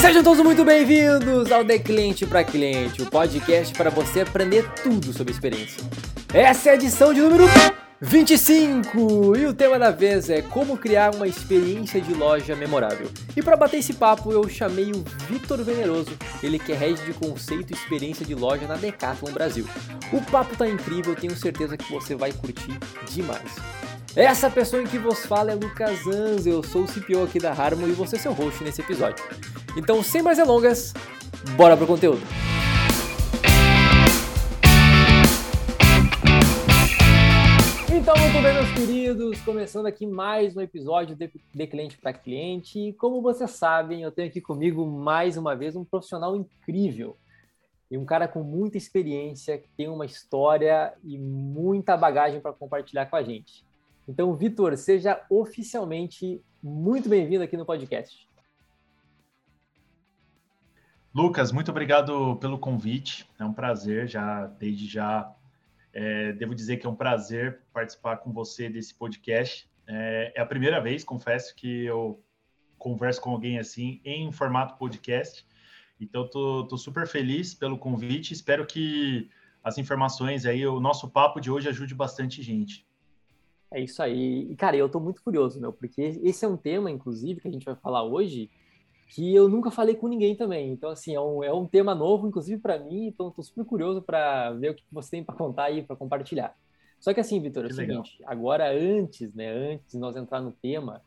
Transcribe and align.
Sejam 0.00 0.22
todos 0.22 0.42
muito 0.42 0.64
bem-vindos 0.64 1.52
ao 1.52 1.62
De 1.62 1.78
Cliente 1.78 2.24
para 2.24 2.42
Cliente, 2.42 3.02
o 3.02 3.10
podcast 3.10 3.74
para 3.76 3.90
você 3.90 4.20
aprender 4.20 4.64
tudo 4.82 5.12
sobre 5.12 5.32
experiência. 5.32 5.84
Essa 6.32 6.70
é 6.70 6.72
a 6.72 6.74
edição 6.76 7.12
de 7.12 7.20
número 7.20 7.44
25! 8.00 9.36
E 9.36 9.46
o 9.46 9.52
tema 9.52 9.78
da 9.78 9.90
vez 9.90 10.30
é 10.30 10.40
como 10.40 10.78
criar 10.78 11.14
uma 11.14 11.26
experiência 11.26 12.00
de 12.00 12.14
loja 12.14 12.56
memorável. 12.56 13.10
E 13.36 13.42
para 13.42 13.56
bater 13.56 13.78
esse 13.78 13.94
papo, 13.94 14.32
eu 14.32 14.48
chamei 14.48 14.92
o 14.92 15.04
Vitor 15.28 15.62
Veneroso, 15.62 16.16
ele 16.42 16.58
que 16.58 16.72
é 16.72 16.76
head 16.76 17.04
de 17.04 17.12
conceito 17.12 17.72
e 17.72 17.74
experiência 17.74 18.24
de 18.24 18.34
loja 18.34 18.66
na 18.66 18.76
Decathlon 18.76 19.32
Brasil. 19.32 19.66
O 20.12 20.22
papo 20.22 20.56
tá 20.56 20.66
incrível, 20.68 21.14
tenho 21.14 21.36
certeza 21.36 21.76
que 21.76 21.90
você 21.92 22.14
vai 22.14 22.32
curtir 22.32 22.78
demais. 23.10 23.56
Essa 24.16 24.50
pessoa 24.50 24.82
em 24.82 24.86
que 24.86 24.96
vos 24.96 25.26
fala 25.26 25.52
é 25.52 25.54
Lucas 25.54 26.06
Anz, 26.06 26.46
eu 26.46 26.62
sou 26.62 26.84
o 26.84 26.86
CPO 26.86 27.24
aqui 27.24 27.38
da 27.38 27.52
Harmon 27.52 27.86
e 27.86 27.92
você 27.92 28.16
é 28.16 28.18
seu 28.18 28.32
host 28.32 28.64
nesse 28.64 28.80
episódio. 28.80 29.22
Então, 29.76 30.02
sem 30.02 30.22
mais 30.22 30.38
delongas, 30.38 30.94
bora 31.54 31.76
pro 31.76 31.86
conteúdo! 31.86 32.22
Então, 37.94 38.14
muito 38.16 38.42
bem, 38.42 38.54
meus 38.54 38.72
queridos, 38.72 39.38
começando 39.42 39.84
aqui 39.84 40.06
mais 40.06 40.56
um 40.56 40.62
episódio 40.62 41.14
de, 41.14 41.30
de 41.54 41.66
Cliente 41.66 41.98
para 41.98 42.14
Cliente. 42.14 42.78
E 42.78 42.92
como 42.94 43.20
vocês 43.20 43.50
sabem, 43.50 44.00
eu 44.00 44.10
tenho 44.10 44.28
aqui 44.28 44.40
comigo 44.40 44.86
mais 44.86 45.36
uma 45.36 45.54
vez 45.54 45.76
um 45.76 45.84
profissional 45.84 46.34
incrível 46.34 47.18
e 47.90 47.98
um 47.98 48.06
cara 48.06 48.26
com 48.26 48.42
muita 48.42 48.78
experiência, 48.78 49.58
que 49.58 49.68
tem 49.76 49.88
uma 49.88 50.06
história 50.06 50.94
e 51.04 51.18
muita 51.18 51.98
bagagem 51.98 52.40
para 52.40 52.54
compartilhar 52.54 53.04
com 53.04 53.16
a 53.16 53.22
gente. 53.22 53.66
Então, 54.08 54.34
Vitor, 54.36 54.76
seja 54.76 55.24
oficialmente 55.28 56.40
muito 56.62 57.08
bem-vindo 57.08 57.42
aqui 57.42 57.56
no 57.56 57.66
podcast. 57.66 58.28
Lucas, 61.12 61.50
muito 61.50 61.70
obrigado 61.72 62.36
pelo 62.36 62.58
convite. 62.58 63.28
É 63.38 63.44
um 63.44 63.52
prazer, 63.52 64.06
já 64.06 64.46
desde 64.46 64.86
já 64.86 65.34
é, 65.92 66.32
devo 66.32 66.54
dizer 66.54 66.76
que 66.76 66.86
é 66.86 66.90
um 66.90 66.94
prazer 66.94 67.62
participar 67.72 68.18
com 68.18 68.32
você 68.32 68.68
desse 68.68 68.94
podcast. 68.94 69.68
É, 69.88 70.32
é, 70.36 70.40
a 70.40 70.46
primeira 70.46 70.80
vez, 70.80 71.02
confesso, 71.02 71.56
que 71.56 71.86
eu 71.86 72.22
converso 72.78 73.20
com 73.20 73.30
alguém 73.30 73.58
assim 73.58 74.00
em 74.04 74.30
formato 74.30 74.76
podcast. 74.76 75.44
Então, 76.00 76.28
tô, 76.28 76.64
tô 76.68 76.76
super 76.76 77.08
feliz 77.08 77.54
pelo 77.54 77.76
convite. 77.76 78.32
Espero 78.32 78.64
que 78.66 79.28
as 79.64 79.78
informações 79.78 80.46
aí, 80.46 80.64
o 80.64 80.78
nosso 80.78 81.10
papo 81.10 81.40
de 81.40 81.50
hoje 81.50 81.68
ajude 81.68 81.94
bastante 81.94 82.40
gente. 82.40 82.85
É 83.72 83.80
isso 83.80 84.02
aí. 84.02 84.50
E, 84.50 84.56
cara, 84.56 84.76
eu 84.76 84.88
tô 84.88 85.00
muito 85.00 85.22
curioso, 85.22 85.60
meu, 85.60 85.72
porque 85.72 86.00
esse 86.22 86.44
é 86.44 86.48
um 86.48 86.56
tema, 86.56 86.90
inclusive, 86.90 87.40
que 87.40 87.48
a 87.48 87.50
gente 87.50 87.64
vai 87.64 87.74
falar 87.74 88.04
hoje, 88.04 88.50
que 89.08 89.34
eu 89.34 89.48
nunca 89.48 89.70
falei 89.70 89.94
com 89.94 90.08
ninguém 90.08 90.36
também. 90.36 90.72
Então, 90.72 90.90
assim, 90.90 91.14
é 91.14 91.20
um, 91.20 91.42
é 91.42 91.52
um 91.52 91.66
tema 91.66 91.94
novo, 91.94 92.26
inclusive 92.26 92.60
para 92.60 92.78
mim, 92.78 93.06
então 93.06 93.28
estou 93.28 93.44
super 93.44 93.64
curioso 93.64 94.02
para 94.02 94.52
ver 94.52 94.70
o 94.70 94.74
que 94.74 94.84
você 94.90 95.12
tem 95.12 95.24
para 95.24 95.34
contar 95.34 95.64
aí, 95.64 95.82
para 95.82 95.96
compartilhar. 95.96 96.56
Só 96.98 97.12
que 97.12 97.20
assim, 97.20 97.40
Vitor, 97.40 97.64
é 97.64 97.68
o 97.68 97.74
seguinte, 97.74 98.18
agora 98.24 98.72
antes, 98.72 99.32
né, 99.34 99.48
antes 99.48 99.92
de 99.92 99.98
nós 99.98 100.16
entrar 100.16 100.40
no 100.40 100.50
tema, 100.50 101.02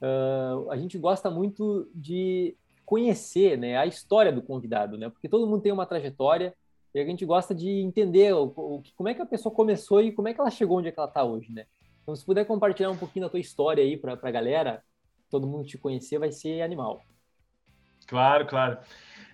uh, 0.00 0.70
a 0.70 0.76
gente 0.76 0.96
gosta 0.96 1.30
muito 1.30 1.88
de 1.94 2.56
conhecer, 2.86 3.58
né, 3.58 3.76
a 3.76 3.86
história 3.86 4.32
do 4.32 4.42
convidado, 4.42 4.96
né, 4.96 5.08
porque 5.08 5.28
todo 5.28 5.46
mundo 5.46 5.62
tem 5.62 5.72
uma 5.72 5.86
trajetória 5.86 6.54
e 6.94 7.00
a 7.00 7.04
gente 7.04 7.26
gosta 7.26 7.54
de 7.54 7.68
entender 7.68 8.32
o, 8.32 8.44
o, 8.56 8.82
como 8.94 9.08
é 9.08 9.14
que 9.14 9.22
a 9.22 9.26
pessoa 9.26 9.52
começou 9.52 10.00
e 10.00 10.12
como 10.12 10.28
é 10.28 10.34
que 10.34 10.40
ela 10.40 10.50
chegou 10.50 10.78
onde 10.78 10.88
é 10.88 10.92
que 10.92 11.00
ela 11.00 11.08
está 11.08 11.24
hoje, 11.24 11.52
né. 11.52 11.66
Então, 12.04 12.14
se 12.14 12.24
puder 12.24 12.44
compartilhar 12.44 12.90
um 12.90 12.96
pouquinho 12.96 13.24
da 13.24 13.30
tua 13.30 13.40
história 13.40 13.82
aí 13.82 13.96
para 13.96 14.12
a 14.12 14.30
galera, 14.30 14.84
todo 15.30 15.46
mundo 15.46 15.66
te 15.66 15.78
conhecer, 15.78 16.18
vai 16.18 16.30
ser 16.30 16.60
animal. 16.60 17.02
Claro, 18.06 18.46
claro. 18.46 18.78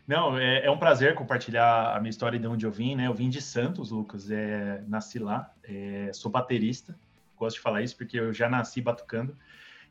Não, 0.06 0.38
é, 0.38 0.64
é, 0.64 0.70
um 0.70 0.78
prazer 0.78 1.14
compartilhar 1.14 1.96
a 1.96 2.00
minha 2.00 2.10
história 2.10 2.38
de 2.38 2.46
onde 2.46 2.64
eu 2.64 2.70
vim, 2.70 2.94
né? 2.94 3.08
Eu 3.08 3.14
vim 3.14 3.28
de 3.28 3.42
Santos, 3.42 3.90
Lucas, 3.90 4.30
é, 4.30 4.82
nasci 4.86 5.18
lá, 5.18 5.52
é, 5.64 6.10
sou 6.12 6.30
baterista, 6.30 6.96
gosto 7.36 7.56
de 7.56 7.62
falar 7.62 7.82
isso 7.82 7.96
porque 7.96 8.18
eu 8.18 8.32
já 8.32 8.48
nasci 8.48 8.80
batucando, 8.80 9.36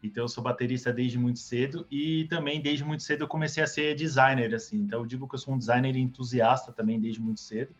então 0.02 0.24
eu 0.24 0.28
sou 0.28 0.44
baterista 0.44 0.92
desde 0.92 1.18
muito 1.18 1.40
cedo 1.40 1.86
e 1.92 2.26
também 2.26 2.62
desde 2.62 2.84
muito 2.84 3.04
cedo 3.04 3.24
eu 3.24 3.28
comecei 3.28 3.64
a 3.64 3.68
ser 3.68 3.96
designer, 3.96 4.54
assim, 4.54 4.78
então 4.78 5.00
eu 5.00 5.06
digo 5.06 5.28
que 5.28 5.36
eu 5.36 5.40
sou 5.40 5.54
um 5.54 5.58
designer 5.58 5.96
entusiasta 5.96 6.72
também 6.72 7.00
desde 7.00 7.22
muito 7.22 7.40
cedo, 7.40 7.74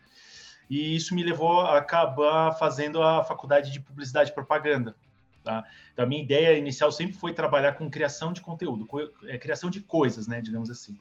e 0.70 0.94
isso 0.94 1.14
me 1.14 1.22
levou 1.22 1.60
a 1.60 1.76
acabar 1.76 2.52
fazendo 2.52 3.02
a 3.02 3.24
faculdade 3.24 3.70
de 3.72 3.80
publicidade 3.80 4.30
e 4.30 4.34
propaganda, 4.34 4.94
Tá? 5.42 5.64
Então, 5.92 6.04
a 6.04 6.08
minha 6.08 6.22
ideia 6.22 6.56
inicial 6.58 6.92
sempre 6.92 7.14
foi 7.14 7.32
trabalhar 7.32 7.72
com 7.72 7.90
criação 7.90 8.32
de 8.32 8.40
conteúdo, 8.40 8.86
é, 9.24 9.38
criação 9.38 9.70
de 9.70 9.80
coisas, 9.80 10.26
né, 10.26 10.40
digamos 10.40 10.70
assim. 10.70 10.98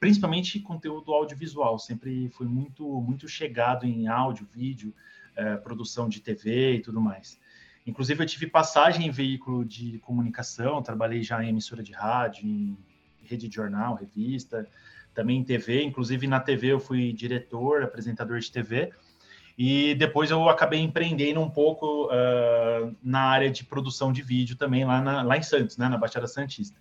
Principalmente 0.00 0.58
conteúdo 0.60 1.12
audiovisual, 1.12 1.78
sempre 1.78 2.28
fui 2.30 2.46
muito, 2.46 2.86
muito 3.00 3.28
chegado 3.28 3.86
em 3.86 4.08
áudio, 4.08 4.46
vídeo, 4.50 4.94
é, 5.36 5.56
produção 5.56 6.08
de 6.08 6.20
TV 6.20 6.76
e 6.76 6.80
tudo 6.80 7.00
mais. 7.00 7.38
Inclusive, 7.86 8.22
eu 8.22 8.26
tive 8.26 8.46
passagem 8.46 9.06
em 9.06 9.10
veículo 9.10 9.64
de 9.64 9.98
comunicação, 9.98 10.82
trabalhei 10.82 11.22
já 11.22 11.44
em 11.44 11.50
emissora 11.50 11.82
de 11.82 11.92
rádio, 11.92 12.46
em 12.46 12.78
rede 13.22 13.48
de 13.48 13.54
jornal, 13.54 13.94
revista, 13.94 14.66
também 15.12 15.38
em 15.38 15.44
TV. 15.44 15.82
Inclusive, 15.82 16.26
na 16.26 16.40
TV 16.40 16.68
eu 16.68 16.80
fui 16.80 17.12
diretor, 17.12 17.82
apresentador 17.82 18.38
de 18.38 18.50
TV. 18.50 18.92
E 19.56 19.94
depois 19.94 20.30
eu 20.30 20.48
acabei 20.48 20.80
empreendendo 20.80 21.40
um 21.40 21.48
pouco 21.48 22.06
uh, 22.06 22.96
na 23.02 23.20
área 23.20 23.50
de 23.50 23.64
produção 23.64 24.12
de 24.12 24.20
vídeo 24.20 24.56
também 24.56 24.84
lá, 24.84 25.00
na, 25.00 25.22
lá 25.22 25.36
em 25.36 25.42
Santos, 25.42 25.76
né, 25.76 25.88
na 25.88 25.96
Baixada 25.96 26.26
Santista. 26.26 26.76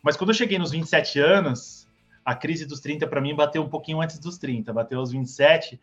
Mas 0.00 0.16
quando 0.16 0.30
eu 0.30 0.34
cheguei 0.34 0.58
nos 0.58 0.70
27 0.70 1.18
anos, 1.18 1.88
a 2.24 2.34
crise 2.34 2.66
dos 2.66 2.78
30 2.80 3.06
para 3.08 3.20
mim 3.20 3.34
bateu 3.34 3.62
um 3.62 3.68
pouquinho 3.68 4.00
antes 4.00 4.18
dos 4.18 4.38
30, 4.38 4.72
bateu 4.72 5.00
aos 5.00 5.10
27, 5.10 5.80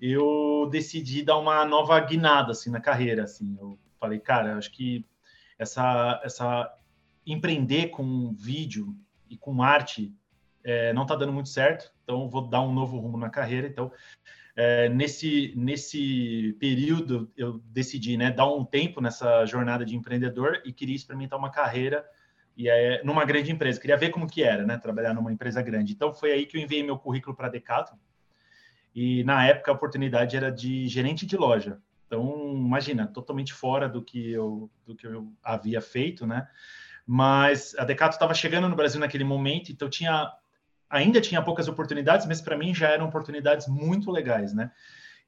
eu 0.00 0.68
decidi 0.70 1.22
dar 1.22 1.36
uma 1.36 1.64
nova 1.64 1.98
guinada 2.00 2.52
assim 2.52 2.70
na 2.70 2.80
carreira, 2.80 3.24
assim. 3.24 3.56
Eu 3.60 3.78
falei, 4.00 4.18
cara, 4.18 4.56
acho 4.56 4.72
que 4.72 5.04
essa 5.58 6.20
essa 6.24 6.74
empreender 7.26 7.88
com 7.88 8.32
vídeo 8.32 8.96
e 9.28 9.36
com 9.36 9.62
arte 9.62 10.12
é, 10.64 10.92
não 10.92 11.02
está 11.02 11.14
dando 11.14 11.32
muito 11.32 11.48
certo, 11.48 11.92
então 12.02 12.28
vou 12.28 12.48
dar 12.48 12.62
um 12.62 12.72
novo 12.72 12.98
rumo 12.98 13.18
na 13.18 13.30
carreira. 13.30 13.66
Então 13.66 13.92
é, 14.56 14.88
nesse, 14.88 15.52
nesse 15.56 16.56
período, 16.58 17.30
eu 17.36 17.60
decidi 17.66 18.16
né, 18.16 18.30
dar 18.30 18.46
um 18.46 18.64
tempo 18.64 19.00
nessa 19.00 19.46
jornada 19.46 19.84
de 19.84 19.96
empreendedor 19.96 20.60
e 20.64 20.72
queria 20.72 20.96
experimentar 20.96 21.38
uma 21.38 21.50
carreira 21.50 22.04
e 22.56 22.68
é, 22.68 23.02
numa 23.04 23.24
grande 23.24 23.50
empresa. 23.50 23.80
Queria 23.80 23.96
ver 23.96 24.10
como 24.10 24.26
que 24.26 24.42
era, 24.42 24.64
né, 24.64 24.76
trabalhar 24.76 25.14
numa 25.14 25.32
empresa 25.32 25.62
grande. 25.62 25.92
Então, 25.92 26.12
foi 26.12 26.32
aí 26.32 26.46
que 26.46 26.56
eu 26.56 26.60
enviei 26.60 26.82
meu 26.82 26.98
currículo 26.98 27.34
para 27.34 27.46
a 27.46 27.50
Decathlon. 27.50 27.98
E, 28.94 29.22
na 29.24 29.46
época, 29.46 29.70
a 29.70 29.74
oportunidade 29.74 30.36
era 30.36 30.50
de 30.50 30.88
gerente 30.88 31.24
de 31.24 31.36
loja. 31.36 31.78
Então, 32.06 32.52
imagina, 32.54 33.06
totalmente 33.06 33.52
fora 33.52 33.88
do 33.88 34.02
que 34.02 34.32
eu, 34.32 34.68
do 34.84 34.96
que 34.96 35.06
eu 35.06 35.32
havia 35.42 35.80
feito, 35.80 36.26
né? 36.26 36.48
Mas 37.06 37.74
a 37.78 37.84
Decathlon 37.84 38.14
estava 38.14 38.34
chegando 38.34 38.68
no 38.68 38.76
Brasil 38.76 39.00
naquele 39.00 39.24
momento, 39.24 39.70
então 39.70 39.88
tinha 39.88 40.30
ainda 40.90 41.20
tinha 41.20 41.40
poucas 41.40 41.68
oportunidades, 41.68 42.26
mas 42.26 42.40
para 42.40 42.58
mim 42.58 42.74
já 42.74 42.88
eram 42.88 43.06
oportunidades 43.06 43.68
muito 43.68 44.10
legais, 44.10 44.52
né? 44.52 44.72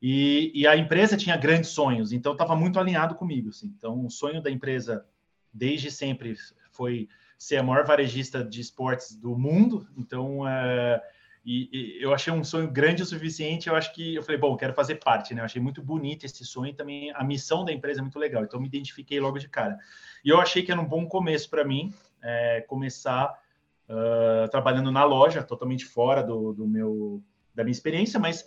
E, 0.02 0.50
e 0.52 0.66
a 0.66 0.76
empresa 0.76 1.16
tinha 1.16 1.36
grandes 1.36 1.70
sonhos, 1.70 2.12
então 2.12 2.32
estava 2.32 2.56
muito 2.56 2.80
alinhado 2.80 3.14
comigo. 3.14 3.50
Assim. 3.50 3.72
Então, 3.78 4.04
o 4.04 4.10
sonho 4.10 4.42
da 4.42 4.50
empresa 4.50 5.06
desde 5.54 5.92
sempre 5.92 6.34
foi 6.72 7.08
ser 7.38 7.58
a 7.58 7.62
maior 7.62 7.84
varejista 7.86 8.42
de 8.42 8.60
esportes 8.60 9.14
do 9.14 9.38
mundo. 9.38 9.86
Então, 9.96 10.46
é, 10.48 11.00
e, 11.44 11.68
e, 11.72 12.02
eu 12.02 12.12
achei 12.12 12.32
um 12.32 12.42
sonho 12.42 12.68
grande 12.68 13.04
o 13.04 13.06
suficiente. 13.06 13.68
Eu 13.68 13.76
acho 13.76 13.94
que 13.94 14.16
eu 14.16 14.24
falei, 14.24 14.40
bom, 14.40 14.56
quero 14.56 14.74
fazer 14.74 14.96
parte, 14.96 15.34
né? 15.34 15.40
Eu 15.40 15.44
achei 15.44 15.62
muito 15.62 15.80
bonito 15.80 16.26
esse 16.26 16.44
sonho 16.44 16.70
e 16.70 16.74
também 16.74 17.12
a 17.14 17.22
missão 17.22 17.64
da 17.64 17.72
empresa 17.72 18.00
é 18.00 18.02
muito 18.02 18.18
legal. 18.18 18.42
Então, 18.42 18.60
me 18.60 18.66
identifiquei 18.66 19.20
logo 19.20 19.38
de 19.38 19.48
cara. 19.48 19.78
E 20.24 20.30
eu 20.30 20.40
achei 20.40 20.64
que 20.64 20.72
era 20.72 20.80
um 20.80 20.84
bom 20.84 21.06
começo 21.06 21.48
para 21.48 21.64
mim 21.64 21.94
é, 22.20 22.60
começar 22.62 23.40
uh, 23.88 24.48
trabalhando 24.50 24.90
na 24.90 25.04
loja, 25.04 25.42
totalmente 25.42 25.84
fora 25.84 26.22
do, 26.22 26.52
do 26.52 26.66
meu 26.66 27.22
da 27.54 27.62
minha 27.62 27.72
experiência, 27.72 28.18
mas, 28.18 28.44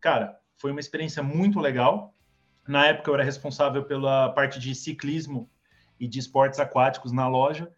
cara, 0.00 0.36
foi 0.56 0.72
uma 0.72 0.80
experiência 0.80 1.22
muito 1.22 1.60
legal. 1.60 2.14
Na 2.66 2.86
época 2.86 3.10
eu 3.10 3.14
era 3.14 3.24
responsável 3.24 3.84
pela 3.84 4.30
parte 4.30 4.58
de 4.58 4.74
ciclismo 4.74 5.48
e 5.98 6.06
de 6.08 6.18
esportes 6.18 6.58
aquáticos 6.58 7.12
na 7.12 7.28
loja. 7.28 7.70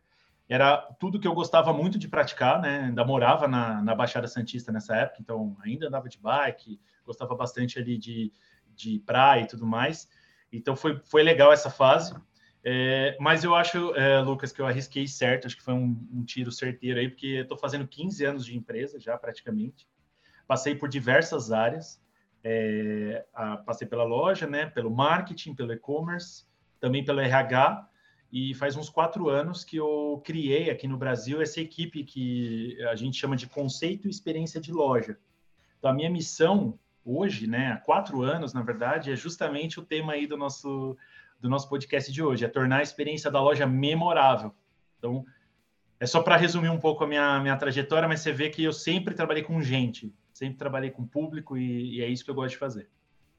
Era 0.49 0.79
tudo 0.99 1.21
que 1.21 1.29
eu 1.29 1.35
gostava 1.35 1.73
muito 1.73 1.99
de 1.99 2.09
praticar, 2.09 2.61
né? 2.61 2.85
Ainda 2.87 3.05
morava 3.05 3.47
na, 3.47 3.81
na 3.83 3.95
Baixada 3.95 4.27
Santista 4.27 4.73
nessa 4.73 4.97
época, 4.97 5.19
então 5.21 5.57
ainda 5.61 5.87
andava 5.87 6.09
de 6.09 6.19
bike, 6.19 6.81
gostava 7.05 7.37
bastante 7.37 7.79
ali 7.79 7.97
de, 7.97 8.33
de 8.75 8.99
praia 9.01 9.43
e 9.43 9.47
tudo 9.47 9.65
mais. 9.65 10.09
Então 10.53 10.75
foi, 10.75 10.99
foi 11.05 11.23
legal 11.23 11.53
essa 11.53 11.71
fase. 11.71 12.15
É, 12.63 13.17
mas 13.19 13.43
eu 13.43 13.55
acho, 13.55 13.95
é, 13.95 14.21
Lucas, 14.21 14.53
que 14.53 14.61
eu 14.61 14.67
arrisquei 14.67 15.07
certo, 15.09 15.47
acho 15.47 15.57
que 15.57 15.63
foi 15.63 15.75
um, 15.75 15.97
um 16.13 16.25
tiro 16.25 16.53
certeiro 16.53 17.01
aí, 17.01 17.09
porque 17.09 17.39
estou 17.39 17.57
fazendo 17.57 17.87
15 17.87 18.25
anos 18.25 18.45
de 18.45 18.57
empresa 18.57 19.01
já 19.01 19.17
praticamente. 19.17 19.89
Passei 20.47 20.75
por 20.75 20.89
diversas 20.89 21.53
áreas, 21.53 22.03
é, 22.45 23.25
a, 23.33 23.57
passei 23.59 23.87
pela 23.87 24.05
loja, 24.05 24.47
né, 24.47 24.67
pelo 24.67 24.91
marketing, 24.91 25.55
pelo 25.55 25.73
e-commerce, 25.73 26.45
também 26.79 27.05
pelo 27.05 27.21
RH, 27.21 27.89
e 28.33 28.55
faz 28.55 28.77
uns 28.77 28.89
quatro 28.89 29.29
anos 29.29 29.65
que 29.65 29.77
eu 29.77 30.23
criei 30.25 30.71
aqui 30.71 30.87
no 30.87 30.97
Brasil 30.97 31.43
essa 31.43 31.61
equipe 31.61 32.05
que 32.05 32.81
a 32.85 32.95
gente 32.95 33.19
chama 33.19 33.37
de 33.37 33.47
conceito 33.47 34.07
e 34.07 34.11
experiência 34.11 34.61
de 34.61 34.71
loja. 34.71 35.19
Então, 35.79 35.91
a 35.91 35.95
minha 35.95 36.11
missão 36.11 36.79
hoje, 37.05 37.47
né, 37.47 37.73
há 37.73 37.77
quatro 37.79 38.23
anos, 38.23 38.53
na 38.53 38.63
verdade, 38.63 39.11
é 39.11 39.17
justamente 39.17 39.81
o 39.81 39.85
tema 39.85 40.13
aí 40.13 40.27
do 40.27 40.37
nosso, 40.37 40.97
do 41.41 41.49
nosso 41.49 41.69
podcast 41.69 42.13
de 42.13 42.23
hoje, 42.23 42.45
é 42.45 42.49
tornar 42.49 42.79
a 42.79 42.83
experiência 42.83 43.31
da 43.31 43.41
loja 43.41 43.67
memorável. 43.67 44.53
Então, 44.99 45.25
é 45.99 46.07
só 46.07 46.23
para 46.23 46.37
resumir 46.37 46.69
um 46.69 46.79
pouco 46.79 47.05
a 47.05 47.07
minha, 47.07 47.41
minha 47.41 47.57
trajetória, 47.57 48.09
mas 48.09 48.21
você 48.21 48.33
vê 48.33 48.51
que 48.51 48.63
eu 48.63 48.73
sempre 48.73 49.15
trabalhei 49.15 49.43
com 49.43 49.61
gente, 49.63 50.15
sempre 50.33 50.59
trabalhei 50.59 50.91
com 50.91 51.07
público 51.07 51.57
e, 51.57 51.97
e 51.97 52.03
é 52.03 52.09
isso 52.09 52.25
que 52.25 52.31
eu 52.31 52.35
gosto 52.35 52.51
de 52.51 52.59
fazer. 52.59 52.89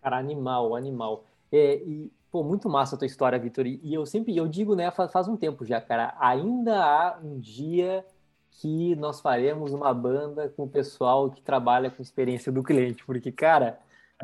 Cara, 0.01 0.17
animal, 0.17 0.75
animal. 0.75 1.25
É, 1.51 1.75
e 1.75 2.11
Pô, 2.31 2.43
muito 2.43 2.69
massa 2.69 2.95
a 2.95 2.97
tua 2.97 3.05
história, 3.05 3.37
Vitor. 3.37 3.67
E 3.67 3.93
eu 3.93 4.05
sempre, 4.05 4.35
eu 4.35 4.47
digo, 4.47 4.73
né, 4.73 4.89
faz, 4.89 5.11
faz 5.11 5.27
um 5.27 5.35
tempo 5.35 5.65
já, 5.65 5.81
cara, 5.81 6.15
ainda 6.17 6.81
há 6.81 7.19
um 7.21 7.37
dia 7.37 8.05
que 8.49 8.95
nós 8.95 9.19
faremos 9.19 9.73
uma 9.73 9.93
banda 9.93 10.47
com 10.47 10.63
o 10.63 10.69
pessoal 10.69 11.29
que 11.29 11.41
trabalha 11.41 11.91
com 11.91 12.01
experiência 12.01 12.49
do 12.49 12.63
cliente, 12.63 13.05
porque, 13.05 13.33
cara, 13.33 13.77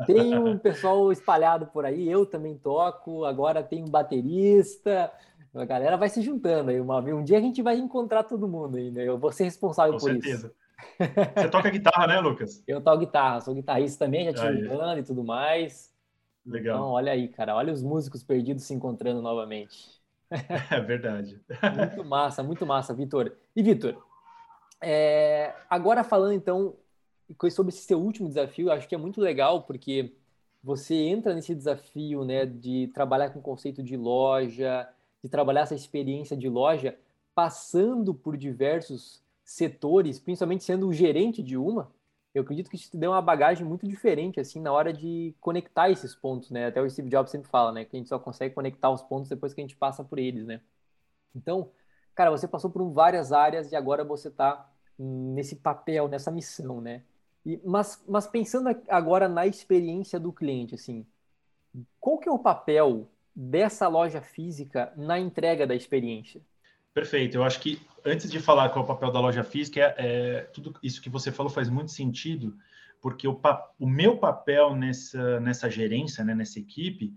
tem 0.06 0.38
um 0.38 0.58
pessoal 0.58 1.10
espalhado 1.12 1.66
por 1.66 1.84
aí, 1.84 2.08
eu 2.08 2.26
também 2.26 2.56
toco, 2.56 3.24
agora 3.24 3.62
tem 3.62 3.82
um 3.82 3.88
baterista, 3.88 5.12
a 5.54 5.64
galera 5.64 5.96
vai 5.96 6.08
se 6.08 6.22
juntando 6.22 6.70
aí 6.70 6.80
uma 6.80 6.98
Um 7.00 7.24
dia 7.24 7.38
a 7.38 7.40
gente 7.40 7.62
vai 7.62 7.76
encontrar 7.76 8.24
todo 8.24 8.48
mundo 8.48 8.76
ainda, 8.76 9.00
eu 9.00 9.18
vou 9.18 9.32
ser 9.32 9.44
responsável 9.44 9.94
com 9.94 10.00
por 10.00 10.10
certeza. 10.10 10.48
isso. 10.48 10.68
Você 11.36 11.48
toca 11.48 11.70
guitarra, 11.70 12.06
né, 12.06 12.20
Lucas? 12.20 12.62
Eu 12.66 12.80
toco 12.80 12.98
guitarra, 12.98 13.40
sou 13.40 13.52
guitarrista 13.52 14.04
também, 14.04 14.24
já 14.26 14.32
tive 14.32 14.68
banda 14.68 15.00
e 15.00 15.02
tudo 15.02 15.24
mais. 15.24 15.92
Legal. 16.46 16.76
Então, 16.76 16.90
olha 16.90 17.12
aí, 17.12 17.28
cara, 17.28 17.56
olha 17.56 17.72
os 17.72 17.82
músicos 17.82 18.22
perdidos 18.22 18.64
se 18.64 18.74
encontrando 18.74 19.20
novamente. 19.20 19.98
É 20.70 20.78
verdade. 20.78 21.40
muito 21.74 22.04
massa, 22.04 22.42
muito 22.42 22.66
massa, 22.66 22.92
Vitor. 22.92 23.32
E 23.56 23.62
Vitor, 23.62 23.96
é, 24.80 25.54
agora 25.70 26.04
falando 26.04 26.34
então 26.34 26.76
sobre 27.50 27.72
esse 27.72 27.82
seu 27.82 28.00
último 28.00 28.28
desafio, 28.28 28.70
acho 28.70 28.88
que 28.88 28.94
é 28.94 28.98
muito 28.98 29.20
legal 29.20 29.62
porque 29.62 30.14
você 30.62 30.94
entra 30.94 31.34
nesse 31.34 31.54
desafio, 31.54 32.24
né, 32.24 32.46
de 32.46 32.88
trabalhar 32.94 33.30
com 33.30 33.38
o 33.38 33.42
conceito 33.42 33.82
de 33.82 33.96
loja, 33.96 34.88
de 35.22 35.28
trabalhar 35.28 35.62
essa 35.62 35.74
experiência 35.74 36.36
de 36.36 36.48
loja, 36.48 36.98
passando 37.34 38.12
por 38.14 38.36
diversos 38.36 39.22
setores, 39.44 40.18
principalmente 40.18 40.64
sendo 40.64 40.88
o 40.88 40.92
gerente 40.92 41.42
de 41.42 41.56
uma, 41.56 41.90
eu 42.34 42.42
acredito 42.42 42.70
que 42.70 42.76
isso 42.76 42.90
te 42.90 42.96
deu 42.96 43.10
uma 43.10 43.22
bagagem 43.22 43.66
muito 43.66 43.86
diferente, 43.88 44.38
assim, 44.38 44.60
na 44.60 44.72
hora 44.72 44.92
de 44.92 45.34
conectar 45.40 45.90
esses 45.90 46.14
pontos, 46.14 46.50
né? 46.50 46.66
Até 46.66 46.80
o 46.80 46.88
Steve 46.88 47.08
Jobs 47.08 47.30
sempre 47.30 47.48
fala, 47.48 47.72
né? 47.72 47.84
Que 47.84 47.96
a 47.96 47.98
gente 47.98 48.08
só 48.08 48.18
consegue 48.18 48.54
conectar 48.54 48.90
os 48.90 49.02
pontos 49.02 49.28
depois 49.28 49.54
que 49.54 49.60
a 49.60 49.64
gente 49.64 49.76
passa 49.76 50.04
por 50.04 50.18
eles, 50.18 50.46
né? 50.46 50.60
Então, 51.34 51.70
cara, 52.14 52.30
você 52.30 52.46
passou 52.46 52.70
por 52.70 52.88
várias 52.90 53.32
áreas 53.32 53.72
e 53.72 53.76
agora 53.76 54.04
você 54.04 54.28
está 54.28 54.70
nesse 54.98 55.56
papel, 55.56 56.08
nessa 56.08 56.30
missão, 56.30 56.80
né? 56.80 57.02
E, 57.48 57.58
mas, 57.64 58.04
mas 58.06 58.26
pensando 58.26 58.68
agora 58.90 59.26
na 59.26 59.46
experiência 59.46 60.20
do 60.20 60.30
cliente, 60.30 60.74
assim, 60.74 61.06
qual 61.98 62.18
que 62.18 62.28
é 62.28 62.32
o 62.32 62.38
papel 62.38 63.10
dessa 63.34 63.88
loja 63.88 64.20
física 64.20 64.92
na 64.98 65.18
entrega 65.18 65.66
da 65.66 65.74
experiência? 65.74 66.42
Perfeito. 66.92 67.38
Eu 67.38 67.44
acho 67.44 67.58
que 67.60 67.80
antes 68.04 68.30
de 68.30 68.38
falar 68.38 68.68
qual 68.68 68.82
é 68.82 68.84
o 68.84 68.88
papel 68.88 69.10
da 69.10 69.20
loja 69.20 69.42
física, 69.42 69.80
é, 69.80 69.94
é 69.96 70.40
tudo 70.52 70.74
isso 70.82 71.00
que 71.00 71.08
você 71.08 71.32
falou 71.32 71.48
faz 71.48 71.70
muito 71.70 71.90
sentido, 71.90 72.54
porque 73.00 73.26
o, 73.26 73.40
o 73.78 73.88
meu 73.88 74.18
papel 74.18 74.74
nessa, 74.74 75.40
nessa 75.40 75.70
gerência, 75.70 76.22
né, 76.22 76.34
nessa 76.34 76.58
equipe, 76.58 77.14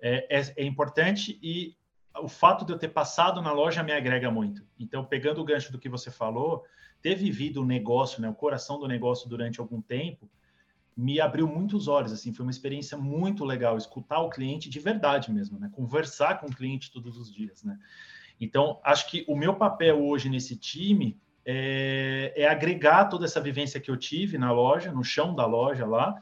é, 0.00 0.38
é, 0.38 0.54
é, 0.58 0.64
importante 0.64 1.40
e 1.42 1.74
o 2.20 2.28
fato 2.28 2.64
de 2.64 2.72
eu 2.72 2.78
ter 2.78 2.88
passado 2.88 3.42
na 3.42 3.52
loja 3.52 3.82
me 3.82 3.92
agrega 3.92 4.30
muito. 4.30 4.64
Então, 4.78 5.04
pegando 5.04 5.40
o 5.40 5.44
gancho 5.44 5.72
do 5.72 5.78
que 5.78 5.88
você 5.88 6.10
falou, 6.10 6.64
ter 7.02 7.16
vivido 7.16 7.62
o 7.62 7.66
negócio, 7.66 8.22
né, 8.22 8.28
o 8.28 8.34
coração 8.34 8.78
do 8.78 8.86
negócio 8.86 9.28
durante 9.28 9.60
algum 9.60 9.80
tempo, 9.80 10.30
me 10.96 11.20
abriu 11.20 11.46
muitos 11.46 11.88
olhos, 11.88 12.12
assim, 12.12 12.32
foi 12.32 12.44
uma 12.44 12.50
experiência 12.50 12.96
muito 12.96 13.44
legal, 13.44 13.76
escutar 13.76 14.20
o 14.20 14.30
cliente 14.30 14.70
de 14.70 14.78
verdade 14.78 15.32
mesmo, 15.32 15.58
né, 15.58 15.70
conversar 15.72 16.38
com 16.40 16.46
o 16.46 16.54
cliente 16.54 16.92
todos 16.92 17.16
os 17.16 17.32
dias, 17.32 17.64
né. 17.64 17.78
Então, 18.40 18.80
acho 18.82 19.08
que 19.10 19.24
o 19.28 19.36
meu 19.36 19.54
papel 19.54 20.02
hoje 20.04 20.28
nesse 20.28 20.56
time 20.56 21.20
é, 21.44 22.32
é, 22.36 22.48
agregar 22.48 23.06
toda 23.06 23.24
essa 23.24 23.40
vivência 23.40 23.80
que 23.80 23.90
eu 23.90 23.96
tive 23.96 24.38
na 24.38 24.52
loja, 24.52 24.92
no 24.92 25.04
chão 25.04 25.34
da 25.34 25.46
loja 25.46 25.86
lá, 25.86 26.20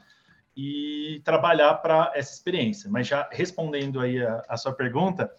e 0.55 1.21
trabalhar 1.23 1.75
para 1.75 2.11
essa 2.13 2.33
experiência. 2.33 2.89
Mas 2.89 3.07
já 3.07 3.29
respondendo 3.31 3.99
aí 3.99 4.21
a, 4.23 4.43
a, 4.47 4.57
sua 4.57 4.73
pergunta, 4.73 5.31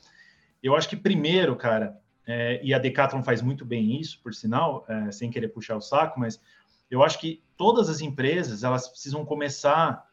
eu 0.63 0.75
acho 0.75 0.89
que 0.89 0.97
primeiro, 0.97 1.55
cara, 1.57 2.01
é, 2.27 2.61
e 2.63 2.73
a 2.73 2.79
Decathlon 2.79 3.23
faz 3.23 3.43
muito 3.43 3.65
bem 3.65 4.01
isso, 4.01 4.21
por 4.23 4.35
sinal, 4.35 4.85
é, 4.89 5.11
sem 5.11 5.31
querer 5.31 5.49
puxar 5.49 5.77
o 5.77 5.81
saco, 5.81 6.21
mas 6.21 6.41
eu 6.91 7.03
acho 7.03 7.19
que 7.19 7.43
todas 7.57 7.89
as 7.89 8.01
empresas 8.01 8.63
elas 8.63 8.89
precisam 8.89 9.25
começar 9.25 10.07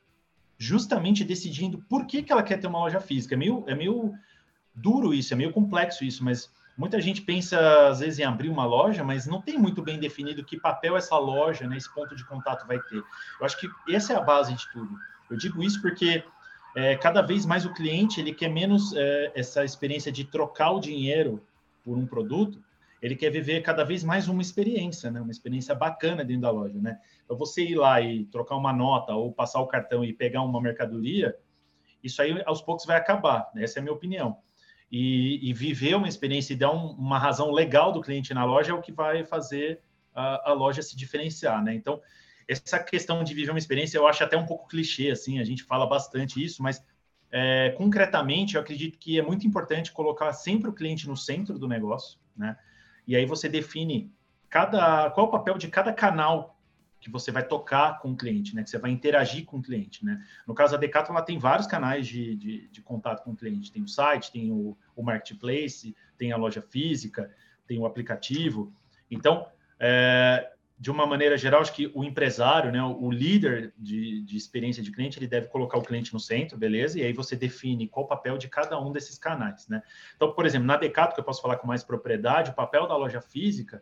justamente 0.58 1.24
decidindo 1.24 1.84
por 1.90 2.06
que, 2.06 2.24
que 2.24 2.32
ela 2.32 2.44
quer 2.44 2.58
ter 2.58 2.68
uma 2.68 2.80
loja 2.80 3.00
física. 3.00 3.36
É 3.36 3.38
meio, 3.38 3.64
é 3.68 3.76
meio 3.76 4.14
duro 4.74 5.14
isso, 5.14 5.34
é 5.34 5.38
meio 5.38 5.52
complexo 5.52 6.04
isso, 6.04 6.24
mas 6.24 6.52
Muita 6.80 7.02
gente 7.02 7.22
pensa, 7.24 7.90
às 7.90 8.00
vezes, 8.00 8.20
em 8.20 8.24
abrir 8.24 8.48
uma 8.48 8.66
loja, 8.66 9.04
mas 9.04 9.28
não 9.28 9.42
tem 9.42 9.58
muito 9.58 9.82
bem 9.82 10.00
definido 10.00 10.46
que 10.46 10.58
papel 10.58 10.96
essa 10.96 11.18
loja, 11.18 11.68
né, 11.68 11.76
esse 11.76 11.94
ponto 11.94 12.16
de 12.16 12.24
contato 12.24 12.66
vai 12.66 12.80
ter. 12.80 12.96
Eu 12.96 13.46
acho 13.46 13.60
que 13.60 13.68
essa 13.94 14.14
é 14.14 14.16
a 14.16 14.22
base 14.22 14.54
de 14.54 14.72
tudo. 14.72 14.98
Eu 15.30 15.36
digo 15.36 15.62
isso 15.62 15.82
porque 15.82 16.24
é, 16.74 16.96
cada 16.96 17.22
vez 17.22 17.46
mais 17.46 17.66
o 17.66 17.74
cliente 17.74 18.22
ele 18.22 18.34
quer 18.34 18.48
menos 18.48 18.94
é, 18.96 19.30
essa 19.36 19.66
experiência 19.66 20.10
de 20.10 20.24
trocar 20.24 20.72
o 20.72 20.80
dinheiro 20.80 21.46
por 21.84 21.98
um 21.98 22.06
produto, 22.06 22.62
ele 23.02 23.16
quer 23.16 23.30
viver 23.30 23.62
cada 23.62 23.84
vez 23.84 24.04
mais 24.04 24.28
uma 24.28 24.42
experiência, 24.42 25.10
né? 25.10 25.22
Uma 25.22 25.32
experiência 25.32 25.74
bacana 25.74 26.24
dentro 26.26 26.42
da 26.42 26.52
loja, 26.52 26.80
né? 26.80 27.00
Então 27.24 27.38
você 27.38 27.64
ir 27.64 27.76
lá 27.76 28.02
e 28.02 28.26
trocar 28.26 28.56
uma 28.58 28.74
nota 28.74 29.14
ou 29.14 29.32
passar 29.32 29.62
o 29.62 29.68
cartão 29.68 30.04
e 30.04 30.14
pegar 30.14 30.42
uma 30.42 30.62
mercadoria, 30.62 31.36
isso 32.04 32.22
aí 32.22 32.42
aos 32.46 32.62
poucos 32.62 32.86
vai 32.86 32.98
acabar. 32.98 33.50
Né? 33.54 33.64
Essa 33.64 33.80
é 33.80 33.82
a 33.82 33.84
minha 33.84 33.94
opinião 33.94 34.38
e, 34.92 35.50
e 35.50 35.54
viver 35.54 35.96
uma 35.96 36.08
experiência 36.08 36.54
e 36.54 36.56
dar 36.56 36.72
um, 36.72 36.92
uma 36.92 37.20
razão 37.20 37.52
legal 37.52 37.92
do 37.92 38.02
cliente 38.02 38.34
na 38.34 38.44
loja 38.44 38.72
é 38.72 38.74
o 38.74 38.82
que 38.82 38.92
vai 38.92 39.24
fazer 39.24 39.82
a, 40.14 40.50
a, 40.50 40.54
loja 40.54 40.82
se 40.82 40.96
diferenciar, 40.96 41.64
né? 41.64 41.74
Então, 41.74 42.02
essa 42.48 42.80
questão 42.80 43.24
de 43.24 43.34
viver 43.34 43.52
uma 43.52 43.60
experiência 43.60 43.98
eu 43.98 44.08
acho 44.08 44.24
até 44.24 44.36
um 44.36 44.46
pouco 44.46 44.68
clichê, 44.68 45.12
assim, 45.12 45.40
a 45.40 45.44
gente 45.44 45.64
fala 45.64 45.86
bastante 45.86 46.44
isso, 46.44 46.64
mas 46.64 46.84
é, 47.32 47.72
concretamente 47.78 48.56
eu 48.56 48.62
acredito 48.62 48.98
que 48.98 49.20
é 49.20 49.22
muito 49.22 49.46
importante 49.46 49.92
colocar 49.92 50.34
sempre 50.34 50.70
o 50.70 50.74
cliente 50.74 51.08
no 51.08 51.16
centro 51.16 51.58
do 51.60 51.68
negócio, 51.68 52.20
né? 52.36 52.58
E 53.08 53.16
aí 53.16 53.26
você 53.26 53.48
define 53.48 54.12
cada 54.50 55.10
qual 55.12 55.26
é 55.26 55.30
o 55.30 55.32
papel 55.32 55.58
de 55.58 55.68
cada 55.68 55.94
canal 55.94 56.60
que 57.00 57.10
você 57.10 57.32
vai 57.32 57.44
tocar 57.44 58.00
com 58.00 58.12
o 58.12 58.18
cliente, 58.18 58.56
né? 58.56 58.64
Que 58.64 58.70
você 58.70 58.78
vai 58.78 58.92
interagir 58.92 59.46
com 59.46 59.58
o 59.58 59.62
cliente, 59.62 60.04
né? 60.04 60.24
No 60.46 60.54
caso 60.54 60.74
da 60.74 60.80
Decathlon, 60.80 61.16
ela 61.16 61.26
tem 61.26 61.38
vários 61.38 61.66
canais 61.66 62.08
de, 62.08 62.36
de, 62.36 62.68
de 62.68 62.82
contato 62.82 63.24
com 63.24 63.32
o 63.32 63.36
cliente. 63.36 63.72
Tem 63.72 63.82
o 63.82 63.88
site, 63.88 64.32
tem 64.32 64.52
o, 64.52 64.78
o, 64.96 65.04
marketplace, 65.04 65.96
tem 66.18 66.32
a 66.32 66.38
loja 66.38 66.62
física, 66.62 67.34
tem 67.66 67.80
o 67.80 67.86
aplicativo. 67.86 68.74
Então, 69.10 69.48
é, 69.80 70.52
de 70.80 70.90
uma 70.90 71.06
maneira 71.06 71.38
geral, 71.38 71.62
acho 71.62 71.74
que 71.74 71.92
o 71.94 72.06
empresário, 72.06 72.72
né, 72.72 72.82
o 72.82 73.12
líder 73.12 73.74
de, 73.78 74.22
de 74.22 74.38
experiência 74.38 74.82
de 74.82 74.92
cliente, 74.92 75.20
ele 75.20 75.28
deve 75.28 75.48
colocar 75.48 75.78
o 75.78 75.82
cliente 75.82 76.14
no 76.14 76.20
centro, 76.22 76.58
beleza? 76.58 76.98
E 76.98 77.04
aí 77.04 77.12
você 77.12 77.36
define 77.36 77.86
qual 77.86 78.06
o 78.06 78.08
papel 78.08 78.38
de 78.38 78.48
cada 78.48 78.80
um 78.80 78.90
desses 78.90 79.18
canais, 79.18 79.68
né? 79.68 79.84
Então, 80.16 80.32
por 80.32 80.46
exemplo, 80.46 80.66
na 80.66 80.78
Decathlon, 80.78 81.16
que 81.16 81.20
eu 81.20 81.26
posso 81.26 81.42
falar 81.42 81.58
com 81.58 81.68
mais 81.68 81.84
propriedade, 81.84 82.52
o 82.52 82.54
papel 82.54 82.88
da 82.88 82.96
loja 82.96 83.20
física 83.20 83.82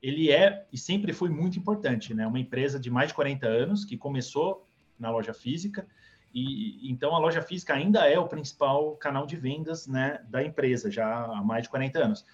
ele 0.00 0.30
é 0.30 0.64
e 0.72 0.78
sempre 0.78 1.12
foi 1.12 1.28
muito 1.30 1.58
importante, 1.58 2.14
né? 2.14 2.24
Uma 2.24 2.38
empresa 2.38 2.78
de 2.78 2.90
mais 2.90 3.08
de 3.08 3.14
40 3.14 3.48
anos 3.48 3.84
que 3.84 3.96
começou 3.96 4.68
na 4.96 5.10
loja 5.10 5.34
física 5.34 5.84
e 6.32 6.90
então 6.90 7.14
a 7.14 7.18
loja 7.18 7.42
física 7.42 7.74
ainda 7.74 8.06
é 8.06 8.18
o 8.18 8.28
principal 8.28 8.94
canal 8.96 9.26
de 9.26 9.36
vendas, 9.36 9.86
né, 9.86 10.20
da 10.28 10.44
empresa 10.44 10.90
já 10.90 11.24
há 11.24 11.42
mais 11.42 11.62
de 11.62 11.70
40 11.70 11.98
anos. 11.98 12.24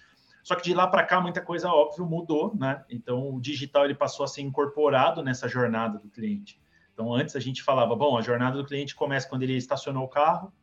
Só 0.43 0.55
que 0.55 0.63
de 0.63 0.73
lá 0.73 0.85
para 0.85 1.03
cá 1.03 1.21
muita 1.21 1.41
coisa 1.41 1.69
óbvio 1.69 2.05
mudou, 2.05 2.53
né? 2.53 2.83
Então 2.89 3.33
o 3.33 3.39
digital 3.39 3.85
ele 3.85 3.95
passou 3.95 4.25
a 4.25 4.27
ser 4.27 4.41
incorporado 4.41 5.23
nessa 5.23 5.47
jornada 5.47 5.97
do 5.97 6.09
cliente. 6.09 6.61
Então 6.93 7.13
antes 7.13 7.35
a 7.35 7.39
gente 7.39 7.63
falava, 7.63 7.95
bom, 7.95 8.17
a 8.17 8.21
jornada 8.21 8.57
do 8.57 8.65
cliente 8.65 8.93
começa 8.93 9.27
quando 9.27 9.43
ele 9.43 9.55
estacionou 9.55 10.03
o 10.03 10.09
carro, 10.09 10.53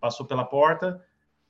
passou 0.00 0.26
pela 0.26 0.44
porta, 0.44 1.00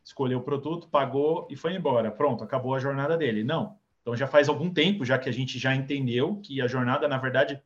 escolheu 0.05 0.41
o 0.41 0.43
produto, 0.43 0.89
pagou 0.89 1.49
e 1.51 1.57
foi 1.57 1.75
embora. 1.75 2.11
Pronto, 2.11 2.45
acabou 2.45 2.75
a 2.75 2.79
jornada 2.79 3.17
dele. 3.17 3.43
Não, 3.43 3.79
então 4.03 4.15
já 4.15 4.27
faz 4.27 4.51
algum 4.51 4.71
tempo 4.71 5.03
já 5.03 5.19
que 5.19 5.31
a 5.31 5.33
gente 5.33 5.59
já 5.59 5.75
entendeu 5.75 6.37
que 6.45 6.61
a 6.61 6.69
jornada, 6.69 7.09
na 7.09 7.17
verdade, 7.17 7.63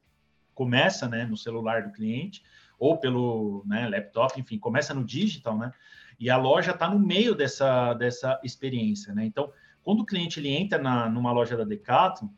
começa 0.55 1.09
né, 1.09 1.26
no 1.26 1.37
celular 1.37 1.83
do 1.83 1.93
cliente 1.93 2.45
ou 2.78 2.97
pelo 2.97 3.64
né, 3.67 3.88
laptop, 3.88 4.40
enfim, 4.40 4.59
começa 4.59 4.95
no 4.95 5.05
digital, 5.05 5.59
né? 5.59 5.73
E 6.21 6.31
a 6.31 6.37
loja 6.37 6.71
está 6.71 6.88
no 6.88 6.99
meio 6.99 7.35
dessa, 7.35 7.95
dessa 7.95 8.40
experiência, 8.45 9.12
né? 9.12 9.25
Então, 9.25 9.52
quando 9.88 10.00
o 10.00 10.04
cliente 10.04 10.38
ele 10.38 10.54
entra 10.54 10.78
na, 10.78 11.09
numa 11.09 11.33
loja 11.33 11.57
da 11.57 11.64
Decathlon, 11.64 12.28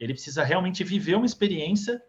ele 0.00 0.12
precisa 0.14 0.42
realmente 0.42 0.82
viver 0.82 1.14
uma 1.14 1.26
experiência 1.26 2.02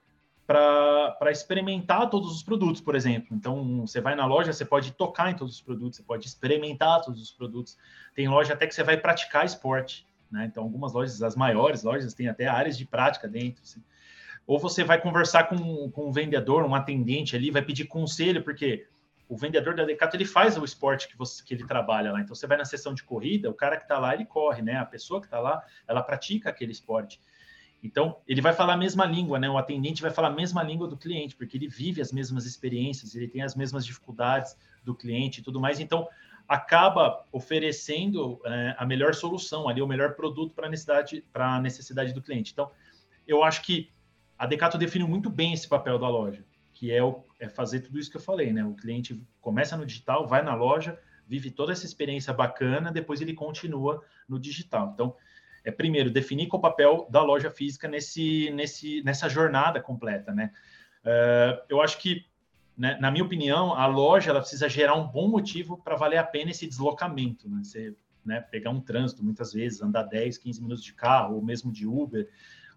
para 0.48 1.30
experimentar 1.30 2.10
todos 2.10 2.32
os 2.36 2.42
produtos, 2.42 2.82
por 2.82 2.96
exemplo. 2.96 3.36
Então, 3.36 3.86
você 3.86 4.02
vai 4.02 4.16
na 4.16 4.26
loja, 4.26 4.52
você 4.52 4.66
pode 4.66 4.92
tocar 4.94 5.30
em 5.30 5.36
todos 5.36 5.54
os 5.54 5.62
produtos, 5.62 5.98
você 5.98 6.04
pode 6.04 6.26
experimentar 6.26 7.04
todos 7.04 7.22
os 7.22 7.30
produtos. 7.30 7.78
Tem 8.16 8.28
loja 8.28 8.54
até 8.54 8.66
que 8.66 8.74
você 8.74 8.82
vai 8.82 8.98
praticar 8.98 9.46
esporte, 9.46 10.08
né? 10.32 10.46
Então, 10.52 10.64
algumas 10.64 10.92
lojas, 10.92 11.22
as 11.22 11.36
maiores 11.36 11.84
lojas, 11.84 12.16
têm 12.16 12.28
até 12.28 12.48
áreas 12.48 12.76
de 12.76 12.84
prática 12.84 13.28
dentro. 13.28 13.62
Assim. 13.62 13.84
Ou 14.48 14.58
você 14.58 14.84
vai 14.84 15.00
conversar 15.00 15.44
com, 15.44 15.92
com 15.92 16.10
um 16.10 16.12
vendedor, 16.12 16.66
um 16.66 16.74
atendente 16.74 17.36
ali, 17.36 17.52
vai 17.52 17.62
pedir 17.62 17.86
conselho, 17.86 18.44
porque 18.44 18.88
o 19.30 19.38
vendedor 19.38 19.76
da 19.76 19.86
Decato 19.86 20.18
ele 20.18 20.26
faz 20.26 20.58
o 20.58 20.66
esporte 20.66 21.08
que, 21.08 21.16
você, 21.16 21.44
que 21.44 21.54
ele 21.54 21.64
trabalha 21.66 22.12
lá. 22.12 22.20
Então, 22.20 22.34
você 22.34 22.48
vai 22.48 22.58
na 22.58 22.66
sessão 22.66 22.96
de 22.96 23.04
corrida, 23.04 23.48
o 23.48 23.54
cara 23.54 23.78
que 23.78 23.84
está 23.84 24.00
lá, 24.00 24.16
ele 24.16 24.26
corre, 24.26 24.64
né? 24.64 24.78
A 24.78 24.86
pessoa 24.86 25.22
que 25.22 25.28
está 25.28 25.40
lá, 25.40 25.64
ela 25.88 26.02
pratica 26.02 26.50
aquele 26.50 26.72
esporte. 26.72 27.22
Então, 27.82 28.18
ele 28.28 28.42
vai 28.42 28.54
falar 28.54 28.74
a 28.74 28.78
mesma 28.78 29.06
língua, 29.06 29.38
né? 29.38 29.48
O 29.48 29.58
atendente 29.58 30.02
vai 30.02 30.10
falar 30.10 30.30
a 30.30 30.34
mesma 30.34 30.64
língua 30.64 30.88
do 30.88 30.98
cliente, 30.98 31.36
porque 31.36 31.56
ele 31.56 31.68
vive 31.68 32.02
as 32.02 32.12
mesmas 32.12 32.46
experiências, 32.46 33.14
ele 33.14 33.28
tem 33.28 33.44
as 33.44 33.56
mesmas 33.56 33.86
dificuldades 33.86 34.58
do 34.84 34.96
cliente 34.96 35.42
e 35.42 35.44
tudo 35.44 35.60
mais. 35.60 35.80
Então, 35.80 36.10
acaba 36.48 37.24
oferecendo 37.32 38.42
é, 38.44 38.76
a 38.80 38.86
melhor 38.86 39.14
solução 39.14 39.70
ali, 39.70 39.80
o 39.80 39.88
melhor 39.88 40.16
produto 40.16 40.56
para 40.56 40.66
a 40.66 40.70
necessidade, 40.70 41.24
a 41.32 41.62
necessidade 41.62 42.14
do 42.14 42.22
cliente. 42.22 42.52
Então, 42.52 42.72
eu 43.28 43.44
acho 43.44 43.62
que 43.62 43.92
a 44.40 44.48
Decato 44.48 44.76
define 44.76 45.06
muito 45.06 45.30
bem 45.30 45.54
esse 45.54 45.68
papel 45.68 46.00
da 46.00 46.10
loja, 46.10 46.44
que 46.74 46.92
é, 46.92 47.04
o, 47.04 47.24
é 47.40 47.48
fazer 47.48 47.80
tudo 47.80 47.98
isso 47.98 48.12
que 48.12 48.18
eu 48.18 48.22
falei, 48.22 48.52
né? 48.52 48.64
O 48.66 48.74
cliente 48.74 49.26
começa 49.40 49.78
no 49.78 49.86
digital, 49.86 50.28
vai 50.28 50.42
na 50.44 50.54
loja, 50.54 51.00
vive 51.28 51.50
toda 51.50 51.72
essa 51.72 51.86
experiência 51.86 52.34
bacana, 52.34 52.92
depois 52.92 53.22
ele 53.22 53.34
continua 53.34 54.04
no 54.28 54.38
digital. 54.38 54.92
Então, 54.94 55.16
é 55.64 55.72
primeiro 55.72 56.10
definir 56.10 56.48
qual 56.48 56.60
o 56.60 56.62
papel 56.62 57.08
da 57.10 57.22
loja 57.22 57.50
física 57.50 57.88
nesse, 57.88 58.50
nesse, 58.52 59.02
nessa 59.04 59.30
jornada 59.30 59.82
completa, 59.82 60.34
né? 60.34 60.52
Uh, 61.04 61.62
eu 61.70 61.82
acho 61.82 61.98
que, 62.00 62.26
né, 62.78 62.98
na 63.00 63.10
minha 63.10 63.24
opinião, 63.24 63.74
a 63.74 63.86
loja 63.86 64.32
ela 64.32 64.42
precisa 64.42 64.68
gerar 64.68 64.96
um 64.96 65.08
bom 65.08 65.28
motivo 65.28 65.78
para 65.78 65.96
valer 65.96 66.18
a 66.18 66.24
pena 66.24 66.52
esse 66.52 66.68
deslocamento, 66.68 67.50
né? 67.50 67.62
Você 67.64 67.96
né, 68.26 68.42
pegar 68.42 68.72
um 68.72 68.82
trânsito 68.82 69.24
muitas 69.24 69.54
vezes, 69.54 69.82
andar 69.82 70.04
10, 70.04 70.38
15 70.38 70.62
minutos 70.62 70.84
de 70.84 70.94
carro, 70.94 71.36
ou 71.36 71.42
mesmo 71.42 71.72
de 71.72 71.88
Uber, 71.88 72.28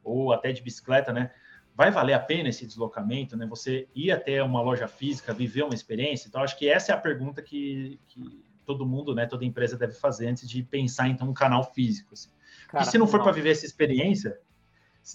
ou 0.04 0.32
até 0.32 0.52
de 0.52 0.62
bicicleta, 0.62 1.12
né? 1.12 1.32
Vai 1.74 1.90
valer 1.90 2.12
a 2.12 2.18
pena 2.18 2.50
esse 2.50 2.66
deslocamento, 2.66 3.36
né? 3.36 3.46
Você 3.46 3.88
ir 3.94 4.10
até 4.10 4.42
uma 4.42 4.60
loja 4.60 4.86
física, 4.86 5.32
viver 5.32 5.62
uma 5.62 5.74
experiência? 5.74 6.28
Então, 6.28 6.42
acho 6.42 6.58
que 6.58 6.68
essa 6.68 6.92
é 6.92 6.94
a 6.94 6.98
pergunta 6.98 7.40
que, 7.40 7.98
que 8.08 8.42
todo 8.64 8.86
mundo, 8.86 9.14
né, 9.14 9.26
toda 9.26 9.44
empresa 9.44 9.76
deve 9.76 9.94
fazer 9.94 10.28
antes 10.28 10.48
de 10.48 10.62
pensar, 10.62 11.08
então, 11.08 11.28
um 11.28 11.34
canal 11.34 11.72
físico. 11.72 12.12
Assim. 12.12 12.28
Cara, 12.68 12.84
e 12.84 12.86
se 12.86 12.98
não 12.98 13.06
for 13.06 13.22
para 13.22 13.32
viver 13.32 13.50
essa 13.50 13.66
experiência, 13.66 14.38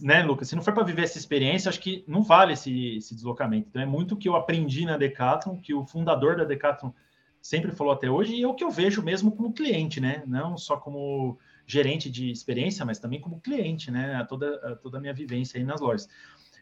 né, 0.01 0.23
Lucas? 0.23 0.49
Se 0.49 0.55
não 0.55 0.63
for 0.63 0.73
para 0.73 0.83
viver 0.83 1.03
essa 1.03 1.17
experiência, 1.17 1.69
acho 1.69 1.79
que 1.79 2.03
não 2.07 2.21
vale 2.21 2.53
esse, 2.53 2.97
esse 2.97 3.15
deslocamento. 3.15 3.67
Então, 3.69 3.81
é 3.81 3.85
muito 3.85 4.15
o 4.15 4.17
que 4.17 4.27
eu 4.27 4.35
aprendi 4.35 4.85
na 4.85 4.97
Decathlon, 4.97 5.57
que 5.57 5.73
o 5.73 5.85
fundador 5.85 6.35
da 6.35 6.43
Decathlon 6.43 6.91
sempre 7.41 7.71
falou 7.71 7.93
até 7.93 8.09
hoje, 8.09 8.35
e 8.35 8.43
é 8.43 8.47
o 8.47 8.53
que 8.53 8.63
eu 8.63 8.69
vejo 8.69 9.01
mesmo 9.01 9.31
como 9.31 9.53
cliente, 9.53 10.01
né? 10.01 10.23
Não 10.27 10.57
só 10.57 10.75
como 10.75 11.39
gerente 11.65 12.09
de 12.09 12.29
experiência, 12.31 12.85
mas 12.85 12.99
também 12.99 13.21
como 13.21 13.39
cliente, 13.39 13.89
né? 13.89 14.15
A 14.15 14.25
toda, 14.25 14.55
a 14.71 14.75
toda 14.75 14.97
a 14.97 15.01
minha 15.01 15.13
vivência 15.13 15.57
aí 15.57 15.63
nas 15.63 15.79
lojas. 15.79 16.09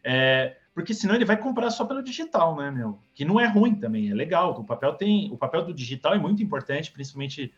É, 0.08 0.56
porque 0.72 0.94
senão 0.94 1.16
ele 1.16 1.24
vai 1.24 1.36
comprar 1.36 1.68
só 1.70 1.84
pelo 1.84 2.00
digital, 2.00 2.54
né, 2.54 2.70
meu? 2.70 3.00
Que 3.12 3.24
não 3.24 3.40
é 3.40 3.46
ruim 3.46 3.74
também, 3.74 4.08
é 4.08 4.14
legal. 4.14 4.52
O 4.52 4.62
papel 4.62 4.92
tem, 4.94 5.32
o 5.32 5.36
papel 5.36 5.64
do 5.64 5.74
digital 5.74 6.14
é 6.14 6.18
muito 6.18 6.40
importante, 6.40 6.92
principalmente 6.92 7.52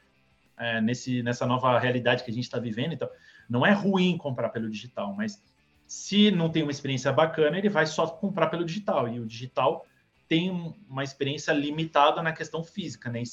é, 0.57 0.81
nesse, 0.81 1.23
nessa 1.23 1.45
nova 1.45 1.79
realidade 1.79 2.25
que 2.25 2.31
a 2.31 2.35
gente 2.35 2.45
está 2.45 2.59
vivendo. 2.59 2.95
Então, 2.95 3.09
não 3.51 3.67
é 3.67 3.73
ruim 3.73 4.17
comprar 4.17 4.49
pelo 4.49 4.71
digital, 4.71 5.15
mas 5.15 5.43
se 5.87 6.31
não 6.31 6.49
tem 6.49 6.63
uma 6.63 6.73
experiência 6.73 7.13
bacana, 7.13 7.59
ele 7.59 7.69
vai 7.69 7.85
só 7.85 8.07
comprar 8.07 8.47
pelo 8.47 8.65
digital. 8.65 9.07
E 9.07 9.21
o 9.21 9.27
digital 9.27 9.85
tem 10.27 10.51
uma 10.89 11.05
experiência 11.05 11.53
limitada 11.53 12.23
na 12.23 12.33
questão 12.33 12.65
física, 12.65 13.11
né, 13.11 13.23
e 13.23 13.27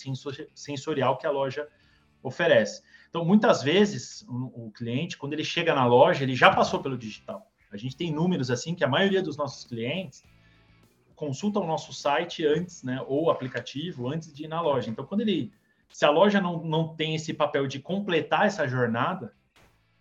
sensorial 0.53 1.17
que 1.17 1.25
a 1.25 1.31
loja 1.31 1.69
oferece. 2.21 2.83
Então, 3.09 3.23
muitas 3.23 3.63
vezes, 3.63 4.25
o, 4.27 4.65
o 4.65 4.71
cliente, 4.71 5.17
quando 5.17 5.31
ele 5.31 5.43
chega 5.43 5.73
na 5.73 5.85
loja, 5.85 6.23
ele 6.23 6.35
já 6.35 6.53
passou 6.53 6.81
pelo 6.81 6.97
digital. 6.97 7.49
A 7.75 7.77
gente 7.77 7.95
tem 7.95 8.11
números 8.11 8.49
assim 8.49 8.73
que 8.73 8.83
a 8.83 8.87
maioria 8.87 9.21
dos 9.21 9.37
nossos 9.37 9.65
clientes 9.65 10.23
consulta 11.15 11.59
o 11.59 11.67
nosso 11.67 11.93
site 11.93 12.45
antes, 12.45 12.83
né, 12.83 13.03
ou 13.07 13.29
aplicativo 13.29 14.09
antes 14.09 14.33
de 14.33 14.45
ir 14.45 14.47
na 14.47 14.61
loja. 14.61 14.89
Então, 14.89 15.05
quando 15.05 15.21
ele 15.21 15.53
se 15.89 16.03
a 16.03 16.09
loja 16.09 16.41
não, 16.41 16.61
não 16.63 16.95
tem 16.95 17.15
esse 17.15 17.33
papel 17.33 17.67
de 17.67 17.79
completar 17.79 18.45
essa 18.45 18.67
jornada 18.67 19.33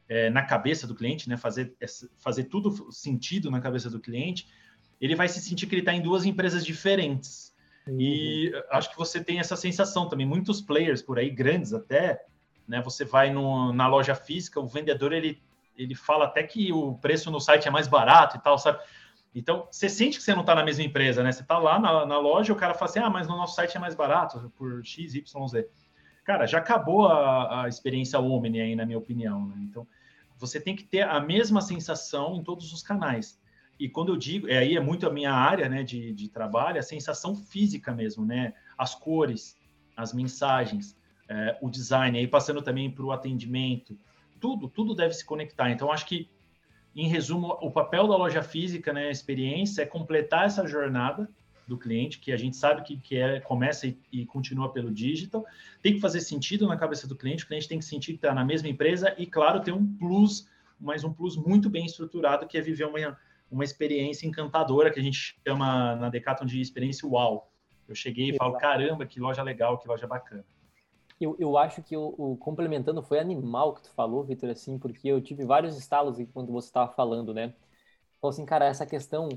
é, 0.08 0.28
na 0.28 0.42
cabeça 0.42 0.86
do 0.86 0.94
cliente, 0.94 1.28
né, 1.28 1.36
fazer, 1.36 1.72
fazer 2.16 2.44
tudo 2.44 2.90
sentido 2.90 3.50
na 3.50 3.60
cabeça 3.60 3.88
do 3.88 4.00
cliente, 4.00 4.48
ele 5.00 5.14
vai 5.14 5.28
se 5.28 5.40
sentir 5.40 5.66
que 5.66 5.74
ele 5.74 5.82
está 5.82 5.94
em 5.94 6.02
duas 6.02 6.24
empresas 6.24 6.64
diferentes. 6.64 7.54
Uhum. 7.86 8.00
E 8.00 8.52
acho 8.70 8.90
que 8.90 8.96
você 8.96 9.22
tem 9.22 9.38
essa 9.38 9.56
sensação 9.56 10.08
também. 10.08 10.26
Muitos 10.26 10.60
players 10.60 11.02
por 11.02 11.18
aí, 11.18 11.30
grandes 11.30 11.72
até, 11.72 12.24
né, 12.66 12.82
você 12.82 13.04
vai 13.04 13.32
no, 13.32 13.72
na 13.72 13.86
loja 13.86 14.14
física, 14.14 14.58
o 14.60 14.66
vendedor 14.66 15.12
ele, 15.12 15.40
ele 15.76 15.94
fala 15.94 16.24
até 16.26 16.42
que 16.42 16.72
o 16.72 16.94
preço 16.94 17.30
no 17.30 17.40
site 17.40 17.68
é 17.68 17.70
mais 17.70 17.88
barato 17.88 18.36
e 18.36 18.40
tal, 18.40 18.58
sabe? 18.58 18.78
Então, 19.34 19.66
você 19.70 19.88
sente 19.88 20.18
que 20.18 20.22
você 20.22 20.32
não 20.32 20.42
está 20.42 20.54
na 20.54 20.64
mesma 20.64 20.84
empresa, 20.84 21.22
né? 21.22 21.32
Você 21.32 21.42
está 21.42 21.58
lá 21.58 21.78
na, 21.78 22.06
na, 22.06 22.18
loja, 22.18 22.52
o 22.52 22.56
cara 22.56 22.72
fala 22.72 22.90
assim, 22.90 23.00
ah, 23.00 23.10
mas 23.10 23.26
no 23.26 23.36
nosso 23.36 23.56
site 23.56 23.76
é 23.76 23.80
mais 23.80 23.94
barato, 23.94 24.52
por 24.56 24.84
X, 24.84 25.14
Y, 25.14 25.48
Z. 25.48 25.68
Cara, 26.24 26.46
já 26.46 26.58
acabou 26.58 27.08
a, 27.08 27.64
a 27.64 27.68
experiência 27.68 28.18
Omni 28.20 28.60
aí, 28.60 28.76
na 28.76 28.86
minha 28.86 28.98
opinião, 28.98 29.46
né? 29.46 29.56
Então, 29.58 29.86
você 30.38 30.60
tem 30.60 30.76
que 30.76 30.84
ter 30.84 31.02
a 31.02 31.20
mesma 31.20 31.60
sensação 31.60 32.36
em 32.36 32.44
todos 32.44 32.72
os 32.72 32.82
canais. 32.82 33.40
E 33.78 33.88
quando 33.88 34.12
eu 34.12 34.16
digo, 34.16 34.48
é, 34.48 34.58
aí 34.58 34.76
é 34.76 34.80
muito 34.80 35.06
a 35.06 35.10
minha 35.10 35.32
área 35.32 35.68
né, 35.68 35.82
de, 35.82 36.12
de 36.12 36.28
trabalho, 36.28 36.78
a 36.78 36.82
sensação 36.82 37.34
física 37.34 37.92
mesmo, 37.92 38.24
né? 38.24 38.54
As 38.78 38.94
cores, 38.94 39.58
as 39.96 40.12
mensagens, 40.12 40.96
é, 41.28 41.58
o 41.60 41.68
design, 41.68 42.18
aí 42.18 42.26
passando 42.26 42.62
também 42.62 42.90
para 42.90 43.04
o 43.04 43.12
atendimento, 43.12 43.98
tudo, 44.44 44.68
tudo 44.68 44.94
deve 44.94 45.14
se 45.14 45.24
conectar. 45.24 45.70
Então, 45.70 45.90
acho 45.90 46.04
que 46.04 46.28
em 46.94 47.08
resumo, 47.08 47.56
o 47.62 47.70
papel 47.70 48.06
da 48.06 48.14
loja 48.14 48.42
física, 48.42 48.92
né, 48.92 49.06
a 49.08 49.10
experiência, 49.10 49.80
é 49.80 49.86
completar 49.86 50.44
essa 50.44 50.66
jornada 50.66 51.26
do 51.66 51.78
cliente, 51.78 52.18
que 52.18 52.30
a 52.30 52.36
gente 52.36 52.54
sabe 52.54 52.82
que, 52.82 52.98
que 52.98 53.16
é, 53.16 53.40
começa 53.40 53.86
e, 53.86 53.98
e, 54.12 54.26
continua 54.26 54.70
pelo 54.70 54.92
digital. 54.92 55.46
Tem 55.80 55.94
que 55.94 56.00
fazer 56.00 56.20
sentido 56.20 56.66
na 56.66 56.76
cabeça 56.76 57.08
do 57.08 57.16
cliente, 57.16 57.44
o 57.44 57.46
cliente 57.46 57.66
tem 57.66 57.78
que 57.78 57.86
sentir 57.86 58.12
que 58.12 58.18
está 58.18 58.34
na 58.34 58.44
mesma 58.44 58.68
empresa 58.68 59.14
e, 59.16 59.24
claro, 59.24 59.60
ter 59.60 59.72
um 59.72 59.86
plus, 59.96 60.46
mas 60.78 61.04
um 61.04 61.12
plus 61.12 61.38
muito 61.38 61.70
bem 61.70 61.86
estruturado, 61.86 62.46
que 62.46 62.58
é 62.58 62.60
viver 62.60 62.84
uma, 62.84 63.18
uma 63.50 63.64
experiência 63.64 64.26
encantadora, 64.26 64.90
que 64.90 65.00
a 65.00 65.02
gente 65.02 65.40
chama 65.42 65.96
na 65.96 66.10
Decathlon 66.10 66.46
de 66.46 66.60
experiência 66.60 67.08
uau. 67.08 67.50
Eu 67.88 67.94
cheguei 67.94 68.28
e 68.28 68.36
falo, 68.36 68.58
caramba, 68.58 69.06
que 69.06 69.18
loja 69.18 69.42
legal, 69.42 69.78
que 69.78 69.88
loja 69.88 70.06
bacana 70.06 70.44
eu, 71.20 71.36
eu 71.38 71.56
acho 71.56 71.82
que 71.82 71.96
o, 71.96 72.14
o, 72.16 72.36
complementando 72.36 73.02
foi 73.02 73.18
animal 73.18 73.74
que 73.74 73.82
tu 73.82 73.90
falou, 73.90 74.24
Vitor, 74.24 74.50
assim, 74.50 74.78
porque 74.78 75.08
eu 75.08 75.20
tive 75.20 75.44
vários 75.44 75.76
estalos 75.78 76.18
quando 76.32 76.52
você 76.52 76.68
estava 76.68 76.92
falando, 76.92 77.32
né? 77.32 77.54
Falou 78.20 78.32
assim, 78.32 78.44
cara, 78.44 78.64
essa 78.64 78.84
questão, 78.84 79.28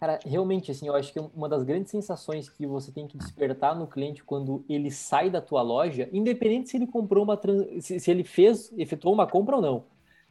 cara, 0.00 0.18
realmente, 0.24 0.70
assim, 0.70 0.86
eu 0.86 0.94
acho 0.94 1.12
que 1.12 1.20
uma 1.20 1.48
das 1.48 1.62
grandes 1.62 1.90
sensações 1.90 2.48
que 2.48 2.66
você 2.66 2.90
tem 2.90 3.06
que 3.06 3.18
despertar 3.18 3.76
no 3.76 3.86
cliente 3.86 4.24
quando 4.24 4.64
ele 4.68 4.90
sai 4.90 5.28
da 5.28 5.40
tua 5.40 5.62
loja, 5.62 6.08
independente 6.12 6.70
se 6.70 6.76
ele 6.76 6.86
comprou 6.86 7.24
uma, 7.24 7.38
se, 7.80 8.00
se 8.00 8.10
ele 8.10 8.24
fez, 8.24 8.72
efetuou 8.78 9.12
uma 9.12 9.26
compra 9.26 9.56
ou 9.56 9.62
não, 9.62 9.84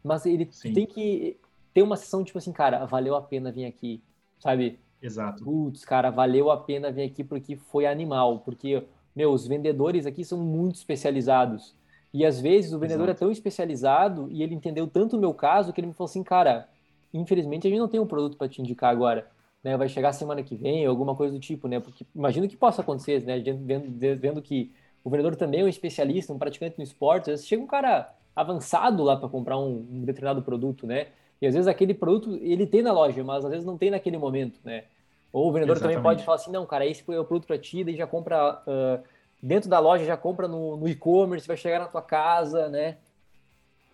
mas 0.03 0.25
ele 0.25 0.47
Sim. 0.51 0.73
tem 0.73 0.85
que 0.85 1.39
ter 1.73 1.83
uma 1.83 1.97
sessão 1.97 2.23
tipo 2.23 2.37
assim, 2.37 2.51
cara, 2.51 2.85
valeu 2.85 3.15
a 3.15 3.21
pena 3.21 3.51
vir 3.51 3.65
aqui, 3.65 4.01
sabe? 4.39 4.79
Exato. 5.01 5.43
Putz, 5.43 5.85
cara, 5.85 6.09
valeu 6.09 6.49
a 6.49 6.57
pena 6.57 6.91
vir 6.91 7.03
aqui 7.03 7.23
porque 7.23 7.55
foi 7.55 7.85
animal, 7.85 8.39
porque 8.39 8.83
meu, 9.15 9.31
os 9.31 9.47
vendedores 9.47 10.05
aqui 10.05 10.23
são 10.23 10.39
muito 10.39 10.75
especializados. 10.75 11.75
E 12.13 12.25
às 12.25 12.39
vezes 12.39 12.73
o 12.73 12.79
vendedor 12.79 13.05
Exato. 13.05 13.17
é 13.17 13.19
tão 13.25 13.31
especializado 13.31 14.27
e 14.31 14.41
ele 14.41 14.55
entendeu 14.55 14.87
tanto 14.87 15.17
o 15.17 15.19
meu 15.19 15.33
caso 15.33 15.73
que 15.73 15.79
ele 15.79 15.87
me 15.87 15.93
falou 15.93 16.09
assim, 16.09 16.23
cara, 16.23 16.67
infelizmente 17.13 17.67
a 17.67 17.69
gente 17.69 17.79
não 17.79 17.87
tem 17.87 17.99
um 17.99 18.07
produto 18.07 18.37
para 18.37 18.47
te 18.47 18.61
indicar 18.61 18.91
agora. 18.91 19.29
Né? 19.63 19.75
Vai 19.75 19.89
chegar 19.89 20.13
semana 20.13 20.43
que 20.43 20.55
vem, 20.55 20.85
alguma 20.85 21.15
coisa 21.15 21.33
do 21.33 21.39
tipo, 21.39 21.67
né? 21.67 21.79
Porque 21.79 22.05
imagino 22.15 22.47
que 22.47 22.55
possa 22.55 22.81
acontecer, 22.81 23.23
né? 23.23 23.39
Vendo, 23.39 24.17
vendo 24.17 24.41
que 24.41 24.71
o 25.03 25.09
vendedor 25.09 25.35
também 25.35 25.61
é 25.61 25.63
um 25.63 25.67
especialista, 25.67 26.31
um 26.31 26.37
praticante 26.37 26.77
no 26.77 26.83
esporte. 26.83 27.23
Às 27.23 27.27
vezes 27.27 27.47
chega 27.47 27.63
um 27.63 27.67
cara 27.67 28.13
avançado 28.35 29.03
lá 29.03 29.17
para 29.17 29.27
comprar 29.27 29.57
um, 29.57 29.85
um, 29.91 30.05
determinado 30.05 30.41
produto, 30.41 30.85
né? 30.85 31.07
E 31.41 31.47
às 31.47 31.53
vezes 31.53 31.67
aquele 31.67 31.93
produto 31.93 32.35
ele 32.41 32.67
tem 32.67 32.81
na 32.81 32.91
loja, 32.91 33.23
mas 33.23 33.43
às 33.43 33.51
vezes 33.51 33.65
não 33.65 33.77
tem 33.77 33.89
naquele 33.89 34.17
momento, 34.17 34.59
né? 34.63 34.85
Ou 35.35 35.49
o 35.49 35.51
vendedor 35.51 35.75
Exatamente. 35.75 35.97
também 35.97 36.15
pode 36.15 36.23
falar 36.23 36.35
assim, 36.37 36.49
não, 36.49 36.65
cara, 36.65 36.85
esse 36.85 37.03
foi 37.03 37.17
o 37.17 37.25
produto 37.25 37.45
para 37.45 37.57
ti, 37.57 37.83
daí 37.83 37.97
já 37.97 38.07
compra 38.07 38.53
uh, 38.65 39.03
dentro 39.43 39.69
da 39.69 39.79
loja, 39.79 40.05
já 40.05 40.15
compra 40.15 40.47
no, 40.47 40.77
no 40.77 40.87
e-commerce, 40.87 41.45
vai 41.45 41.57
chegar 41.57 41.79
na 41.79 41.87
tua 41.87 42.01
casa, 42.01 42.69
né? 42.69 42.95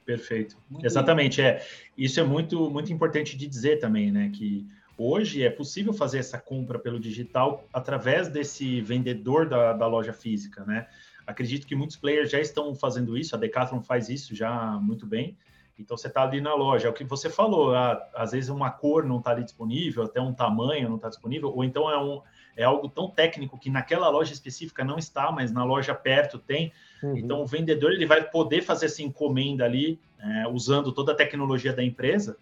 Perfeito. 0.06 0.56
Muito 0.70 0.86
Exatamente, 0.86 1.42
é. 1.42 1.66
Isso 1.98 2.20
é 2.20 2.24
muito, 2.24 2.70
muito 2.70 2.94
importante 2.94 3.36
de 3.36 3.48
dizer 3.48 3.80
também, 3.80 4.12
né? 4.12 4.32
Que 4.32 4.68
hoje 4.96 5.44
é 5.44 5.50
possível 5.50 5.94
fazer 5.94 6.20
essa 6.20 6.38
compra 6.38 6.78
pelo 6.78 7.00
digital 7.00 7.68
através 7.74 8.28
desse 8.28 8.80
vendedor 8.80 9.50
da, 9.50 9.74
da 9.74 9.88
loja 9.88 10.14
física, 10.14 10.64
né? 10.64 10.86
Acredito 11.26 11.66
que 11.66 11.74
muitos 11.74 11.96
players 11.96 12.30
já 12.30 12.40
estão 12.40 12.76
fazendo 12.76 13.18
isso, 13.18 13.36
a 13.36 13.40
Decathlon 13.40 13.82
faz 13.82 14.10
isso 14.10 14.36
já 14.36 14.78
muito 14.80 15.08
bem, 15.08 15.36
Então 15.78 15.98
você 15.98 16.08
está 16.08 16.24
ali 16.24 16.40
na 16.40 16.54
loja, 16.54 16.88
é 16.88 16.92
o 16.92 16.94
que 16.94 17.04
você 17.04 17.30
falou, 17.30 17.74
ah, 17.74 18.02
às 18.14 18.32
vezes 18.32 18.50
uma 18.50 18.70
cor 18.70 19.04
não 19.04 19.18
está 19.18 19.32
ali 19.32 19.44
disponível, 19.44 20.04
até 20.04 20.22
um 20.22 20.34
tamanho 20.34 20.88
não 20.88 20.98
está 20.98 21.10
disponível, 21.10 21.50
ou 21.50 21.64
então 21.64 21.90
é, 21.90 21.98
um, 21.98 22.22
é 22.56 22.64
algo 22.64 22.88
tão 22.88 23.10
técnico 23.10 23.58
que 23.58 23.70
naquela 23.70 24.10
loja 24.10 24.32
específica 24.34 24.84
não 24.84 24.98
está, 24.98 25.32
mas 25.32 25.52
na 25.52 25.64
loja 25.64 25.96
perto 25.96 26.38
tem. 26.38 26.72
Uhum. 27.02 27.18
Então 27.18 27.42
o 27.42 27.48
vendedor 27.48 27.92
ele 27.92 28.06
vai 28.06 28.24
poder 28.24 28.62
fazer 28.62 28.86
essa 28.86 29.02
encomenda 29.02 29.66
ali, 29.66 30.00
é, 30.20 30.48
usando 30.48 30.92
toda 30.92 31.14
a 31.14 31.16
tecnologia 31.16 31.74
da 31.74 31.84
empresa, 31.84 32.38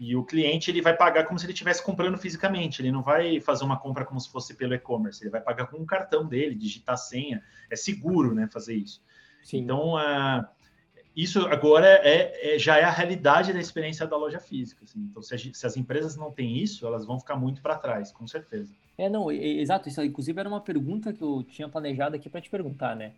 e 0.00 0.16
o 0.16 0.24
cliente 0.24 0.70
ele 0.70 0.80
vai 0.80 0.96
pagar 0.96 1.24
como 1.24 1.38
se 1.38 1.44
ele 1.44 1.52
estivesse 1.52 1.84
comprando 1.84 2.16
fisicamente. 2.16 2.80
Ele 2.80 2.90
não 2.90 3.02
vai 3.02 3.38
fazer 3.38 3.64
uma 3.64 3.78
compra 3.78 4.02
como 4.02 4.18
se 4.18 4.32
fosse 4.32 4.54
pelo 4.54 4.72
e-commerce. 4.72 5.22
Ele 5.22 5.30
vai 5.30 5.42
pagar 5.42 5.66
com 5.66 5.76
um 5.76 5.84
cartão 5.84 6.26
dele, 6.26 6.54
digitar 6.54 6.96
senha. 6.96 7.42
É 7.68 7.76
seguro, 7.76 8.34
né, 8.34 8.48
fazer 8.50 8.74
isso. 8.74 9.02
Sim. 9.42 9.58
Então, 9.58 9.96
uh, 9.96 10.46
isso 11.22 11.40
agora 11.46 11.86
é, 11.86 12.54
é, 12.54 12.58
já 12.58 12.78
é 12.78 12.84
a 12.84 12.90
realidade 12.90 13.52
da 13.52 13.58
experiência 13.58 14.06
da 14.06 14.16
loja 14.16 14.38
física. 14.38 14.84
Assim. 14.84 15.00
Então, 15.00 15.20
se, 15.22 15.34
a, 15.34 15.38
se, 15.38 15.66
as 15.66 15.76
empresas 15.76 16.16
não 16.16 16.30
têm 16.30 16.56
isso, 16.56 16.86
elas 16.86 17.04
vão 17.04 17.18
ficar 17.18 17.36
muito 17.36 17.60
para 17.60 17.76
trás, 17.76 18.12
com 18.12 18.26
certeza. 18.26 18.72
É, 18.96 19.08
não, 19.08 19.30
exato. 19.30 19.88
Isso, 19.88 20.02
inclusive, 20.02 20.38
era 20.38 20.48
uma 20.48 20.60
pergunta 20.60 21.12
que 21.12 21.22
eu 21.22 21.42
tinha 21.42 21.68
planejado 21.68 22.16
aqui 22.16 22.28
para 22.28 22.40
te 22.40 22.48
perguntar, 22.48 22.94
né? 22.94 23.12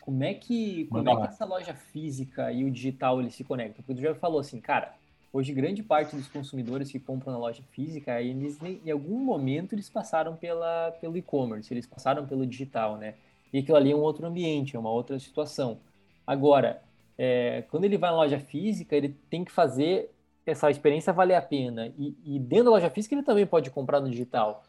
Como 0.00 0.24
é 0.24 0.34
que, 0.34 0.86
como 0.86 1.08
é 1.08 1.16
que 1.16 1.22
essa 1.22 1.44
loja 1.44 1.74
física 1.74 2.50
e 2.50 2.64
o 2.64 2.70
digital 2.70 3.20
eles 3.20 3.34
se 3.34 3.44
conectam? 3.44 3.84
Porque 3.84 3.94
tu 3.94 4.00
já 4.00 4.14
falou 4.14 4.40
assim, 4.40 4.58
cara, 4.60 4.94
hoje 5.32 5.52
grande 5.52 5.82
parte 5.82 6.16
dos 6.16 6.28
consumidores 6.28 6.90
que 6.90 6.98
compram 6.98 7.32
na 7.32 7.38
loja 7.38 7.62
física, 7.72 8.20
eles 8.22 8.58
em 8.62 8.90
algum 8.90 9.18
momento 9.18 9.74
eles 9.74 9.90
passaram 9.90 10.34
pela, 10.34 10.92
pelo 11.00 11.16
e-commerce, 11.16 11.72
eles 11.72 11.86
passaram 11.86 12.26
pelo 12.26 12.46
digital, 12.46 12.96
né? 12.96 13.14
E 13.52 13.58
aquilo 13.58 13.76
ali 13.76 13.92
é 13.92 13.96
um 13.96 14.00
outro 14.00 14.26
ambiente, 14.26 14.76
é 14.76 14.78
uma 14.78 14.90
outra 14.90 15.18
situação. 15.18 15.78
Agora, 16.26 16.82
é, 17.18 17.62
quando 17.68 17.84
ele 17.84 17.98
vai 17.98 18.10
na 18.10 18.16
loja 18.16 18.38
física, 18.38 18.94
ele 18.94 19.08
tem 19.28 19.44
que 19.44 19.50
fazer 19.50 20.10
essa 20.46 20.70
experiência 20.70 21.12
valer 21.12 21.34
a 21.34 21.42
pena. 21.42 21.92
E, 21.98 22.16
e 22.24 22.38
dentro 22.38 22.66
da 22.66 22.70
loja 22.70 22.88
física 22.88 23.14
ele 23.14 23.24
também 23.24 23.46
pode 23.46 23.70
comprar 23.70 24.00
no 24.00 24.08
digital. 24.08 24.62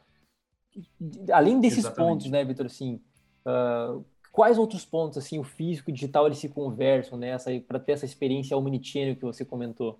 Além 1.31 1.59
desses 1.59 1.79
Exatamente. 1.79 2.09
pontos, 2.09 2.31
né, 2.31 2.43
Vitor, 2.43 2.65
assim, 2.65 2.99
uh, 3.45 4.03
quais 4.31 4.57
outros 4.57 4.83
pontos, 4.83 5.17
assim, 5.17 5.39
o 5.39 5.43
físico 5.43 5.89
e 5.89 5.93
o 5.93 5.95
digital, 5.95 6.25
eles 6.25 6.39
se 6.39 6.49
conversam, 6.49 7.17
né, 7.17 7.37
para 7.67 7.79
ter 7.79 7.93
essa 7.93 8.05
experiência 8.05 8.57
omnichannel 8.57 9.15
que 9.15 9.21
você 9.21 9.45
comentou? 9.45 9.99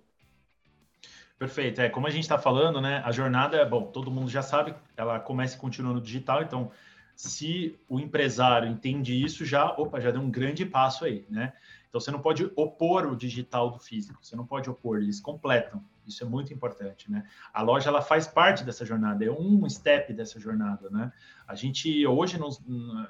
Perfeito. 1.38 1.80
É, 1.80 1.88
como 1.88 2.06
a 2.06 2.10
gente 2.10 2.24
está 2.24 2.38
falando, 2.38 2.80
né, 2.80 3.00
a 3.04 3.10
jornada, 3.12 3.64
bom, 3.64 3.84
todo 3.84 4.10
mundo 4.10 4.28
já 4.28 4.42
sabe, 4.42 4.74
ela 4.96 5.18
começa 5.18 5.56
e 5.56 5.58
continua 5.58 5.94
no 5.94 6.00
digital, 6.00 6.42
então, 6.42 6.70
se 7.16 7.78
o 7.88 7.98
empresário 7.98 8.68
entende 8.68 9.14
isso, 9.22 9.44
já, 9.44 9.70
opa, 9.72 10.00
já 10.00 10.10
deu 10.10 10.20
um 10.20 10.30
grande 10.30 10.66
passo 10.66 11.04
aí, 11.04 11.24
né? 11.30 11.52
Então 11.90 12.00
você 12.00 12.12
não 12.12 12.20
pode 12.20 12.48
opor 12.54 13.04
o 13.06 13.16
digital 13.16 13.68
do 13.68 13.80
físico, 13.80 14.24
você 14.24 14.36
não 14.36 14.46
pode 14.46 14.70
opor, 14.70 14.98
eles 14.98 15.20
completam. 15.20 15.84
Isso 16.06 16.22
é 16.22 16.26
muito 16.26 16.54
importante, 16.54 17.10
né? 17.10 17.26
A 17.52 17.62
loja 17.62 17.90
ela 17.90 18.00
faz 18.00 18.28
parte 18.28 18.62
dessa 18.62 18.86
jornada, 18.86 19.24
é 19.24 19.30
um 19.30 19.68
step 19.68 20.12
dessa 20.12 20.38
jornada, 20.38 20.88
né? 20.88 21.12
A 21.48 21.56
gente 21.56 22.06
hoje 22.06 22.38
não, 22.38 22.48